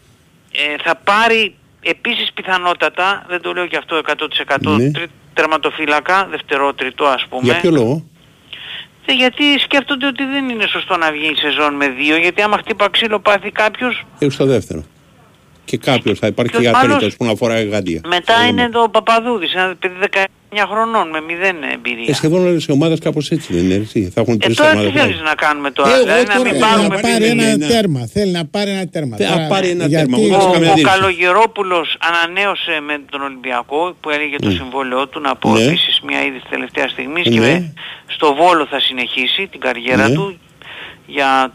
[0.51, 4.91] ε, θα πάρει επίσης πιθανότατα, δεν το λέω και αυτό 100% Ναι.
[4.91, 7.43] τρι- τερματοφύλακα, δευτερό, τριτό ας πούμε.
[7.43, 8.05] Για ποιο λόγο;
[9.05, 12.57] Ε, γιατί σκέφτονται ότι δεν είναι σωστό να βγει η σεζόν με δύο, γιατί άμα
[12.57, 14.83] χτύπα ξύλο πάθει κάποιος, Έχει στο δεύτερο.
[15.73, 18.01] Και κάποιος θα υπάρχει Ποιος για άλλος; τρίτος που να φοράει γάντια.
[18.07, 18.83] μετά Θα είναι δούμε.
[18.83, 22.05] το Παπαδούδης, ένα παιδί 19 9 χρονών με 0 εμπειρία.
[22.07, 24.11] Ε, σχεδόν όλες οι ομάδες κάπως έτσι δεν είναι, έτσι.
[24.13, 25.01] Θα έχουν Ε, τρεις τώρα τι ομάδες.
[25.01, 27.29] θέλεις να κάνουμε τώρα, Ε, εγώ δηλαδή να τώρα μην θέλω πάρουμε να πάρει επειδή
[27.39, 28.01] ένα είναι- τέρμα.
[28.13, 29.15] Θέλει να πάρει ένα τέρμα.
[29.17, 30.93] Θε- να Τώρα, πάρει ένα γιατί- τέρμα, μου Ο, δώσεις καμία ο δήλωση.
[30.95, 35.63] Καλογερόπουλος ανανέωσε με τον Ολυμπιακό που έλεγε το συμβόλαιό του να πω Ναι.
[35.63, 37.51] επίσης μια είδηση τελευταία στιγμής και Ναι.
[37.51, 37.73] με-
[38.15, 40.15] στο Βόλο θα συνεχίσει την καριέρα Ναι.
[40.15, 40.25] του
[41.15, 41.53] για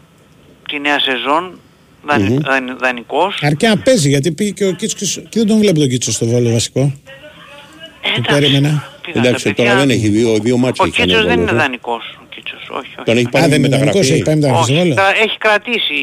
[0.69, 1.59] τη νέα σεζόν
[2.07, 2.37] δανει, Μμμ.
[2.39, 3.39] δανει- δανεικός.
[3.41, 6.25] Αρκεί να παίζει γιατί πήγε και ο Κίτσος και δεν τον βλέπω τον Κίτσος στο
[6.25, 6.79] βόλο βασικό.
[6.79, 8.89] Ε, Που εντάξει, περίμενα.
[9.01, 9.85] πήγαν Εντάξει, τα τώρα παιδιά.
[9.85, 11.63] δεν έχει δύο, δύο μάτια Ο έχει κάνει Κίτσος δεν Βόλος, είναι ε.
[11.63, 12.03] δανεικός.
[12.21, 13.05] Ο Κίτσος, όχι, όχι.
[13.05, 14.71] Τον έχει Α, πάρει δεν με είναι δανεικός, έχει πάει μεταγραφή.
[14.71, 14.95] μεταγραφή στο όχι, βόλο.
[14.95, 15.97] κρα- έχει κρατήσει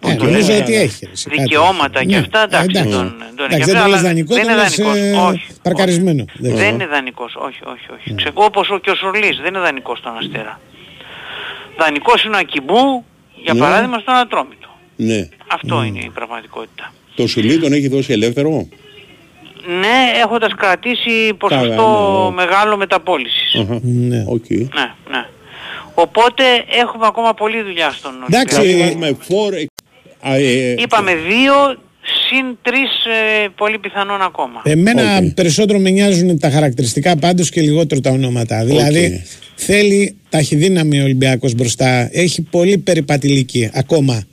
[0.00, 1.04] πώς Ναι, το νομίζω λένε, ότι έχει.
[1.06, 1.40] ρε, σε κάτι.
[1.42, 2.90] δικαιώματα και Ναι, αυτά, εντάξει, εντάξει.
[2.96, 5.16] τον, τον Εντάξει, έχει δεν το αλλά λες δανεικό, δεν το είναι λες δανεικός, ε,
[5.30, 5.46] όχι.
[5.66, 6.26] παρκαρισμένος.
[6.40, 6.58] Εντάξει.
[6.62, 8.06] Δεν είναι δανεικός, όχι, όχι, όχι.
[8.14, 10.54] Ξε- Όπως ο, και ο Σορλής, δεν είναι δανεικός στον Αστέρα.
[11.80, 13.04] Δανεικός είναι ο Ακιμπού,
[13.44, 13.60] για Ναι.
[13.60, 14.68] παράδειγμα, στον Ατρόμητο.
[14.96, 15.28] Ναι.
[15.52, 16.92] Αυτό είναι η πραγματικότητα.
[17.14, 18.68] Το Σουλή τον έχει δώσει ελεύθερο;
[19.80, 22.34] Ναι, έχοντας κρατήσει ποσοστό Καλά, ναι.
[22.34, 23.54] μεγάλο μεταπώλησης.
[23.54, 23.80] Αχα.
[23.82, 24.24] Ναι.
[24.26, 24.50] Οκ.
[24.50, 25.26] Ναι, ναι.
[25.94, 26.42] Οπότε
[26.82, 28.78] έχουμε ακόμα πολλή δουλειά στον Εντάξει, Ολυμπιακό.
[28.80, 29.66] Θα βάζουμε φορ, ε,
[30.20, 31.54] α, ε, Είπαμε δύο,
[32.02, 32.90] συν τρεις
[33.44, 34.60] ε, πολύ πιθανόν ακόμα.
[34.64, 35.34] Εμένα Οκ.
[35.34, 38.64] περισσότερο με νοιάζουν τα χαρακτηριστικά πάντως και λιγότερο τα ονόματα.
[38.64, 39.22] Δηλαδή
[39.54, 42.08] θέλει ταχυδύναμη ο Ολυμπιακός μπροστά.
[42.12, 44.24] Έχει πολύ περιπατηλική ακόμα.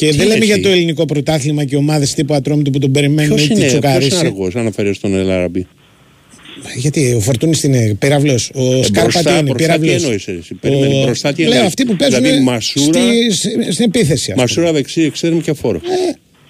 [0.00, 3.34] Και δεν λέμε εσύ; για το ελληνικό πρωτάθλημα και ομάδες τύπου Ατρόμητου που τον περιμένουν
[3.36, 4.16] Ποιος ή τη είναι, ποιος είναι τσουκαρίσει.
[4.26, 5.66] αργός, αναφέρει στον Ελαραμπή.
[6.76, 8.50] Γιατί ο Φορτούνης είναι πυραυλός.
[8.54, 10.02] Ο Ε, Σκάρπα μπροστά- τι είναι, μπροστά τι πυραυλός.
[10.02, 13.84] εννοείς εσύ, περίμενε, μπροστά τι Λέω εννοείς; αυτοί που παίζουν Δηλαδή, Μασούρα- στη- στη- στην
[13.84, 14.12] επίθεση.
[14.30, 14.40] ας πούμε.
[14.40, 15.80] Μασούρα δεξί, εξτρέμ και φόρο.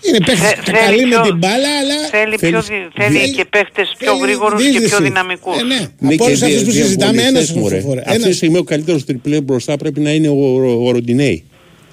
[0.09, 3.18] Είναι παίχτες Θε- θέλει καλοί με πιο- την μπάλα, αλλά Θέλει, πιο, θέλεις- δι- θέλει
[3.18, 5.02] θέλει- και παίχτες πιο θέλει γρήγορους και πιο διείσδυση.
[5.02, 5.56] δυναμικούς.
[5.60, 5.74] Ε, ναι.
[5.74, 7.81] Ναι, Από και όλους αυτούς δια- που συζητάμε, διαβολιστές, ένας μωρέ.
[7.81, 8.01] φορά.
[8.06, 8.36] Αυτή τη Ένας.
[8.36, 11.44] στιγμή ο καλύτερος τριπλέ μπροστά πρέπει να είναι ο, ο, ο Ροντινέη.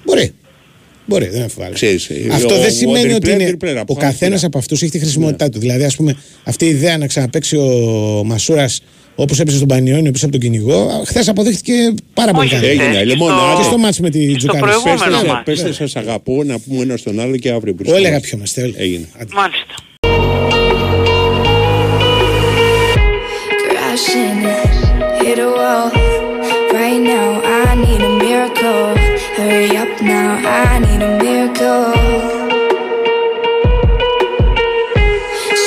[0.04, 0.26] Μπορεί.
[1.08, 1.74] Μπορεί, δεν αμφιβάλλω.
[1.74, 3.44] Ξέρεις, ε, Αυτό ο- δεν ο σημαίνει ότι τριπλέ, είναι.
[3.44, 4.46] τριπλέ, από ο πάνω καθένας πέρα.
[4.46, 5.58] από αυτούς έχει τη χρησιμότητά του.
[5.58, 8.80] Δηλαδή, ας πούμε, αυτή η ιδέα να ξαναπέξει ο Μασούρας
[9.14, 11.72] όπως έπαιζε στον Πανιόνιο πίσω από τον κυνηγό, χθες αποδείχτηκε
[12.14, 12.66] πάρα πολύ Όχι, καλή.
[12.66, 13.56] Έγινε, και λοιπόν, στο- άντε.
[13.56, 14.60] Και στο μάτς με τη και στο Τζουκάρη.
[14.62, 15.42] προηγούμενο Πέστε, μάτς.
[15.44, 18.62] πέστε σας αγαπώ να πούμε ένα στον άλλο και αύριο που Όλοι αγαπιόμαστε.
[18.62, 18.74] όλοι.
[18.76, 19.08] Έγινε.
[19.34, 19.74] Μάλιστα.
[23.70, 24.40] crashing,
[25.22, 25.90] hit a wall.
[26.72, 27.28] Right now,
[27.60, 28.97] I need a miracle.
[29.38, 31.92] Hurry up now, I need a miracle.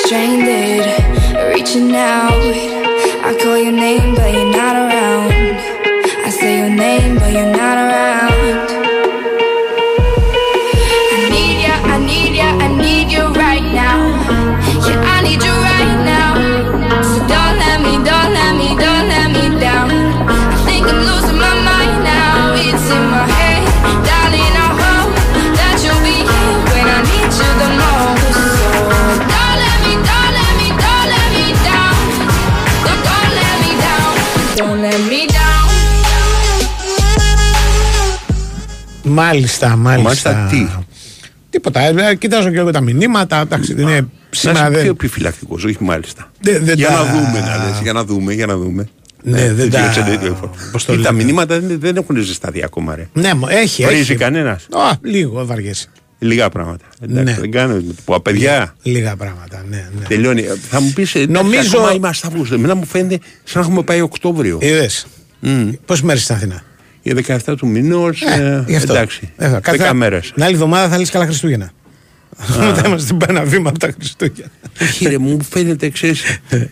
[0.04, 0.84] Stranded,
[1.54, 2.31] reaching out.
[39.12, 40.02] Μάλιστα, μάλιστα.
[40.32, 40.66] Μάλιστα, τι;
[41.50, 41.80] Τίποτα.
[41.80, 43.40] ε, Κοιτάζω και εγώ τα μηνύματα.
[43.40, 44.90] Εντάξει, είναι Να σήμερα είσαι πιο δεν.
[44.90, 46.30] επιφυλακτικός, όχι μάλιστα.
[46.40, 48.88] Δεν- δεν για τα- να δούμε, να λες, για να δούμε, για να δούμε.
[49.22, 50.50] Ναι, δεν τα- τέτοιο- τέτοιο.
[50.72, 51.24] πώς το Ε, Τα λέμε.
[51.24, 53.08] μηνύματα δεν, δεν έχουν ζεσταθεί ακόμα, ρε.
[53.12, 53.84] Ναι, μω- έχει.
[53.84, 54.14] Βρίζει έχει.
[54.14, 55.86] κανένας; Α, λίγο βαριέσαι.
[56.18, 56.84] Λίγα πράγματα.
[57.02, 57.36] Εντάξει, Ναι.
[57.40, 57.82] Δεν κάνω.
[58.04, 59.64] Πω, παιδιά, Λίγα πράγματα.
[59.70, 60.06] Ναι, ναι.
[60.06, 60.44] τελειώνει.
[60.70, 62.54] Θα μου πεις, ε, Νομίζω- εντάξει, ακόμα είμαστε Αύγουστο.
[62.54, 64.58] Εμένα μου φαίνεται σαν να έχουμε πάει Οκτώβριο.
[64.62, 65.06] Είδες.
[65.86, 66.62] Πόσες μέρες στην Αθήνα;
[67.02, 68.92] Η 17 του μηνός, ε, γι' αυτό.
[68.92, 70.30] εντάξει, Ε, κάθε- 10 μέρες.
[70.34, 71.70] Την άλλη εβδομάδα θα λες καλά Χριστούγεννα.
[72.58, 74.50] Μετά είμαστε ένα βήμα από τα Χριστούγεννα.
[74.80, 76.22] Όχι ρε, μου φαίνεται, ξέρεις,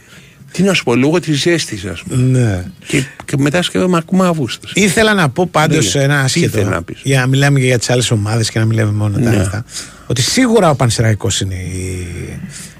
[0.52, 2.22] τι να σου πω, λόγω της ζέστης, ας πούμε.
[2.38, 2.64] ναι.
[2.86, 4.72] Και, και μετά σκέφτομαι ακόμα Αύγουστος.
[4.74, 6.04] Ήθελα να πω πάντως Λέγε.
[6.04, 6.46] ένα Τι άσχετο.
[6.46, 9.18] ήθελες να πεις; Για να μιλάμε και για τις άλλες ομάδες και να μιλάμε μόνο
[9.18, 9.36] τα Ναι.
[9.36, 9.64] αυτά.
[10.06, 12.06] Ότι σίγουρα ο Πανσεραϊκός είναι η,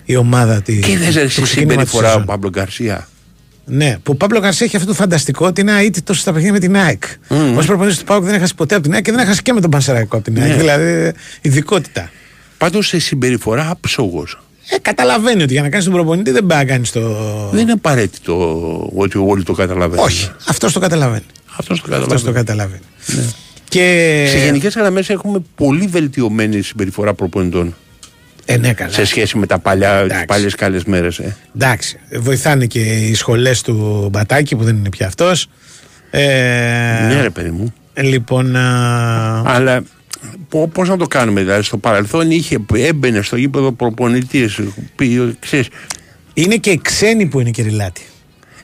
[0.05, 0.79] η ομάδα τη.
[0.79, 2.25] Και είδες ρε, του στη ξεκίνημα της συμπεριφορά ο σεζόν.
[2.27, 3.09] Παύλο Γκαρσία.
[3.71, 6.59] Ναι, που ο Παύλο Γκαρσία έχει αυτό το φανταστικό ότι είναι αίτητος στα παιχνίδια με
[6.59, 7.03] την ΑΕΚ.
[7.29, 7.35] Mm.
[7.61, 9.61] Ω προπονητής του Πάουκ δεν έχασε ποτέ από την ΑΕΚ και δεν έχασε και με
[9.61, 10.51] τον Πανσεραϊκό από την ΑΕΚ.
[10.51, 10.57] Ναι.
[10.57, 12.11] Δηλαδή, ειδικότητα.
[12.59, 14.41] Πάντως σε συμπεριφορά άψογος.
[14.71, 17.01] Ε, καταλαβαίνει ότι για να κάνεις τον προπονητή δεν πάει να κάνεις το.
[17.53, 20.05] Δεν είναι απαραίτητο ότι όλοι το καταλαβαίνουν.
[20.05, 21.25] Όχι, αυτός το καταλαβαίνει.
[21.57, 22.81] Αυτός το Αυτός το καταλαβαίνει.
[23.05, 23.35] καταλαβαίνει.
[23.69, 24.27] Και.
[24.31, 27.75] Σε γενικές γραμμές έχουμε πολύ βελτιωμένη συμπεριφορά προπονητών
[28.53, 28.93] Ε, ναι, καλά.
[28.93, 30.25] σε σχέση με τα παλιά, τις Εντάξει.
[30.27, 31.19] παλιές καλές μέρες.
[31.19, 31.37] Ε.
[31.57, 35.47] Εντάξει, βοηθάνε και οι σχολές του Μπατάκη που δεν είναι πια αυτός.
[36.11, 36.21] Ε,
[37.09, 37.73] Ναι ρε παιδί μου.
[37.95, 38.57] Λοιπόν.
[38.57, 39.83] α, Αλλά
[40.49, 44.59] πο- πώς να το κάνουμε, δηλαδή στο παρελθόν είχε, έμπαινε στο γήπεδο προπονητής,
[44.97, 45.69] πει, ξέρεις,
[46.35, 48.03] είναι και οι ξένοι που είναι κυριλάτη.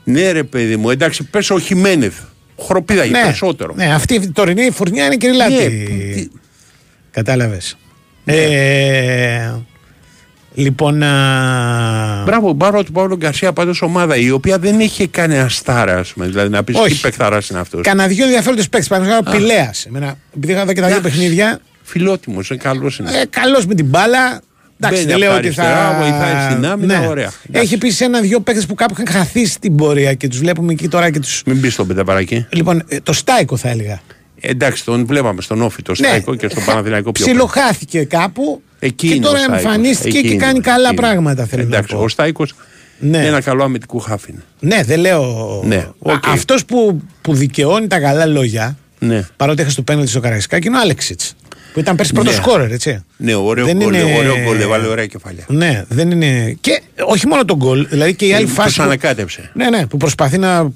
[0.05, 2.15] ναι ρε παιδί μου, εντάξει πες ο Χιμένεθ,
[2.61, 3.73] χροπίδαγε περισσότερο.
[3.77, 5.53] Ναι, αυτή η τωρινή φουρνιά είναι κυριλάτη.
[5.55, 6.29] Ναι, τι-
[7.11, 7.77] Κατάλαβες.
[8.25, 9.53] Ε,
[10.59, 11.03] Λοιπόν.
[11.03, 16.13] α, Μπράβο, μπάρω του Παύλο Γκαρσία πάντως ομάδα η οποία δεν έχει κανένα στάρα, ας
[16.13, 16.27] πούμε.
[16.27, 17.01] Δηλαδή να πεις τι Όχι.
[17.01, 17.81] παιχταράς είναι αυτός.
[17.83, 18.89] Κανένα δύο ενδιαφέροντες παίκτες.
[18.89, 19.87] Παραδείγματο χάρη ο Πηλέας.
[20.37, 21.61] Επειδή είχα δει και τα δύο παιχνίδια.
[21.83, 22.99] Φιλότιμος, είναι καλός.
[22.99, 23.11] Είναι.
[23.11, 24.41] Ε, Καλός με την μπάλα.
[24.81, 25.63] Εντάξει, Μπαίνει δεν από λέω τα ότι θα.
[25.63, 25.69] Ναι.
[25.69, 27.31] αριστερά, βοηθάει στην άμυνα, ωραία.
[27.53, 31.11] Έχει επίσης ένα-δυο παίκτες που κάπου είχαν χαθεί στην πορεία και τους βλέπουμε εκεί τώρα
[31.11, 31.29] και του.
[31.47, 32.47] Μην μπεις στον πενταπαρακή.
[32.51, 34.01] Λοιπόν, ε, το Στάικο θα έλεγα.
[34.41, 36.07] Εντάξει, τον βλέπαμε στον ΟΦΗ, το Ναι.
[36.07, 37.37] Στάικο και στον Παναθηναϊκό πιο πριν.
[37.37, 38.63] Ψιλοχάθηκε κάπου.
[38.87, 39.65] Εκεί και είναι τώρα ο Στάικος.
[39.65, 41.07] εμφανίστηκε Εκεί και είναι, κάνει καλά εκεί είναι.
[41.07, 41.45] πράγματα.
[41.47, 42.05] Θέλω Εντάξει, να πω.
[42.05, 42.55] ο Στάικος
[42.99, 43.17] Ναι.
[43.19, 44.43] είναι ένα καλό αμυντικό χαφ είναι.
[44.61, 45.61] Ναι, δεν λέω.
[45.65, 46.27] Ναι, οκ.
[46.29, 49.27] Αυτός που, που δικαιώνει τα καλά λόγια, Ναι.
[49.37, 51.35] παρότι έχασε το πέναλτι στο Καραϊσκάκι, είναι ο Άλεξιτς.
[51.73, 52.41] Που ήταν πέρσι πρώτος Ναι.
[52.43, 53.05] σκόρερ, έτσι.
[53.17, 55.45] Ναι, ωραίο Δεν γκολ, είναι- ωραίο γκολ, έβαλε ωραία κεφαλιά.
[55.49, 56.57] Ναι, δεν είναι.
[56.61, 58.77] Και όχι μόνο τον γκολ, δηλαδή και η άλλη Τους φάση.
[58.77, 59.51] που- ανακάτεψε.
[59.55, 60.71] Ναι, ναι, που προσπαθεί να.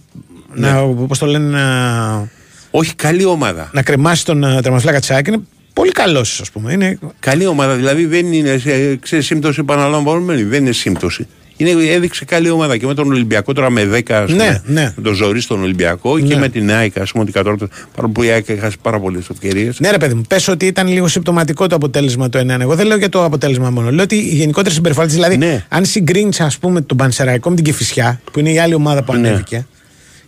[0.55, 2.29] να πώς το λένε, να,
[2.71, 3.71] Όχι, καλή ομάδα.
[3.73, 5.27] να κρεμάσει τον ε, τερματοφύλακα Τσάκ.
[5.27, 5.39] Είναι
[5.73, 6.73] πολύ καλός, ας πούμε.
[6.73, 11.27] Είναι, Καλή ομάδα, δηλαδή δεν είναι σε, ξέρεις, σύμπτωση επαναλαμβανόμενη, δεν είναι σύμπτωση.
[11.57, 14.93] Είναι, έδειξε καλή ομάδα και με τον Ολυμπιακό τώρα με 10 ας πούμε, Ναι, ναι.
[14.97, 16.41] με τον Ζωρί στον Ολυμπιακό και Ναι.
[16.41, 19.81] με την ΑΕΚ ας πούμε ότι κατόρθωσε παρόλο που η ΑΕΚ έχασε πάρα πολλές ευκαιρίες.
[19.81, 22.61] Ναι, ρε παιδί μου, πες ότι ήταν λίγο συμπτωματικό το αποτέλεσμα το 1.
[22.61, 23.91] Εγώ δεν λέω για το αποτέλεσμα μόνο.
[23.91, 25.65] Λέω ότι η γενικότερη συμπεριφορά της, δηλαδή, Ναι.
[25.69, 29.13] αν συγκρίνεις, ας πούμε, τον Πανσεραϊκό με την Κυφυσιά, που είναι η άλλη ομάδα που
[29.13, 29.29] Ναι.
[29.29, 29.67] ανέβηκε,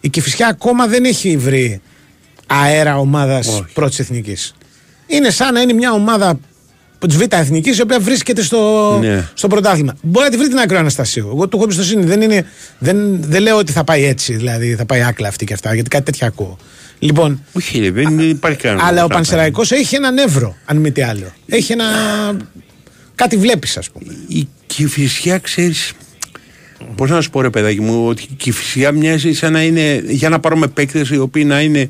[0.00, 1.80] η Κυφυσιά ακόμα δεν έχει βρει
[2.46, 3.64] αέρα ομάδας Όχι.
[3.74, 4.54] πρώτης εθνικής.
[5.12, 6.40] Είναι σαν να είναι μια ομάδα
[7.08, 9.28] της Β' Εθνικής η οποία βρίσκεται στο, Ναι.
[9.34, 9.96] στο πρωτάθλημα.
[10.02, 11.28] Μπορεί να τη βρει την άκρη ο Αναστασίου.
[11.34, 12.04] Εγώ του έχω εμπιστοσύνη.
[12.04, 12.46] Δεν, είναι,
[12.78, 15.88] δεν, δεν λέω ότι θα πάει έτσι, δηλαδή θα πάει άκλα αυτή και αυτά, γιατί
[15.88, 16.56] κάτι τέτοια ακούω.
[16.98, 18.80] Λοιπόν, Όχι, ρε, δεν υπάρχει κανένα.
[18.82, 21.32] αλλά ο λόγος να Πανσεραϊκός έχει ένα νεύρο, αν μη τι άλλο.
[21.46, 21.84] Έχει ένα.
[23.14, 24.04] Κάτι βλέπεις, ας πούμε.
[24.06, 24.16] πάει.
[24.40, 25.92] Η Κηφισιά, ξέρεις.
[26.96, 30.02] Πώς να σου πω, ρε παιδάκι μου, ότι η Κηφισιά μοιάζει σαν να είναι.
[30.06, 31.86] για να πάρουμε παίκτες οι οποίοι να είναι.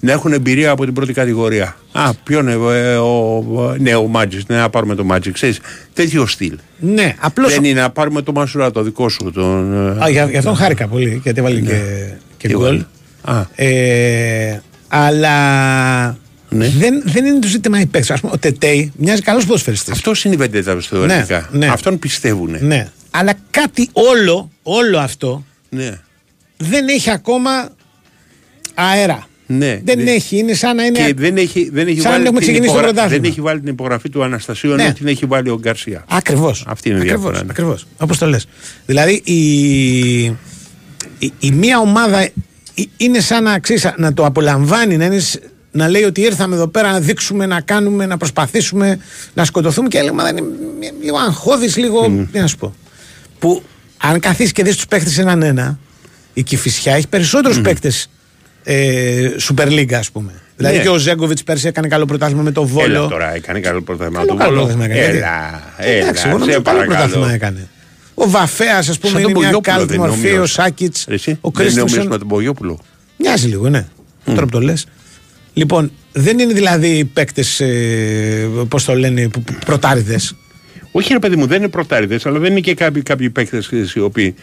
[0.00, 1.76] Να έχουν εμπειρία από την πρώτη κατηγορία.
[1.92, 3.42] Α, ποιο είναι, ε, ο,
[3.78, 5.30] ναι, ο Μάτζης, ναι, να πάρουμε το Μάτζη.
[5.32, 5.60] Ξέρεις,
[5.92, 6.58] τέτοιο στυλ.
[6.78, 7.52] Ναι, απλώς.
[7.54, 9.30] Δεν είναι να πάρουμε το Μασουρά, το δικό σου.
[9.34, 11.80] Τον, ε, Α, για, γι' αυτόν χάρηκα πολύ, γιατί έβαλε και,
[12.36, 12.64] και Τι γκολ.
[12.64, 13.46] έβαλε; Α.
[13.54, 15.36] Ε, αλλά
[16.48, 16.68] Ναι.
[16.68, 18.12] δεν, δεν είναι το ζήτημα η παίκτη.
[18.12, 19.92] Α πούμε, ο Τετέι μοιάζει καλός ποδοσφαιριστής.
[19.92, 21.48] Αυτό είναι η βεντέτα θεωρητικά.
[21.50, 21.66] Ναι, ναι.
[21.72, 22.56] Αυτόν πιστεύουν.
[22.60, 22.88] Ναι.
[23.10, 25.90] Αλλά κάτι όλο, όλο αυτό Ναι.
[26.56, 27.50] δεν έχει ακόμα
[28.74, 29.26] αέρα.
[29.46, 29.80] Ναι.
[29.84, 30.10] Δεν Ναι.
[30.10, 30.98] έχει, είναι σαν να είναι.
[30.98, 33.22] Και δεν έχει, δεν έχει, Σαν να βάλει, έχουμε την ξεκινήσει το υπογρα- πρωτάθλημα.
[33.22, 34.92] δεν έχει βάλει την υπογραφή του Αναστασίου ενώ Ναι.
[34.92, 36.04] την έχει βάλει ο Γκαρσία.
[36.08, 36.64] Ακριβώς.
[36.66, 37.50] Αυτή είναι η ακριβώς, διαφορά, ναι.
[37.50, 37.86] Ακριβώς.
[37.98, 38.46] Όπως το λες.
[38.86, 40.24] Δηλαδή η,
[41.18, 42.32] η, η μία ομάδα ε-
[42.96, 46.68] είναι σαν να, ξέρεις, να το απολαμβάνει, να, είναι, σ- να λέει ότι ήρθαμε εδώ
[46.68, 48.98] πέρα να δείξουμε, να κάνουμε, να προσπαθήσουμε,
[49.34, 52.26] να σκοτωθούμε και η άλλη ομάδα είναι μ- λίγο αγχώδης, λίγο.
[52.32, 52.74] Τι να σου πω.
[53.38, 53.62] Που
[53.96, 55.78] αν καθίσεις και δεις τους παίχτε έναν ένα,
[56.34, 57.92] η Κυφυσιά έχει περισσότερους παίχτε
[58.68, 60.32] ε, Super League, ας πούμε.
[60.56, 60.82] Δηλαδή Ναι.
[60.82, 62.84] και ο Ζέγκοβιτς πέρσι έκανε καλό πρωτάθλημα με το Βόλο.
[62.94, 64.60] Έλα τώρα, έκανε καλό πρωτάθλημα Καλό, του καλό Βόλο.
[64.66, 65.16] πρωτάθλημα έκανε, γιατί.
[65.18, 67.34] Έλα, έλα, Εντάξει, εγώ σε νομίζω καλό πρωτάθλημα παρακαλώ.
[67.34, 67.68] έκανε.
[68.14, 70.26] Ο Βαφέας, ας πούμε, Σαν τον είναι μια Μπογιόπουλο κάλτη δεν είναι μορφή.
[70.26, 70.52] Ο ομοίως.
[70.52, 71.06] Σάκητς.
[71.08, 72.06] Εσύ, Ο δεν είναι ομοίως Κρίστινσον.
[72.06, 72.80] με τον Μπογιόπουλο.
[73.18, 73.86] Μοιάζει λίγο, ναι.
[74.24, 74.86] Τώρα που το λες.
[75.52, 79.28] Λοιπόν, δεν είναι δηλαδή παίκτες, ε, πώς το λένε,
[79.66, 80.34] πρωτάριδες.
[80.92, 83.94] Όχι ρε παιδί μου, δεν είναι πρωτάριδες, αλλά δεν είναι και κάποιοι, κάποιοι παίκτες ξέρεις,
[83.94, 84.34] οι οποίοι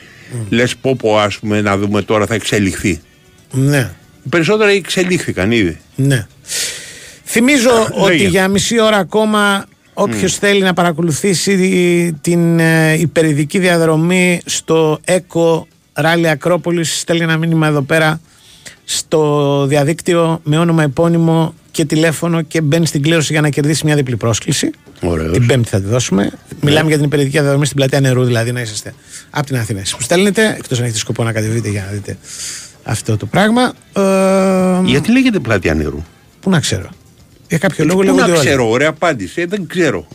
[0.49, 3.01] λες πω πω ας πούμε να δούμε τώρα θα εξελιχθεί.
[3.51, 3.91] Ναι,
[4.23, 5.79] Οι περισσότεροι εξελίχθηκαν ήδη.
[5.95, 6.27] ναι.
[7.25, 8.27] Θυμίζω ότι λέγε.
[8.27, 16.29] για μισή ώρα ακόμα όποιος θέλει να παρακολουθήσει την ε, υπερηδική διαδρομή στο ΕΚΟ Ράλι
[16.29, 18.21] Ακρόπολης στέλνει ένα μήνυμα εδώ πέρα
[18.83, 23.95] στο διαδίκτυο με όνομα επώνυμο και τηλέφωνο και μπαίνει στην κλήρωση για να κερδίσει μια
[23.95, 24.69] διπλή πρόσκληση.
[25.01, 25.31] Ωραίος.
[25.31, 26.31] Την Πέμπτη θα τη δώσουμε.
[26.61, 28.93] Μιλάμε για την υπηρετική διαδρομή στην πλατεία νερού, δηλαδή να είσαστε
[29.29, 29.79] από την Αθήνα.
[29.79, 32.17] Εσείς που στέλνετε, εκτός αν έχετε σκοπό να κατεβείτε για να δείτε
[32.83, 33.73] αυτό το πράγμα.
[33.93, 34.01] Ε,
[34.85, 36.03] Γιατί λέγεται πλατεία νερού.
[36.39, 36.89] Πού να ξέρω.
[37.49, 38.45] Για κάποιο Ε, λόγο Πού λέγονται να όλοι.
[38.45, 39.41] ξέρω, ωραία απάντηση.
[39.41, 40.07] Ε, δεν ξέρω.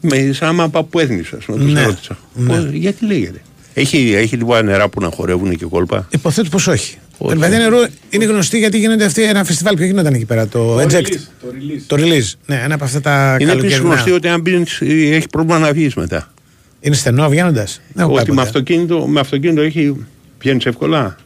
[0.00, 1.82] Με σαν άμα παππού έθνης, ας πούμε, τους Ναι.
[1.84, 2.18] ρώτησα.
[2.34, 2.46] Ναι.
[2.54, 3.40] Πώς- γιατί λέγεται;
[3.74, 6.96] Έχει, έχει λίγο νερά που να χορεύουν και κόλπα; Υποθέτω πως όχι.
[7.18, 7.34] Όχι.
[7.34, 7.76] Η πλατεία νερού
[8.10, 10.46] είναι γνωστή γιατί γίνεται αυτή ένα φεστιβάλ που γινόταν εκεί πέρα.
[10.48, 10.86] Το, Eject.
[10.86, 11.82] release, το release.
[11.86, 12.32] Το release.
[12.46, 13.88] Ναι, ένα από αυτά τα Είναι επίση καλοκαιρινά.
[13.94, 14.64] γνωστή ότι αν μπει
[15.12, 16.32] έχει πρόβλημα να βγεις μετά.
[16.80, 17.80] Είναι στενό βγαίνοντας.
[18.08, 20.06] Ότι με αυτοκίνητο, με αυτοκίνητο έχει.
[20.40, 21.16] Βγαίνει εύκολα;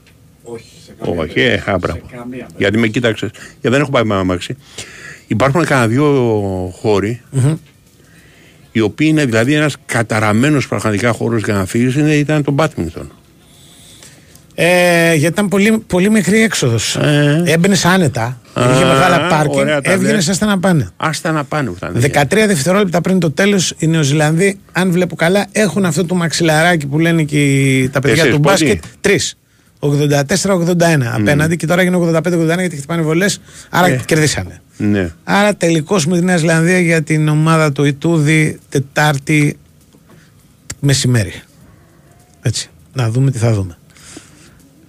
[0.98, 1.70] Όχι, σε καμία Όχι, ε, περίπτωση.
[1.70, 1.98] α, μπράβο.
[1.98, 2.55] Σε καμία περίπτωση.
[2.59, 3.31] Γιατί με κοίταξες.
[3.51, 4.56] Γιατί δεν έχω πάει με αμάξι.
[5.27, 6.05] Υπάρχουν κανένα δύο
[6.81, 7.20] χώροι,
[8.73, 13.10] οι οποίοι είναι δηλαδή ένας καταραμένος πραγματικά χώρος για να φύγεις, ήταν το Μπάτμιντον.
[14.59, 16.97] Ε, γιατί ήταν πολύ, πολύ μικρή έξοδος.
[16.97, 17.43] Ε.
[17.47, 18.40] Έμπαινες άνετα.
[18.52, 19.55] Α, είχε μεγάλα πάρκινγκ.
[19.56, 20.31] ωραία τα Έβγαινες δε.
[20.31, 20.89] άστα να πάνε.
[20.97, 21.94] Άστα να πάνε που ήταν.
[22.01, 26.98] 13 δευτερόλεπτα πριν το τέλος, οι Νεοζηλανδοί, αν βλέπω καλά, έχουν αυτό το μαξιλαράκι που
[26.98, 28.82] λένε και οι- τα παιδιά Εσείς του πότε; μπάσκετ.
[29.01, 29.36] Τρεις.
[29.81, 33.40] 84-81 απέναντι και τώρα έγινε 85-81 γιατί χτυπάνε βολές.
[33.70, 34.03] Άρα Ε.
[34.07, 34.61] κερδίσανε.
[34.77, 35.12] Ναι.
[35.24, 39.59] Άρα τελικώ με τη Νέα Ζηλανδία για την ομάδα του Ιτούδη Τετάρτη
[40.81, 41.32] μεσημέρι.
[42.43, 42.70] Έτσι.
[42.93, 43.77] Να δούμε τι θα δούμε.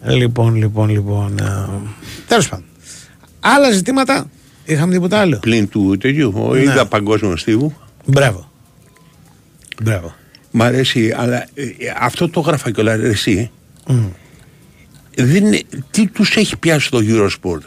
[0.06, 1.40] Λοιπόν, λοιπόν, λοιπόν.
[2.28, 2.66] Τέλος πάντων.
[3.40, 4.30] Άλλα ζητήματα;
[4.66, 6.34] Είχαμε τίποτα άλλο; Πλην του τέτοιου.
[6.36, 6.60] Ο Ναι.
[6.62, 7.74] είδα παγκόσμιος στίβου.
[8.06, 8.52] Μπράβο.
[9.84, 10.14] Μπράβο.
[10.52, 11.68] Μ' αρέσει, αλλά ε, ε,
[12.00, 13.52] αυτό το έγραφα κιόλας εσύ.
[13.88, 14.06] Μμ.
[15.20, 15.62] Δεν είναι,
[15.92, 17.62] τι τους έχει πιάσει το Eurosport;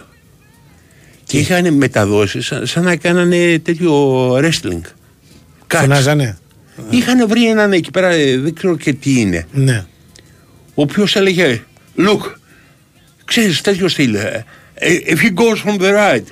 [1.25, 4.81] Και είχαν μεταδώσει σαν, σαν να κάνανε τέτοιο wrestling.
[5.67, 5.83] Κάτς.
[5.85, 6.39] Φωνάζανε.
[6.91, 9.47] Είχαν βρει έναν εκεί πέρα, ε, δεν ξέρω και τι είναι.
[9.53, 9.85] Ναι.
[10.75, 11.63] Ο οποίος έλεγε,
[11.97, 12.35] look,
[13.25, 14.45] ξέρεις τέτοιο στυλ, ε,
[14.75, 16.25] ε, if he goes from the right,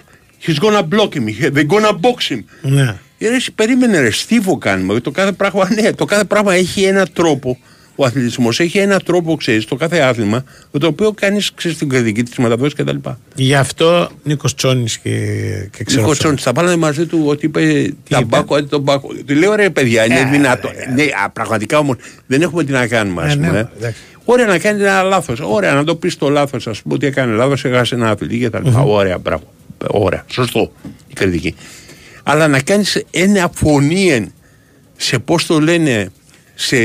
[0.46, 2.40] he's gonna block him, they're gonna box him.
[2.62, 2.94] Ναι.
[3.18, 5.00] Ε, Ρε, εσύ, περίμενε ρε, στίβο κάνουμε.
[5.00, 7.58] Το κάθε πράγμα, ναι, το κάθε πράγμα έχει ένα τρόπο.
[8.00, 11.88] Ο αθλητισμός έχει ένα τρόπο, ξέρεις, το κάθε άθλημα, με το οποίο κάνεις, ξέρεις, την
[11.88, 12.96] κριτική της μεταδόση κτλ.
[13.34, 15.10] Γι' αυτό Νίκος Τσόνης και,
[15.76, 16.00] και ξέρω.
[16.00, 16.22] Νίκος αυτό.
[16.24, 19.08] Τσόνης, θα πάλανε μαζί του ότι είπε ταμπάκο, αντί τον μπάκο.
[19.26, 20.70] Του λέω ρε παιδιά, είναι Ε, δυνατό.
[20.94, 21.96] Ναι, α, πραγματικά όμως
[22.26, 23.70] δεν έχουμε τι να κάνουμε, ας Ε, ναι, πούμε.
[23.78, 24.00] εντάξει.
[24.24, 25.40] Ωραία να κάνεις ένα λάθος.
[25.40, 28.50] Ωραία να το πεις το λάθος, ας πούμε, ότι έκανε λάθος, έχασε ένα αθλητή και
[28.50, 28.80] τα λοιπά.
[28.80, 29.52] Ωραία, μπράβο.
[29.86, 30.72] Ωραία, σωστό
[31.08, 31.54] η κριτική.
[32.22, 34.32] Αλλά να κάνεις ένα φωνήεν
[34.96, 36.10] σε πώς το λένε,
[36.60, 36.76] σε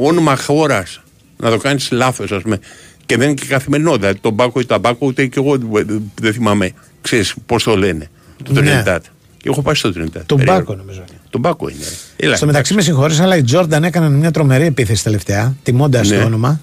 [0.00, 1.00] όνομα χώρας,
[1.36, 2.58] να το κάνεις λάθος, ας πούμε.
[3.06, 3.96] Και δεν είναι και καθημερινό.
[3.96, 6.70] Δηλαδή τον Μπάκο ή τα Μπάκο, ούτε και εγώ δεν- δεν θυμάμαι.
[7.00, 8.10] Ξέρεις πώς το λένε.
[8.42, 8.60] Το Ναι.
[8.60, 9.04] Τρινιτάτ.
[9.36, 10.22] Και έχω πάει στο Τρινιτάτ.
[10.26, 10.60] Τον Περίεργο.
[10.62, 10.98] Μπάκο νομίζω.
[11.08, 11.18] είναι.
[11.30, 11.84] Τον Μπάκο είναι.
[12.16, 16.16] Έλα, Στο μεταξύ με συγχωρείς αλλά οι Τζόρνταν έκαναν μια τρομερή επίθεση τελευταία, τιμώντας Ναι.
[16.18, 16.60] το όνομα.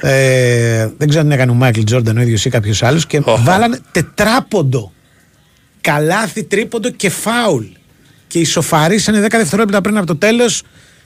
[0.00, 3.42] Ε, δεν ξέρω αν έκανε ο Μάικλ Τζόρνταν ο ίδιος ή κάποιος άλλος και Οχα.
[3.42, 4.92] βάλανε τετράποντο.
[5.80, 7.64] Καλάθι, τρίποντο και φάουλ.
[8.26, 10.62] Και ισοφαρίσανε 10 δευτερόλεπτα πριν από το τέλος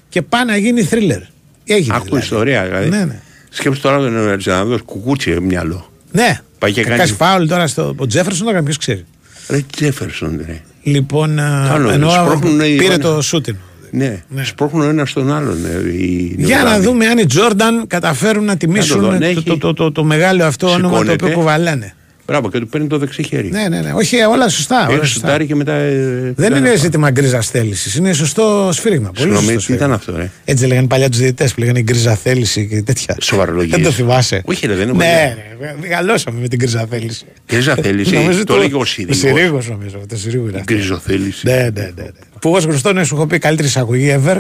[0.09, 1.21] και πάνε να γίνει θρίλερ.
[1.65, 1.95] Έγινε.
[1.97, 2.23] Άκου δηλαδή.
[2.25, 2.89] ιστορία δηλαδή.
[2.89, 3.21] Ναι, ναι.
[3.51, 5.91] Σκέψου τώρα τον Ερτζανάδο κουκούτσι μυαλό.
[6.13, 6.41] Ναι.
[6.59, 7.95] Πάει και Θα κάνει- κάνει φάουλ τώρα στο.
[7.97, 9.05] Ο Τζέφερσον το έκανε, ποιος ξέρει.
[9.49, 10.61] Ρε Τζέφερσον, ρε.
[10.83, 13.57] Λοιπόν, α, Άλλο, εννοώ, σπρώχνουνε οι πήρε ένα- το σούτιν.
[13.91, 15.65] Ναι, σπρώχνουν ο ένας τον άλλον.
[15.65, 16.85] ε, οι Για να Νεολάδοι.
[16.87, 20.05] δούμε αν οι Τζόρνταν καταφέρουν να τιμήσουν δω, ναι, το, έχει- το, το, το, το
[20.05, 21.25] μεγάλο αυτό όνομα το Σηκώνεται.
[21.25, 21.95] οποίο κουβαλάνε.
[22.31, 23.51] Μπράβο, και του παίρνει το δεξί χέρι.
[23.51, 23.93] Ναι, ναι, ναι.
[23.93, 24.87] Όχι, όλα σωστά.
[24.87, 25.21] Όλα Έχει σωστά.
[25.27, 25.73] σουτάρει και μετά.
[25.73, 25.93] ε,
[26.37, 26.81] Δεν ήταν είναι αυτό.
[26.81, 27.95] ζήτημα γκρίζα θέλησης.
[27.95, 29.07] Είναι σωστό σφύριγμα.
[29.09, 29.95] Πολύ Συγγνώμη, σωστό τι ήταν σφύριγμα.
[29.95, 30.31] αυτό, ρε.
[30.53, 33.17] Έτσι λέγανε παλιά τους διαιτητές που λέγανε γκρίζα θέληση και τέτοια.
[33.21, 33.77] Σοβαρολογίες.
[33.77, 34.43] Δεν το θυμάσαι.
[34.45, 35.67] Όχι, ρε, δεν είναι Ναι, πολύ.
[35.69, 37.25] ρε, μεγαλώσαμε με την γκρίζα θέληση.
[37.53, 39.17] Γκρίζα θέληση, Νομίζω το λέγει ο Συρίγος.
[39.17, 40.01] Συρίγος, νομίζω.
[40.09, 40.75] Το Συρίγος είναι αυτό.
[40.75, 41.47] Γκριζοθέληση.
[41.47, 41.91] Ναι, ναι, ναι.
[41.97, 42.09] ναι.
[42.41, 44.39] Που εγώ γνωστό να σου έχω πει καλύτερη εισαγωγή ever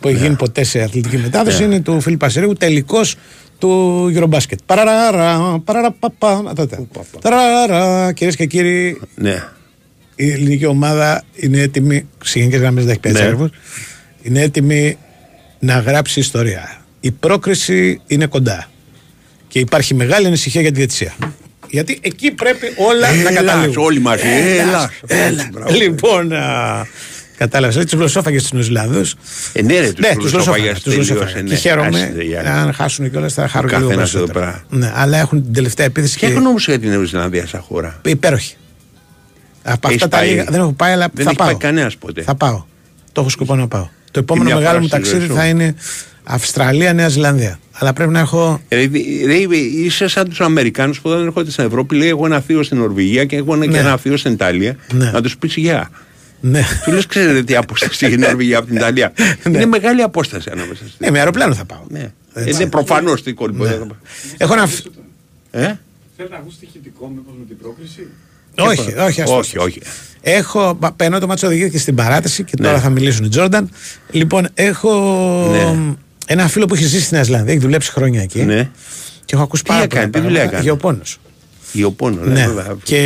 [0.00, 1.64] που έχει γίνει ποτέ σε αθλητική μετάδοση Ναι.
[1.74, 3.00] είναι του Φίλιπ Πασιρίγου τελικό
[3.58, 4.56] του Eurobasket.
[4.66, 6.86] Παραραρα, παραραπαπα, τότε.
[7.20, 9.42] Ταραραρα, κυρίες και κύριοι, Ναι.
[10.16, 13.28] η ελληνική ομάδα είναι έτοιμη, σε γενικέ γραμμές δεν έχει πει έτσι Ναι.
[13.28, 13.50] ακριβώς,
[14.22, 14.98] είναι έτοιμη
[15.58, 16.80] να γράψει ιστορία.
[17.00, 18.66] Η πρόκριση είναι κοντά.
[19.48, 21.14] Και υπάρχει μεγάλη ανησυχία για τη διαιτησία.
[21.70, 23.84] Γιατί εκεί πρέπει όλα να Έλας, καταλήγουν.
[23.84, 24.26] όλοι μαζί.
[24.58, 24.88] Έλας.
[25.06, 25.48] Έλα.
[25.52, 25.74] Μπράβο.
[25.74, 26.32] Λοιπόν,
[27.38, 27.76] κατάλαβες.
[27.84, 29.04] Τους γλωσσόφαγες του Νεοζηλανδού.
[29.52, 30.74] Ε, ναι, ρε, τους Ναι, τους γλωσσόφαγες γλωσσόφαγες.
[30.82, 31.42] Τους τελείωσε, γλωσσόφαγες.
[31.42, 31.48] ναι.
[31.48, 31.88] Και χαίρομαι.
[31.88, 32.48] Άσε, οι άλλοι.
[32.48, 34.62] Αν χάσουν κιόλας θα χαρώ Ο και λίγο καθένας εδώ περισσότερο.
[34.68, 34.78] πέρα.
[34.80, 38.00] Ναι, αλλά έχουν την τελευταία επίθεση Και και έχουν όμω για την Νεοζηλανδία σαν χώρα;
[38.04, 38.56] υπέροχη.
[39.62, 41.46] Από Έχεις αυτά τα πάει; λίγα δεν έχω πάει, αλλά Δεν θα έχει πάω.
[41.46, 42.22] πάει κανένας ποτέ.
[42.22, 42.64] Θα πάω.
[43.12, 43.88] Το έχω σκοπό να πάω.
[44.10, 45.34] Το επόμενο μια μεγάλο φορά μου στη ταξίδι ζωή σου.
[45.34, 45.74] θα είναι
[46.24, 47.58] Αυστραλία-Νέα Ζηλανδία.
[47.72, 48.60] Αλλά πρέπει να έχω.
[48.68, 48.88] Ρε,
[49.26, 49.34] ρε,
[49.84, 51.96] είσαι σαν τους Αμερικάνους που δεν έρχονται στην Ευρώπη.
[51.96, 53.78] Λέει: Εγώ ένα θείο στην Νορβηγία και εγώ ένα και Ναι.
[53.78, 54.76] ένα θείο στην Ιταλία.
[54.92, 55.10] Ναι.
[55.10, 55.90] Να τους πεις γεια.
[56.40, 56.62] Ναι.
[56.84, 59.12] Του λες: Ξέρετε τι απόσταση έχει η Νορβηγία από την Ιταλία;
[59.46, 60.92] Είναι μεγάλη απόσταση ανάμεσα στην.
[60.98, 61.82] Ναι, με αεροπλάνο θα πάω.
[61.88, 62.12] Ναι.
[62.34, 62.50] Έτσι.
[62.62, 63.64] Είναι προφανώς τι κόλπο.
[63.64, 63.78] Ναι.
[64.36, 64.66] Έχω ένα.
[64.66, 64.86] φ-
[65.50, 65.72] Ε;
[66.16, 68.06] Θέλει να ακούς στοιχητικό μήπως με την πρόκριση;
[68.58, 69.80] Όχι, όχι, ας το- όχι, όχι.
[70.20, 72.80] Έχω, πα- παίρνω το μάτσο οδηγήθηκε στην παράταση και τώρα Ναι.
[72.80, 73.70] θα μιλήσουν οι Τζόρνταν.
[74.10, 74.90] Λοιπόν, έχω
[75.50, 75.94] Ναι.
[76.26, 78.42] ένα φίλο που έχει ζήσει στην Νέα Ζηλανδία, έχει δουλέψει χρόνια εκεί.
[78.42, 78.70] Ναι.
[79.24, 80.56] Και έχω ακούσει Τι πάρα έκανε, πολλά τι δουλειά πράγματα.
[80.56, 81.18] έκανε; Γεωπόνος.
[81.72, 82.46] Γεωπόνο, Ναι.
[82.46, 82.76] βέβαια.
[82.82, 82.98] Και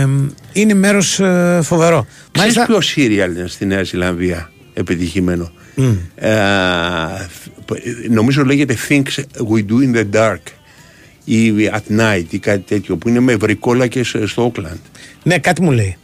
[0.00, 1.20] εμ, είναι μέρος
[1.62, 2.06] φοβερό.
[2.06, 2.66] Ξέρεις Μάλιστα.
[2.66, 5.92] ποιος σύριαλ είναι στη Νέα Ζηλανδία επιτυχημένο; Μμ.
[6.14, 6.28] Ε,
[8.10, 9.18] νομίζω λέγεται Things
[9.50, 10.38] We Do in the Dark
[11.24, 14.76] ή At Night ή κάτι τέτοιο που είναι με βρικόλακες στο Όκλαντ.
[15.22, 15.96] Ναι, κάτι μου λέει.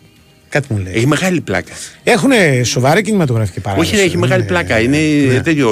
[0.49, 0.93] Κάτι μου λέει.
[0.97, 1.73] Έχει μεγάλη πλάκα.
[2.05, 2.31] Έχουν
[2.65, 3.89] σοβαρή κινηματογραφική παράδοση.
[3.89, 4.49] Όχι, ρε, έχει μεγάλη Ναι.
[4.49, 4.81] πλάκα.
[4.81, 4.99] Είναι
[5.45, 5.71] τέτοιο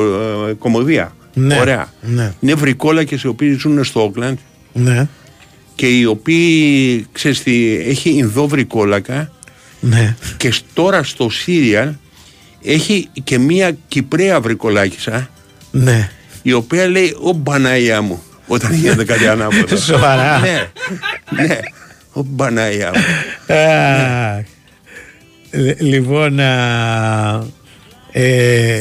[0.49, 1.17] ε, κομμωδία.
[1.35, 1.59] Ναι.
[1.61, 1.93] Ωραία.
[2.01, 2.33] Ναι.
[2.41, 4.39] Είναι βρικόλακες οι οποίοι ζουν στο Όκλαντ
[4.73, 5.07] Ναι.
[5.77, 9.31] Και οι οποίοι, ξέρεις τι, έχει Ινδό βρικόλακα
[9.81, 10.17] Ναι.
[10.37, 11.89] και τώρα στο σύριαλ
[12.63, 15.31] έχει και μία Κυπρέα βρικολάκησα
[15.71, 16.11] Ναι.
[16.43, 19.77] η οποία λέει «Ω Παναγία μου» όταν γίνεται κάτι ανάποδο.
[19.93, 20.39] Σοβαρά.
[20.39, 20.69] ναι,
[21.47, 21.59] ναι.
[22.13, 23.55] «Ω Παναγία μου».
[23.55, 24.45] Α,
[25.51, 27.45] λι- Λοιπόν, α,
[28.13, 28.81] ε,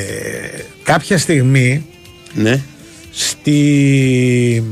[0.83, 1.85] κάποια στιγμή
[2.33, 2.59] Ναι.
[3.11, 4.63] στη,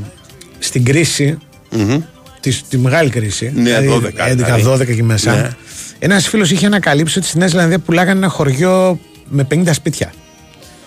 [0.58, 1.38] στην κρίση,
[1.70, 2.00] Μμμ.
[2.50, 4.62] Τη, τη μεγάλη κρίση, Ναι, 12, 11, δηλαδή.
[4.66, 5.50] 12 και μέσα, Ναι.
[5.98, 8.98] ένας φίλος είχε ανακαλύψει ότι στη Νέα Ζηλανδία πουλάγανε ένα χωριό
[9.28, 10.12] με 50 σπίτια.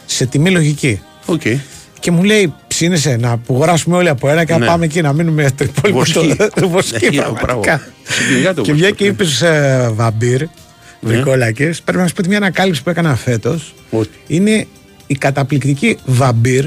[0.05, 1.01] Σε τιμή λογική.
[1.25, 1.41] Οκ.
[1.99, 4.65] Και μου λέει, ψήνεσαι να αγοράσουμε όλοι από ένα και να Ναι.
[4.65, 6.35] πάμε εκεί να μείνουμε στο υπόλοιπο Βοσκοί.
[6.57, 7.09] στο Βοσκοί.
[7.15, 7.59] Ναι, πραγματικά.
[7.61, 7.81] μπράβο.
[8.03, 9.09] Συγκινητικά το Και Βοσκή, μια και ναι.
[9.09, 10.43] είπε ε, βαμπύρ,
[11.01, 14.67] βρικόλακε, πρέπει να σου πω ότι μια ανακάλυψη που έκανα φέτος Ότι; είναι
[15.07, 16.65] η καταπληκτική βαμπύρ,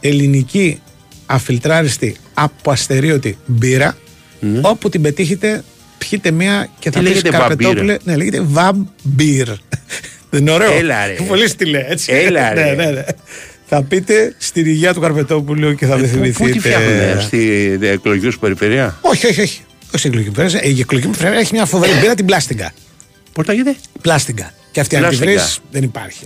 [0.00, 0.80] ελληνική
[1.26, 3.96] αφιλτράριστη αποαστερίωτη μπύρα.
[4.62, 5.64] Όπου την πετύχετε,
[5.98, 7.80] πιείτε μία και θα Τι πεις λέγεται καρπετόπουλε.
[7.92, 9.46] βαμπύρ; Ναι, λέγεται βαμπύρ.
[10.30, 10.72] Δεν είναι ωραίο.
[10.72, 11.12] Έλα, ρε.
[11.28, 12.12] Πολύ στυλέ, έτσι.
[12.12, 12.64] Έλα, ρε.
[12.64, 13.04] ναι, ναι, ναι.
[13.66, 16.58] Θα πείτε στην υγεία του Καρπετόπουλου και θα με Ε, Πού- Πού τη θυμηθείτε.
[16.58, 18.98] φτιάχνουν, στη ε, εκλογική σου περιφερεια.
[19.00, 19.60] Όχι, όχι, όχι.
[19.86, 20.68] Όχι στην εκλογική μου περιφέρεια.
[20.76, 22.72] Η εκλογική μου περιφέρεια έχει μια φοβερή μπύρα την πλάστιγκα.
[23.32, 23.76] Πώς τα γίνεται.
[24.02, 24.52] Πλάστιγκα.
[24.72, 25.66] Και αυτή αν τη βρει Πλάστιγκα.
[25.70, 26.22] δεν υπάρχει.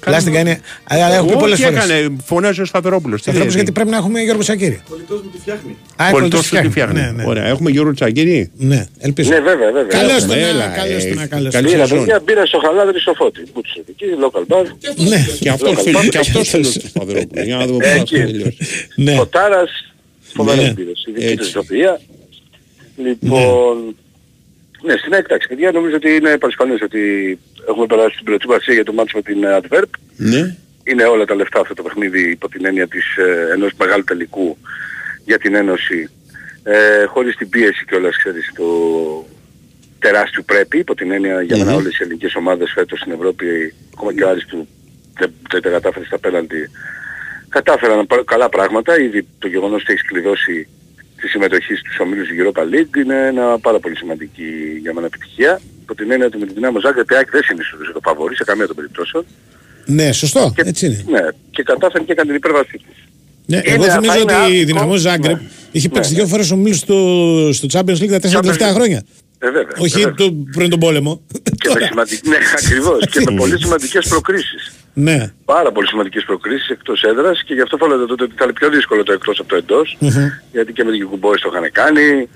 [0.00, 0.60] Πλάστιγκα είναι.
[0.84, 1.84] Αλλά έχω πει πολλές Όχι φορές.
[1.90, 3.22] έκανε, φωνάζει ο Σταυρόπουλος.
[3.22, 4.82] Τι Ανθρώπου λέει, γιατί πρέπει να έχουμε Γιώργο Σακύρη.
[4.88, 5.70] Πολιτός μου τη φτιάχνει.
[5.96, 7.00] Α, Πολιτός πολιτός τους τη φτιάχνει.
[7.00, 7.24] Ναι, ναι.
[7.26, 7.44] Ωραία.
[7.44, 8.50] Έχουμε Γιώργο Τσαγκύρη.
[8.56, 9.30] Ναι, ελπίζω.
[9.30, 9.98] Ναι, βέβαια, βέβαια.
[9.98, 11.72] Καλώς Έχουμε, τον, έλα, καλώς ε, τον, καλώς καλή τον.
[11.72, 11.98] Πήρα σεζόν.
[12.04, 13.42] παιδιά, μπήρα στο χαλάδρι στο φώτι.
[13.54, 14.64] Μπούτσο εκεί, local bar.
[15.08, 16.08] Ναι, Και αυτός Local φίλος- bar.
[16.08, 17.42] και αυτός φίλος του Σταυρόπουλου.
[17.44, 18.14] Για να δούμε Ε, πώς θα εκεί.
[18.32, 18.56] τελειώσει.
[18.96, 19.12] ναι.
[19.14, 19.70] Φωτάρας,
[20.34, 20.72] φοβερές Ναι.
[20.72, 21.04] μπύρες.
[21.08, 21.36] Η δική Έτσι.
[21.36, 22.00] της ηθοποιία.
[23.04, 23.94] Λοιπόν,
[24.86, 27.02] ναι, στην έκταξη, παιδιά, νομίζω ότι είναι παρισπανές ότι
[27.68, 29.90] έχουμε περάσει την προετοιμασία για το μάτσο με την ε, Adverb.
[30.16, 30.56] Ναι.
[30.84, 34.56] Είναι όλα τα λεφτά αυτό το παιχνίδι υπό την έννοια της, ε, ενός μεγάλου τελικού
[35.24, 36.10] για την Ένωση.
[36.62, 38.64] Ε, χωρίς την πίεση κιόλας, ξέρεις, το
[39.98, 41.76] τεράστιο πρέπει, υπό την έννοια για μένα Μμμ.
[41.76, 44.68] όλες οι ελληνικές ομάδες φέτος στην Ευρώπη, ακόμα και ο Άρης που
[45.18, 46.70] δεν, δεν τα κατάφερε στα πέναλτι,
[47.48, 49.00] κατάφεραν πα- καλά πράγματα.
[49.00, 50.68] Ήδη το γεγονός ότι έχεις κλειδώσει
[51.20, 55.60] τη συμμετοχή στους ομίλους του Europa League είναι ένα πάρα πολύ σημαντική για μένα επιτυχία.
[55.90, 58.44] Υπό την έννοια ότι με την δυνάμωση Ζάγκρεπ η ΑΕΚ δεν συνιστούσε το φαβορή σε
[58.44, 59.24] καμία των περιπτώσεων.
[59.86, 60.52] Ναι, σωστό.
[60.56, 61.04] Και, Έτσι είναι.
[61.10, 61.20] Ναι,
[61.50, 62.96] και κατάφερε και έκανε την υπέρβασή της.
[63.46, 64.64] Ναι, Είναι- εγώ θα θυμίζω είναι ότι η άδικο.
[64.66, 65.48] δυναμό Ζάγκρεπ Ναι.
[65.70, 66.30] είχε παίξει Ναι, δύο ναι.
[66.30, 66.96] φορές ομίλους στο,
[67.52, 68.74] στο Champions League τα τέσσερα Champions τελευταία League.
[68.74, 69.02] χρόνια.
[69.38, 69.76] Ε, βέβαια.
[69.78, 70.14] Όχι βέβαια.
[70.14, 71.20] το, πριν τον πόλεμο.
[71.32, 71.86] Και με Τώρα.
[71.86, 72.26] σημαντικ...
[72.26, 73.06] ναι, ακριβώς.
[73.10, 74.72] και με πολύ σημαντικές προκρίσεις.
[74.94, 75.32] Ναι.
[75.44, 78.68] Πάρα πολύ σημαντικές προκρίσεις εκτός έδρας και γι' αυτό φαίνεται τότε ότι θα είναι πιο
[78.70, 79.96] δύσκολο το εκτός από το εντός.
[80.52, 82.28] Γιατί και με την Κουμπόης το είχαν κάνει ε,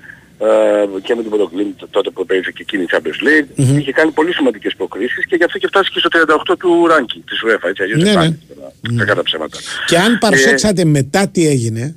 [1.03, 3.79] και με την Πρωτοκλίνη τότε που παίζει και εκείνη η Champions League.
[3.79, 6.09] Είχε κάνει πολύ σημαντικές προκρίσεις και γι' αυτό και φτάσει και στο
[6.53, 7.69] 38 του ranking της UEFA.
[7.69, 8.21] Έτσι, αλλιώς Ναι, δεν ναι.
[8.21, 8.39] φτάνει.
[8.83, 8.99] τώρα.
[8.99, 9.59] Κακά τα ψέματα.
[9.87, 11.97] Και αν Ε, παρουσέξατε μετά τι έγινε,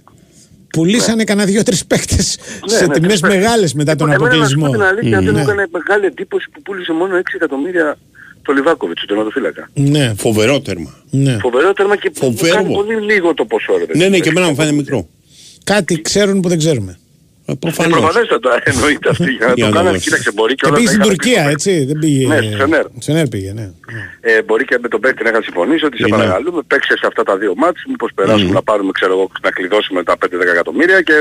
[0.70, 3.40] πουλήσανε κανένα δύο-τρεις παίκτες σε ναι, τιμές τρεις παίκτες.
[3.40, 4.72] μεγάλες μετά τον Εμένα, να σου πω αποκλεισμό.
[4.72, 5.32] την αλήθεια, δεν Ναι.
[5.32, 7.98] μου έκανε μεγάλη εντύπωση που πούλησε μόνο 6 εκατομμύρια
[8.42, 9.70] το Λιβάκοβιτς, τον τερματοφύλακα.
[9.74, 10.94] Ναι, Φοβερό τέρμα.
[11.10, 11.38] ναι.
[11.42, 12.56] Φοβερό τέρμα και μου Φοβερό.
[12.56, 14.00] κάνει πολύ λίγο το ποσό ρε παιδί.
[14.00, 15.08] Ναι, ναι, και εμένα μου φαίνεται μικρό.
[15.64, 16.98] Κάτι ξέρουν που δεν ξέρουμε.
[17.48, 18.00] Ε, Ε, Προφανώς.
[18.00, 19.90] Προφανέστατα εννοείται αυτή για να Για το να κάνανε.
[19.90, 20.04] δώσεις.
[20.04, 21.72] Κοίταξε, μπορεί και Και όλα πήγες τα στην είχαν πει Τουρκία, στο έτσι.
[21.90, 22.28] Δεν πήγε.
[22.28, 22.86] Ναι, στη Φενέρ.
[23.00, 23.68] Στη Φενέρ πήγε, ναι.
[24.30, 26.16] Ε, μπορεί και με τον παίκτη να είχαν συμφωνήσει ότι σε Είναι.
[26.18, 30.00] παρακαλούμε, παίξε σε αυτά τα δύο μάτς, μήπως περάσουμε να πάρουμε, ξέρω εγώ, να κλειδώσουμε
[30.04, 31.18] τα 5-10 εκατομμύρια και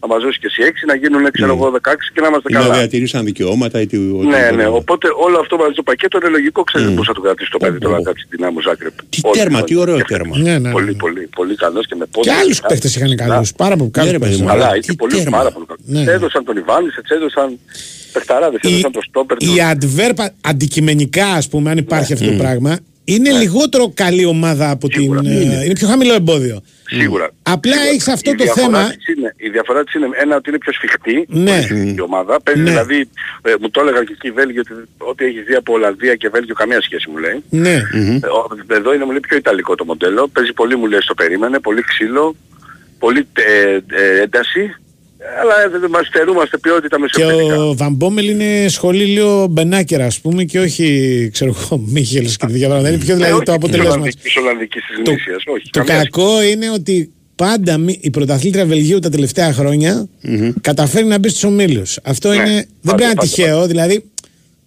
[0.00, 2.54] να μας δώσει και εσύ 6 να γίνουν, ξέρω εγώ, 16 και να είμαστε Ή
[2.54, 2.74] να καλά.
[2.78, 3.96] διατηρήσαν δικαιώματα ή τι.
[3.98, 4.50] Ναι, οτιδήποτε.
[4.58, 6.96] ναι, οπότε όλο αυτό μαζί στο πακέτο είναι λογικό, ξέρετε Μμ.
[6.98, 8.08] πώς θα του κρατήσει το παιδί τώρα να Ω, ω.
[8.08, 8.94] κάτσει την άμμο Ζάγκρεπ.
[9.12, 9.66] Τι Όλοι τέρμα, όλοι.
[9.68, 10.34] τι ωραίο Και- τέρμα.
[10.38, 10.70] Ναι, ναι, ναι.
[10.70, 12.32] Πολύ, πολύ, πολύ καλός και με πόδια.
[12.32, 12.68] Και άλλους δικά.
[12.68, 13.52] παίχτε είχαν καλούς.
[13.52, 14.18] Πάρα πολύ Ναι, ρε καλούς.
[14.28, 15.36] παιδί μου, Αλλά Αλλά είχε τι πολύ, τέρμα.
[15.36, 15.67] πάρα πολύ καλό.
[15.76, 16.10] Ναι, ναι.
[16.12, 17.58] Έδωσαν τον Ιβάνης, έτσι έδωσαν
[18.12, 19.44] παιχταράδες, Η, έδωσαν το στόπερ του.
[19.44, 24.88] η Adverb αντικειμενικά, ας πούμε, αν υπάρχει αυτό το πράγμα, είναι λιγότερο καλή ομάδα από
[24.88, 25.00] την.
[25.00, 25.20] Σίγουρα.
[25.24, 26.62] ε, Είναι πιο χαμηλό εμπόδιο.
[26.90, 27.30] Σίγουρα.
[27.42, 27.90] Απλά Σίγουρα.
[27.90, 30.58] έχεις αυτό Η το διαφορά θέμα- της Είναι, η διαφορά της είναι ένα ότι είναι
[30.58, 31.66] πιο σφιχτή Ναι.
[31.96, 32.40] η ομάδα.
[32.42, 32.70] Παίζει Ναι.
[32.70, 33.08] δηλαδή,
[33.42, 36.28] ε, μου το έλεγαν και εκεί οι Βέλγοι ότι ό,τι έχεις δει από Ολλανδία και
[36.28, 37.42] Βέλγιο καμία σχέση μου λέει.
[37.50, 37.74] Ναι.
[37.74, 40.28] Ε, ο- Εδώ είναι μου λέει πιο ιταλικό το μοντέλο.
[40.28, 42.36] Παίζει πολύ μου λέει στο περίμενε, πολύ ξύλο,
[42.98, 44.74] πολύ ε, ε, ένταση.
[45.42, 47.62] Αλλά ε, δεν μας στερούμαστε ποιότητα Και μεσοπαιδικά.
[47.64, 52.66] ο Βαμπόμελ είναι σχολή λίγο μπενάκερα, ας πούμε, και όχι, ξέρω εγώ, Μίχελ και τέτοια
[52.66, 52.88] πράγματα.
[52.88, 53.92] Είναι πιο Ε, δηλαδή όχι το της αποτέλεσμα.
[53.92, 55.70] Ολλανδικής- της Ολλανδικής της Το, γνήσιας, όχι.
[55.70, 60.08] το καμία κακό είναι ότι πάντα μη- η πρωταθλήτρια Βελγίου τα τελευταία χρόνια
[60.60, 61.98] καταφέρει να μπει στους ομίλους.
[62.02, 63.66] Αυτό Ναι, είναι, δεν πάντα, πρέπει να είναι πάντα, τυχαίο.
[63.66, 64.04] Δηλαδή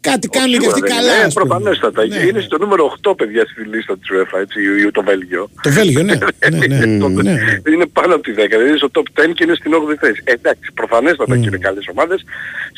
[0.09, 1.11] κάτι Όχι, κάνουν και σίγουρα αυτοί δεν καλά.
[1.13, 1.21] είναι.
[1.21, 1.45] Ε, ας πούμε.
[1.47, 1.99] προφανέστατα.
[2.05, 2.47] Ναι, Είναι ναι.
[2.49, 4.57] στο νούμερο 8 παιδιά στη λίστα της UEFA, έτσι,
[4.87, 5.43] η- το Βέλγιο.
[5.65, 6.15] Το Βέλγιο, ναι.
[6.57, 7.71] ναι, ναι, Το- ναι, ναι.
[7.73, 10.19] Είναι πάνω από τη 10, δηλαδή είναι στο top 10 και είναι στην 8η θέση.
[10.23, 12.19] Ε, εντάξει, προφανέστατα και είναι καλές ομάδες.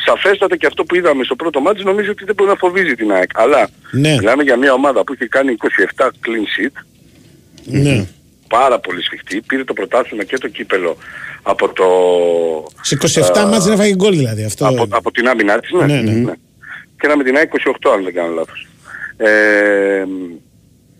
[0.05, 3.11] Σαφέστατα και αυτό που είδαμε στο πρώτο μάτς νομίζω ότι δεν μπορεί να φοβίζει την
[3.11, 3.29] ΑΕΚ.
[3.33, 4.13] Αλλά Ναι.
[4.19, 5.55] μιλάμε για μια ομάδα που έχει κάνει
[5.97, 6.75] 27 clean sheet,
[7.65, 8.05] ναι.
[8.47, 10.97] πάρα πολύ σφιχτή, πήρε το πρωτάθλημα και το κύπελο
[11.43, 11.85] από το...
[12.81, 14.43] Σε 27 μάτς δεν έφαγε γκολ δηλαδή.
[14.43, 14.87] Αυτό από, είναι.
[14.89, 15.85] από την άμυνά της, ναι.
[16.01, 16.33] Ναι,
[17.03, 17.07] ναι.
[17.07, 17.51] Και ένα με την ΑΕΚ
[17.84, 18.67] 28 αν δεν κάνω λάθος.
[19.17, 20.03] Ε,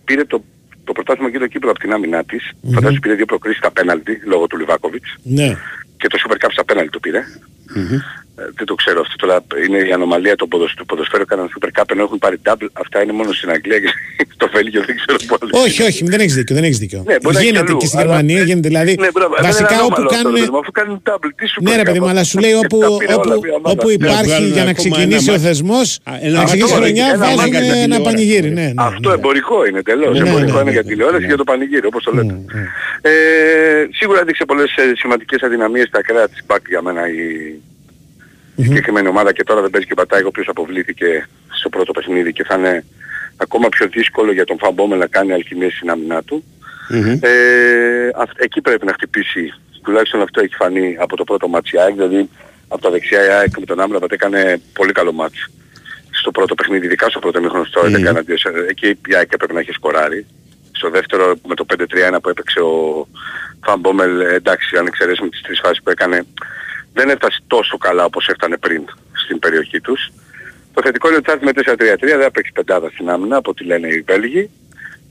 [0.06, 0.44] πήρε το,
[0.84, 2.52] το πρωτάθλημα και το κύπελο από την άμυνά της.
[2.74, 5.16] Φαντάζομαι πήρε δύο προκρίσεις στα πέναλτι λόγω του Λιβάκοβιτς.
[5.24, 5.58] Ναι.
[5.98, 7.18] Και το Super Cup στα πέναλτι το πήρε.
[7.18, 7.82] Ε,
[8.36, 9.44] δεν το ξέρω αυτό τώρα.
[9.66, 11.22] Είναι η ανομαλία του ποδοσ- του ποδοσφαίρου.
[11.22, 12.68] Έκαναν Super Cup ενώ έχουν πάρει double.
[12.74, 13.90] Αυτά είναι μόνο στην Αγγλία και
[14.38, 15.52] στο Βέλγιο δεν ξέρω πού άλλο.
[15.66, 16.56] Όχι, όχι, δεν έχεις δίκιο.
[16.56, 17.04] Δεν έχεις δίκιο.
[17.08, 18.96] Ναι, μπορεί να έχει γίνεται αλλού, και στην αλλά- Γερμανία, γίνεται δηλαδή.
[19.00, 20.34] Ναι, μπράβο, δεν βασικά είναι όπου ανώμαλο αυτό, κάνουν.
[20.34, 22.40] ρε παιδί μου, Αφού κάνουν double, τι Super Ναι, ρε Cup, παιδί μου, αλλά σου
[22.40, 23.72] λέει και όπου, τα πήρε όλα όπου, μια ομάδα.
[23.76, 25.80] όπου Ναι, υπάρχει βγάλουν για να ακόμα ξεκινήσει ένα ο μα- θεσμό,
[26.10, 28.04] Α, ένα να ξεκινήσει η μάτι- χρονιά, ένα βάζουν μάτι για ένα τηλεόραση.
[28.10, 28.50] πανηγύρι.
[28.60, 29.16] Ναι, ναι, Αυτό ναι.
[29.20, 30.12] εμπορικό είναι τελώς.
[30.20, 31.28] Ναι, εμπορικό ναι, είναι ναι, για ναι, τηλεόραση ναι.
[31.28, 32.36] και για το πανηγύρι, όπως το λέτε.
[33.02, 33.12] Ε,
[34.00, 37.22] σίγουρα έδειξε πολλές ε, σημαντικές αδυναμίες στα κρέα της ΠΑΚ για μένα η
[38.56, 42.44] συγκεκριμένη ομάδα και τώρα δεν παίζει και πατάει ο οποίος αποβλήθηκε στο πρώτο παιχνίδι και
[42.44, 42.86] θα είναι
[43.38, 46.44] ακόμα πιο δύσκολο για τον Φαμπόμελ να κάνει αλχημίες στην άμυνά του.
[47.22, 49.54] Ε, αυ- εκεί πρέπει να χτυπήσει,
[49.84, 52.30] τουλάχιστον αυτό έχει φανεί από το πρώτο μάτς η ΑΕΚ, δηλαδή
[52.68, 55.48] από τα δεξιά η ΑΕΚ με τον Άμραμπατ έκανε πολύ καλό μάτς
[56.12, 59.54] στο πρώτο παιχνίδι, ειδικά στο πρώτο μήχρονο στο 11 εναντίον σε- εκεί η ΑΕΚ έπρεπε
[59.54, 60.26] να έχει σκοράρει.
[60.72, 63.08] Στο δεύτερο με το 5-3-1 που έπαιξε ο
[63.66, 66.26] Φαμπόμελ, εντάξει αν εξαιρέσουμε τις τρεις φάσεις που έκανε,
[66.94, 68.82] δεν έφτασε τόσο καλά όπως έφτανε πριν
[69.26, 70.12] στην περιοχή τους.
[70.74, 71.52] Το θετικό είναι ότι θα έρθει με
[71.96, 74.50] 4-3-3, δεν θα παίξει πεντάδα στην άμυνα από ό,τι λένε οι Βέλγοι.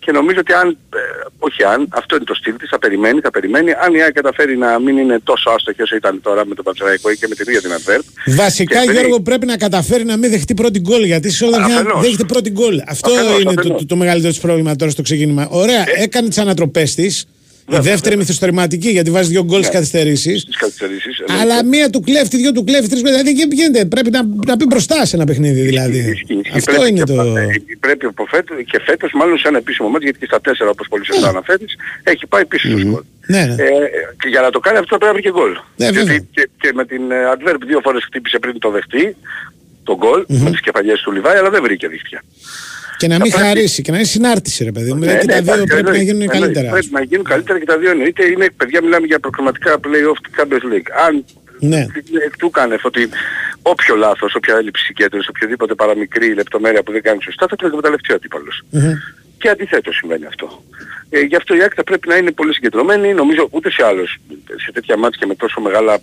[0.05, 0.99] Και νομίζω ότι αν, ε,
[1.39, 3.73] όχι αν, αυτό είναι το στυλ της, θα περιμένει, θα περιμένει.
[3.73, 7.11] Αν η ΑΕΚ καταφέρει να μην είναι τόσο άστοχη όσο ήταν τώρα με τον Πανσεραϊκό
[7.11, 8.01] ή και με την ίδια την Adverb.
[8.27, 11.05] Βασικά, και Γιώργο, πρέπει να καταφέρει να μην δεχτεί πρώτη γκολ.
[11.05, 12.01] Γιατί σε όλα αυτά Αφενός.
[12.03, 12.83] δέχεται πρώτη γκολ.
[12.89, 13.79] Αυτό Αφενός, είναι το, αφενός.
[13.79, 15.49] το, το μεγαλύτερο της πρόβλημα τώρα στο ξεκίνημα.
[15.51, 17.27] Ωραία, έκανε τις ανατροπές της.
[17.73, 20.40] Η δεύτερη μυθιστορηματική γιατί βάζει δύο γκολ στις καθυστερήσεις.
[20.40, 21.23] Στις καθυστερήσεις.
[21.40, 23.85] Αλλά μία του κλέφτη, δύο του κλέφτη, τρεις Δηλαδή δεν γίνεται.
[23.85, 25.99] Πρέπει να, να πει μπροστά σε ένα παιχνίδι δηλαδή.
[25.99, 26.57] Ισχύει, ισχύει.
[26.57, 27.23] Αυτό Πρέπει είναι και, το.
[27.36, 27.47] ε,
[27.81, 30.86] Πρέπει από φέτος, και φέτος μάλλον σε ένα επίσημο μάτς γιατί και στα τέσσερα όπως
[30.89, 33.03] πολύ σωστά αναφέρεις έχει πάει πίσω στο σκορ.
[33.27, 33.62] Ναι, ναι.
[33.62, 33.69] Ε,
[34.23, 35.53] και για να το κάνει αυτό πρέπει να βρει και γκολ.
[35.77, 36.03] Ναι, βέβαια.
[36.03, 39.16] Γιατί και, και με την ε, Adverb δύο φορές χτύπησε πριν το δεχτεί
[39.82, 42.23] το γκολ με τις κεφαλιές του Λιβάη αλλά δεν βρήκε δίχτυα.
[43.03, 44.99] Και να μην θα πρέπει- χαρίσει και να είναι συνάρτηση, ρε παιδί μου.
[44.99, 46.39] Ναι, Δηλαδή ναι, τα δύο εντάξει, πρέπει να εννοείται, γίνουν εννοείται.
[46.45, 46.70] καλύτερα.
[46.77, 48.05] Πρέπει να γίνουν καλύτερα και τα δύο είναι.
[48.11, 50.89] Είτε είναι, παιδιά, μιλάμε για προκριματικά play-off του Champions League.
[51.07, 51.24] Αν
[51.59, 51.87] Ναι.
[52.27, 53.09] εκ του κάνευ ότι
[53.62, 58.12] όποιο λάθος, όποια έλλειψη συγκέντρωση, οποιοδήποτε παραμικρή λεπτομέρεια που δεν κάνει σωστά θα την εκμεταλλευτεί
[58.12, 58.62] ο αντίπαλος.
[58.70, 58.93] Μμμ.
[59.39, 60.62] Και αντιθέτως συμβαίνει αυτό.
[61.11, 63.15] Ε, γι' αυτό η ΑΕΚ θα πρέπει να είναι πολύ συγκεντρωμένη.
[63.15, 64.16] Νομίζω ούτε σε άλλους
[64.65, 66.01] σε τέτοια μάτια και με τόσο μεγάλα α,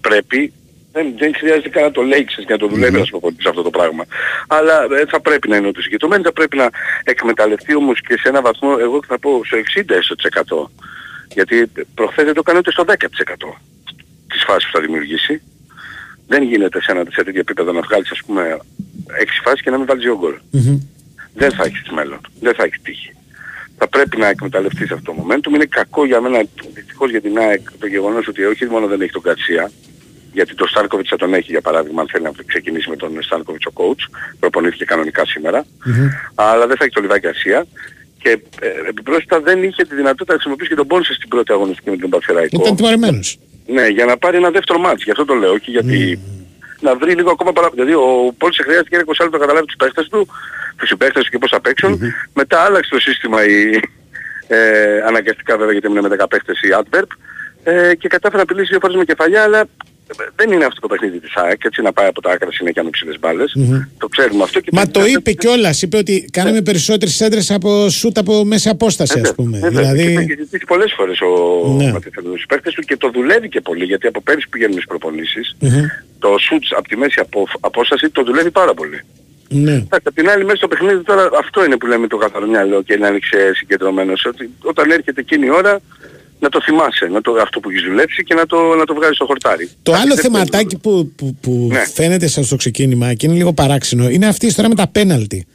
[0.00, 0.52] πρέπει
[0.94, 3.48] δεν, δεν χρειάζεται καν να το λέει ξέρεις, για να το δουλεύει ας πούμε, σε
[3.48, 4.04] αυτό το πράγμα.
[4.46, 6.70] Αλλά ε, θα πρέπει να είναι όντως συγκεντρωμένη, θα πρέπει να
[7.04, 10.70] εκμεταλλευτεί όμως και σε ένα βαθμό, εγώ θα πω στο 60 έστω τοις εκατό.
[11.34, 12.92] Γιατί προχθές δεν το έκανε ούτε στο 10%
[14.28, 15.42] της φάσης που θα δημιουργήσει.
[16.26, 18.58] Δεν γίνεται σε, ένα, σε τέτοιο επίπεδο να βγάλεις ας πούμε
[19.08, 20.34] 6 φάσεις και να μην βάλεις 2 γκολ.
[20.50, 20.78] Μμμ.
[21.34, 22.20] Δεν θα έχεις μέλλον.
[22.40, 23.12] Δεν θα έχεις τύχη.
[23.78, 25.54] Θα πρέπει να εκμεταλλευτείς αυτό το momentum.
[25.54, 26.44] Είναι κακό για μένα,
[26.74, 29.70] δυστυχώς για την ΑΕΚ, το γεγονός ότι όχι μόνο δεν έχει τον Κατσία,
[30.34, 33.66] γιατί τον Στάνκοβιτς θα τον έχει για παράδειγμα αν θέλει να ξεκινήσει με τον Στάνκοβιτς
[33.66, 34.02] ο coach,
[34.38, 35.64] προπονήθηκε κανονικά σήμερα,
[36.34, 37.66] αλλά δεν θα έχει τον Λιβάη Γκαρσία.
[38.18, 38.30] Και
[38.60, 41.96] ε, επιπρόσθετα δεν είχε τη δυνατότητα να χρησιμοποιήσει και τον Πόνσε στην πρώτη αγωνιστική με
[41.96, 42.62] τον Παθεραϊκό.
[42.62, 43.38] Ήταν τιμωρημένος.
[43.66, 45.04] Ναι, για να πάρει ένα δεύτερο μάτς.
[45.04, 45.58] Γι' αυτό το λέω.
[45.58, 46.20] Και γιατί
[46.80, 47.68] να βρει λίγο ακόμα παρά...
[47.72, 50.28] Δηλαδή ο Πόλης χρειάστηκε ένα 20 λεπτό να καταλάβει τους παίχτες του,
[50.76, 52.00] τους συμπαίχτες του και πώς θα παίξουν.
[52.34, 53.80] Μετά άλλαξε το σύστημα η,
[54.46, 57.06] ε, αναγκαστικά βέβαια γιατί έμεινε με 10 παίχτες η Adverb
[57.64, 59.64] ε, και κατάφερε να απειλήσει δύο φορές με κεφαλιά αλλά ε,
[60.36, 62.90] δεν είναι αυτό το παιχνίδι της ΑΕΚ, έτσι να πάει από τα άκρα συνέχεια με
[62.90, 63.56] ψηλές μπάλες.
[63.98, 64.60] Το ξέρουμε αυτό.
[64.60, 65.82] Και Μα πρέπει το να- είπε κιόλας.
[65.82, 69.56] Είπε ότι κάναμε περισσότερες έντρες από σουτ από μέση απόσταση, ας πούμε.
[69.58, 70.16] Ε, βέβαια, Και το Δηλαδή.
[70.22, 71.28] έχει ζητήσει πολλές φορές ο
[71.76, 71.92] Ναι.
[71.92, 74.86] Ματιθελούς τους παίκτες του και το δουλεύει και πολύ γιατί από πέρυσι που πηγαίνουν στις
[74.86, 75.84] προπονήσεις Μμμ.
[76.18, 79.00] το σουτς από τη μέση απο, απόσταση το δουλεύει πάρα πολύ.
[79.48, 79.70] Ναι.
[79.72, 82.82] Εντάξει, απ' την άλλη μέσα στο παιχνίδι τώρα αυτό είναι που λέμε το καθαρό μυαλό
[82.82, 85.80] και να είσαι συγκεντρωμένος ότι όταν έρχεται εκείνη η ώρα
[86.38, 89.16] να το θυμάσαι, να το, αυτό που έχεις δουλέψει και να το, να το βγάλεις
[89.16, 89.68] στο χορτάρι.
[89.82, 91.84] Το Εντάξει, άλλο δεν θεματάκι που, που, που Ναι.
[91.94, 95.46] φαίνεται σαν στο ξεκίνημα και είναι λίγο παράξενο είναι αυτή η ιστορία με τα πέναλτι.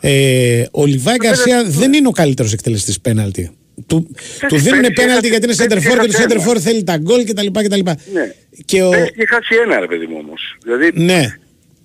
[0.00, 3.50] Ε, ο Λιβάη Γκαρσία δεν είναι ο καλύτερος εκτελεστής πέναλτι.
[3.86, 4.10] Του,
[4.48, 6.30] του δίνουν πέρυσι πέναλτι έχασε- γιατί είναι πέρυσι σέντερφορ και το έχασε ένα.
[6.30, 7.46] σέντερφορ θέλει τα γκολ κτλ.
[7.46, 7.80] κτλ.
[8.12, 8.32] Ναι.
[8.64, 10.56] Και ο, Έχει χάσει ένα ρε παιδί μου όμως.
[10.64, 11.22] Δηλαδή, ναι.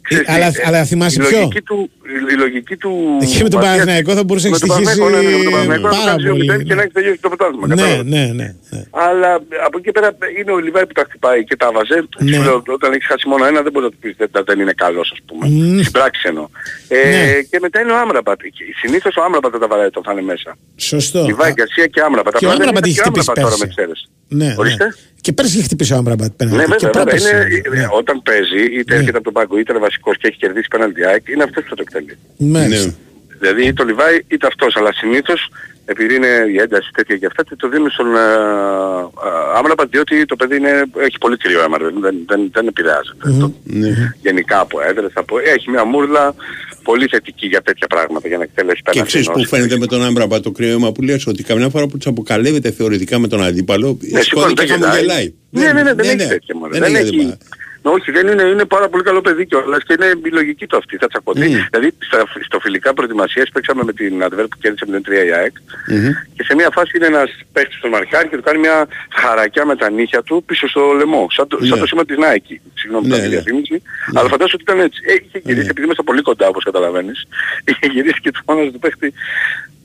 [0.08, 2.92] Ξέρεις τι, αλλά, ε, αλλά θυμάσαι η ποιο; λογική του, η, η λογική του...
[3.22, 5.44] Εκεί με τον Ματίας- Παναθηναϊκό θα μπορούσε να με τον στοιχήσει Παναθηναϊκό, ναι, ναι, με
[5.44, 6.82] τον Παναθηναϊκό να πάρα το κάνει 2-0 πολύ, και να ναι.
[6.86, 7.66] έχει τελειώσει το πρωτάθλημα.
[7.68, 8.06] Ναι, κατάλαβες.
[8.14, 8.48] ναι, ναι.
[8.74, 8.80] ναι.
[9.08, 9.30] Αλλά
[9.68, 10.10] από εκεί και πέρα
[10.40, 12.00] είναι ο Λιβάη που τα χτυπάει και τα βάζει.
[12.20, 12.36] Ναι.
[12.36, 14.76] Σου λέω, όταν έχεις χάσει μόνο ένα δεν μπορείς να του πεις δεν, δεν είναι
[14.84, 15.44] καλός ας πούμε.
[15.50, 15.80] Μμμ.
[15.86, 16.46] Στην πράξη εννοώ.
[16.88, 17.24] Ε, Ναι.
[17.50, 18.40] Και μετά είναι ο Άμραμπατ.
[18.56, 20.50] Και Συνήθως ο Άμραμπατ θα τα βαράει όταν θα είναι μέσα.
[20.92, 21.20] Σωστό.
[21.30, 22.34] Λιβάη, Γκαρσία και Άμραμπατ.
[22.38, 23.82] Και ο Απλά δεν Άμραμπατ είναι είχε και ο χτυπήσει Άμραμπατ τώρα με πέρσι.
[23.82, 24.06] εξαίρεση.
[24.40, 24.84] Ναι, Ορίστε.
[24.86, 24.92] ναι.
[25.28, 26.58] Και πέρσι είχε χτυπήσει ο Άμραμπατ πέναλτι.
[26.58, 27.20] Ναι, και βέβαια, βέβαια.
[27.20, 27.60] πρόπερσι.
[27.68, 27.88] Είναι, Ναι.
[27.92, 29.00] Όταν παίζει, είτε Ναι.
[29.00, 31.70] έρχεται από τον πάγκο, είτε είναι βασικός και έχει κερδίσει πέναλτι ΑΕΚ, είναι αυτός που
[31.70, 32.18] θα το εκτελεί.
[32.38, 32.94] Μάλιστα.
[33.40, 35.50] Δηλαδή είτε το Λιβάη είτε αυτός, αλλά συνήθως
[35.90, 40.36] επειδή είναι η ένταση τέτοια και αυτά, το δίνουν στον ε, ε, Άμραμπατ διότι το
[40.36, 43.24] παιδί είναι, έχει πολύ κρύο αίμα, δεν, δεν, δεν, δεν επηρεάζεται.
[43.40, 43.54] Το,
[44.22, 46.36] γενικά από έδρες, από, έχει μια μούρλα
[46.84, 49.10] πολύ θετική για τέτοια πράγματα, για να εκτελέσει Και πέναλτι.
[49.12, 49.48] ξέρει που ενός.
[49.50, 53.20] φαίνεται με τον Άμπραμπα το κρύωμα που λες ότι καμιά φορά που τους αποκαλεύεται θεωρητικά
[53.20, 54.90] με τον αντίπαλο, Ναι, σηκώνει σηκώνει, και δεν γελάει.
[54.92, 55.34] χαμογελάει.
[55.50, 56.72] Ναι, ναι, ναι, δεν έχει τέτοια μωρέ.
[56.72, 57.16] Δεν Δεν έχει έχει...
[57.16, 57.38] αντίπαλο.
[57.88, 60.98] Όχι, δεν είναι, είναι πάρα πολύ καλό παιδί κιόλας και είναι η λογική του αυτή,
[60.98, 61.48] θα τσακωθεί.
[61.72, 65.32] Δηλαδή στα, στο φιλικά προετοιμασίες παίξαμε με την Adver που κέρδισε με την 3 η
[65.34, 65.56] ΑΕΚ
[66.36, 69.76] και σε μια φάση είναι ένας παίχτης στον Μαρκάρι και του κάνει μια χαρακιά με
[69.76, 71.78] τα νύχια του πίσω στο λαιμό, σαν το, σαν Ναι.
[71.78, 72.56] το σήμα της Nike.
[72.74, 73.36] Συγγνώμη Ναι, για τη ναι.
[73.36, 73.82] διαφήμιση,
[74.14, 75.00] αλλά φαντάζομαι ότι ήταν έτσι.
[75.06, 77.28] Ε, είχε γυρίσει, επειδή είμαστε πολύ κοντά όπως καταλαβαίνεις,
[77.66, 79.14] είχε γυρίσει και του φώναζε του παίχτη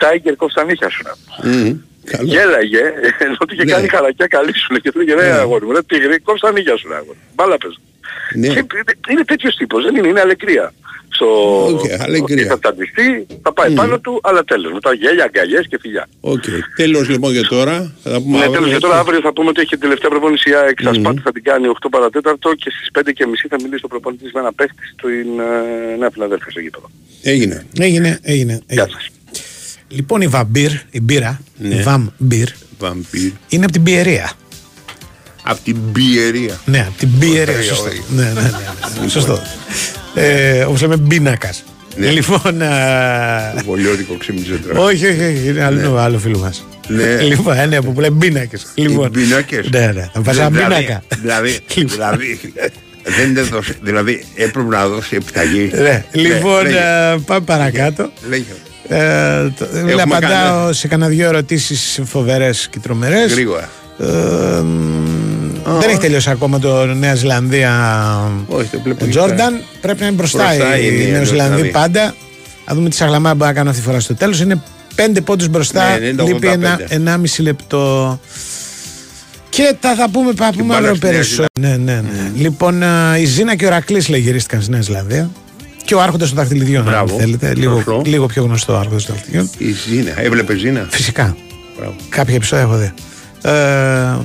[0.01, 1.03] Tiger κόψε τα νύχια σου.
[1.05, 1.49] να πω».
[1.49, 1.77] Μμμ.
[2.11, 2.29] Καλό.
[2.29, 2.83] Γέλαγε,
[3.19, 3.73] ενώ του είχε Ναι.
[3.73, 6.53] κάνει χαρακιά καλή σου λέει και του λέγε ρε αγόρι μου, ρε τίγρη, κόψε τα
[6.53, 7.19] νύχια σου ρε αγόρι.
[7.35, 7.81] Μπάλα πες.
[8.35, 8.47] Ναι.
[8.49, 8.65] Και
[9.11, 10.73] είναι τέτοιος τύπος, δεν είναι, είναι αλεκρία.
[11.15, 11.27] Στο...
[11.67, 12.37] Οκ, αλεκρία.
[12.37, 14.73] ότι Θα τσαντιστεί, θα πάει πάνω του, αλλά τέλος.
[14.73, 16.09] Μετά γέλια, αγκαλιές και φιλιά.
[16.21, 16.43] Οκ.
[16.77, 17.95] Τέλος λοιπόν για τώρα.
[18.03, 18.87] Θα τα πούμε Ναι, αύριο, τέλος, και έτσι.
[18.89, 21.43] τώρα αύριο θα πούμε ότι έχει την τελευταία προπόνηση η ΑΕΚ στα Σπάτα, θα την
[21.43, 24.53] κάνει 8 παρά τέταρτο και στις 5 και μισή θα μιλήσει ο προπονητής με ένα
[24.53, 26.91] παίχτη στην ε, Νέα Φιλαδέλφια στο γήπεδο.
[27.23, 27.67] Έγινε.
[27.79, 28.53] Έγινε, έγινε.
[28.69, 28.89] Γεια έγινε.
[28.99, 29.09] σας.
[29.89, 31.75] Λοιπόν, η Βαμπύρ, η μπύρα, Ναι.
[31.75, 32.49] η Βαμ Μπύρ,
[32.79, 33.31] Βαμπύρ.
[33.49, 34.33] είναι από την Πιερία.
[35.43, 36.61] Από την Πιερία.
[36.65, 37.55] Ναι, από την Πιερία.
[37.59, 37.89] Όχι, Σωστό.
[37.89, 38.03] όχι.
[38.09, 38.51] Ναι, ναι, ναι,
[39.03, 39.41] ναι, Σωστό.
[40.15, 41.63] Ε, Όπως λέμε, μπίνακας.
[41.97, 42.11] Ναι.
[42.11, 42.63] Λοιπόν.
[42.63, 44.81] α, Βολιώτικο ξύμιζε τώρα.
[44.81, 46.65] όχι, όχι, όχι, είναι άλλο, άλλο φίλο μας.
[46.89, 47.05] Ναι.
[47.31, 48.67] Λοιπόν, ε, ναι, που λέει μπίνακες.
[48.75, 49.69] Λοιπόν, πίνακες.
[49.71, 51.03] Ναι, ναι, θα βάζα Δηλαδή- μπίνακα.
[51.21, 51.61] Δηλαδή,
[51.95, 52.41] δηλαδή,
[53.05, 55.71] δεν είναι δώσει, δηλαδή έπρεπε να δώσει επιταγή.
[55.75, 56.77] Ναι, λοιπόν, λέγε.
[56.77, 58.11] ε, πάμε παρακάτω.
[58.29, 58.45] Λέγε.
[58.89, 60.73] Ε, το- Έχουμε απαντάω κανένα.
[60.73, 63.33] σε κανένα δύο ερωτήσεις φοβερές και τρομερές.
[63.33, 63.69] Γρήγορα.
[64.01, 64.07] Ε,
[65.67, 67.73] μ, δεν έχει τελειώσει ακόμα το Νέα Ζηλανδία.
[68.47, 69.05] Όχι, το βλέπω.
[69.05, 71.71] Ο Τζόρνταν πρέπει να είναι μπροστά, Μπροστά η είναι η Νέα Ζηλανδία Ζηλανδία.
[71.71, 72.15] πάντα.
[72.69, 74.41] Να δούμε τι σαγλαμά μπορεί να κάνουν αυτή τη φορά στο τέλος.
[74.41, 74.63] Είναι
[74.95, 75.99] πέντε πόντους μπροστά.
[75.99, 76.53] Ναι, είναι το λείπει 85.
[76.53, 78.21] ένα, ενάμιση λεπτό.
[79.49, 81.49] Και τα θα πούμε, θα πούμε μπάλα αύριο στη Νέα περισσότερο.
[81.61, 82.31] Ναι, ναι, ναι.
[82.37, 85.31] Λοιπόν, α, η Ζήνα και ο Ρακλής λέει γυρίστηκαν στη Νέα Ζηλανδία.
[85.85, 87.19] Και ο Άρχοντας των Δαχτυλιδιών, αν Μπράβο.
[87.19, 87.55] θέλετε.
[87.55, 88.03] Λίγο, Σωστό.
[88.07, 89.51] λίγο πιο γνωστό Άρχοντας των Δαχτυλιδιών.
[89.59, 90.21] Η Ζήνα.
[90.21, 90.87] Έβλεπε Ζήνα.
[90.91, 91.37] Φυσικά.
[91.79, 91.95] Μπράβο.
[92.09, 92.93] Κάποια επεισόδια έχω δει.
[93.43, 93.51] Ε,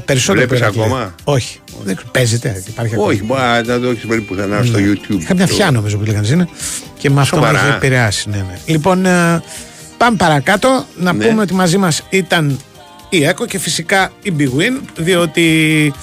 [0.05, 0.81] περισσότερο Βλέπεις από Ηρακλή.
[0.81, 1.59] ακόμα; Όχι.
[1.83, 2.63] Δεν ξέρω, Παίζεται.
[2.67, 3.09] Υπάρχει ακόμα.
[3.09, 5.19] Όχι, μπορεί να το έχεις βρει πουθενά στο YouTube.
[5.19, 6.47] Είχα μια Το- θιά νομίζω που λέγανε Ζήνα
[6.97, 7.65] και με αυτό με Σοβαρά.
[7.67, 8.29] είχε επηρεάσει.
[8.29, 8.57] Ναι, ναι.
[8.65, 9.41] Λοιπόν, ε,
[9.97, 10.85] πάμε παρακάτω.
[10.97, 11.25] Να Ναι.
[11.25, 12.59] πούμε ότι μαζί μας ήταν
[13.09, 15.93] η ΕΚΟ και φυσικά η Big Win, διότι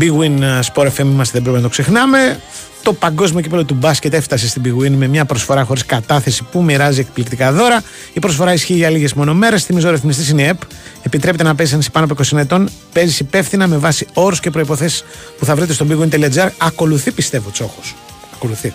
[0.00, 2.40] Big Win ε, Sport FM είμαστε, δεν πρέπει να το ξεχνάμε.
[2.82, 6.62] Το παγκόσμιο κύπελο του μπάσκετ έφτασε στην Big Win με μια προσφορά χωρίς κατάθεση που
[6.62, 7.82] μοιράζει εκπληκτικά δώρα.
[8.12, 9.58] Η προσφορά ισχύει για λίγες μονομέρε.
[9.58, 10.60] Θυμίζω ο ρυθμιστής είναι η ΕΠ.
[11.02, 12.68] Επιτρέπεται να παίζει αν είσαι πάνω από 20 ετών.
[12.92, 15.04] Παίζει υπεύθυνα με βάση όρους και προποθέσει
[15.38, 16.48] που θα βρείτε στο bigwin.gr.
[16.58, 17.94] Ακολουθεί, πιστεύω, τσόχος.
[18.34, 18.72] Ακολουθεί.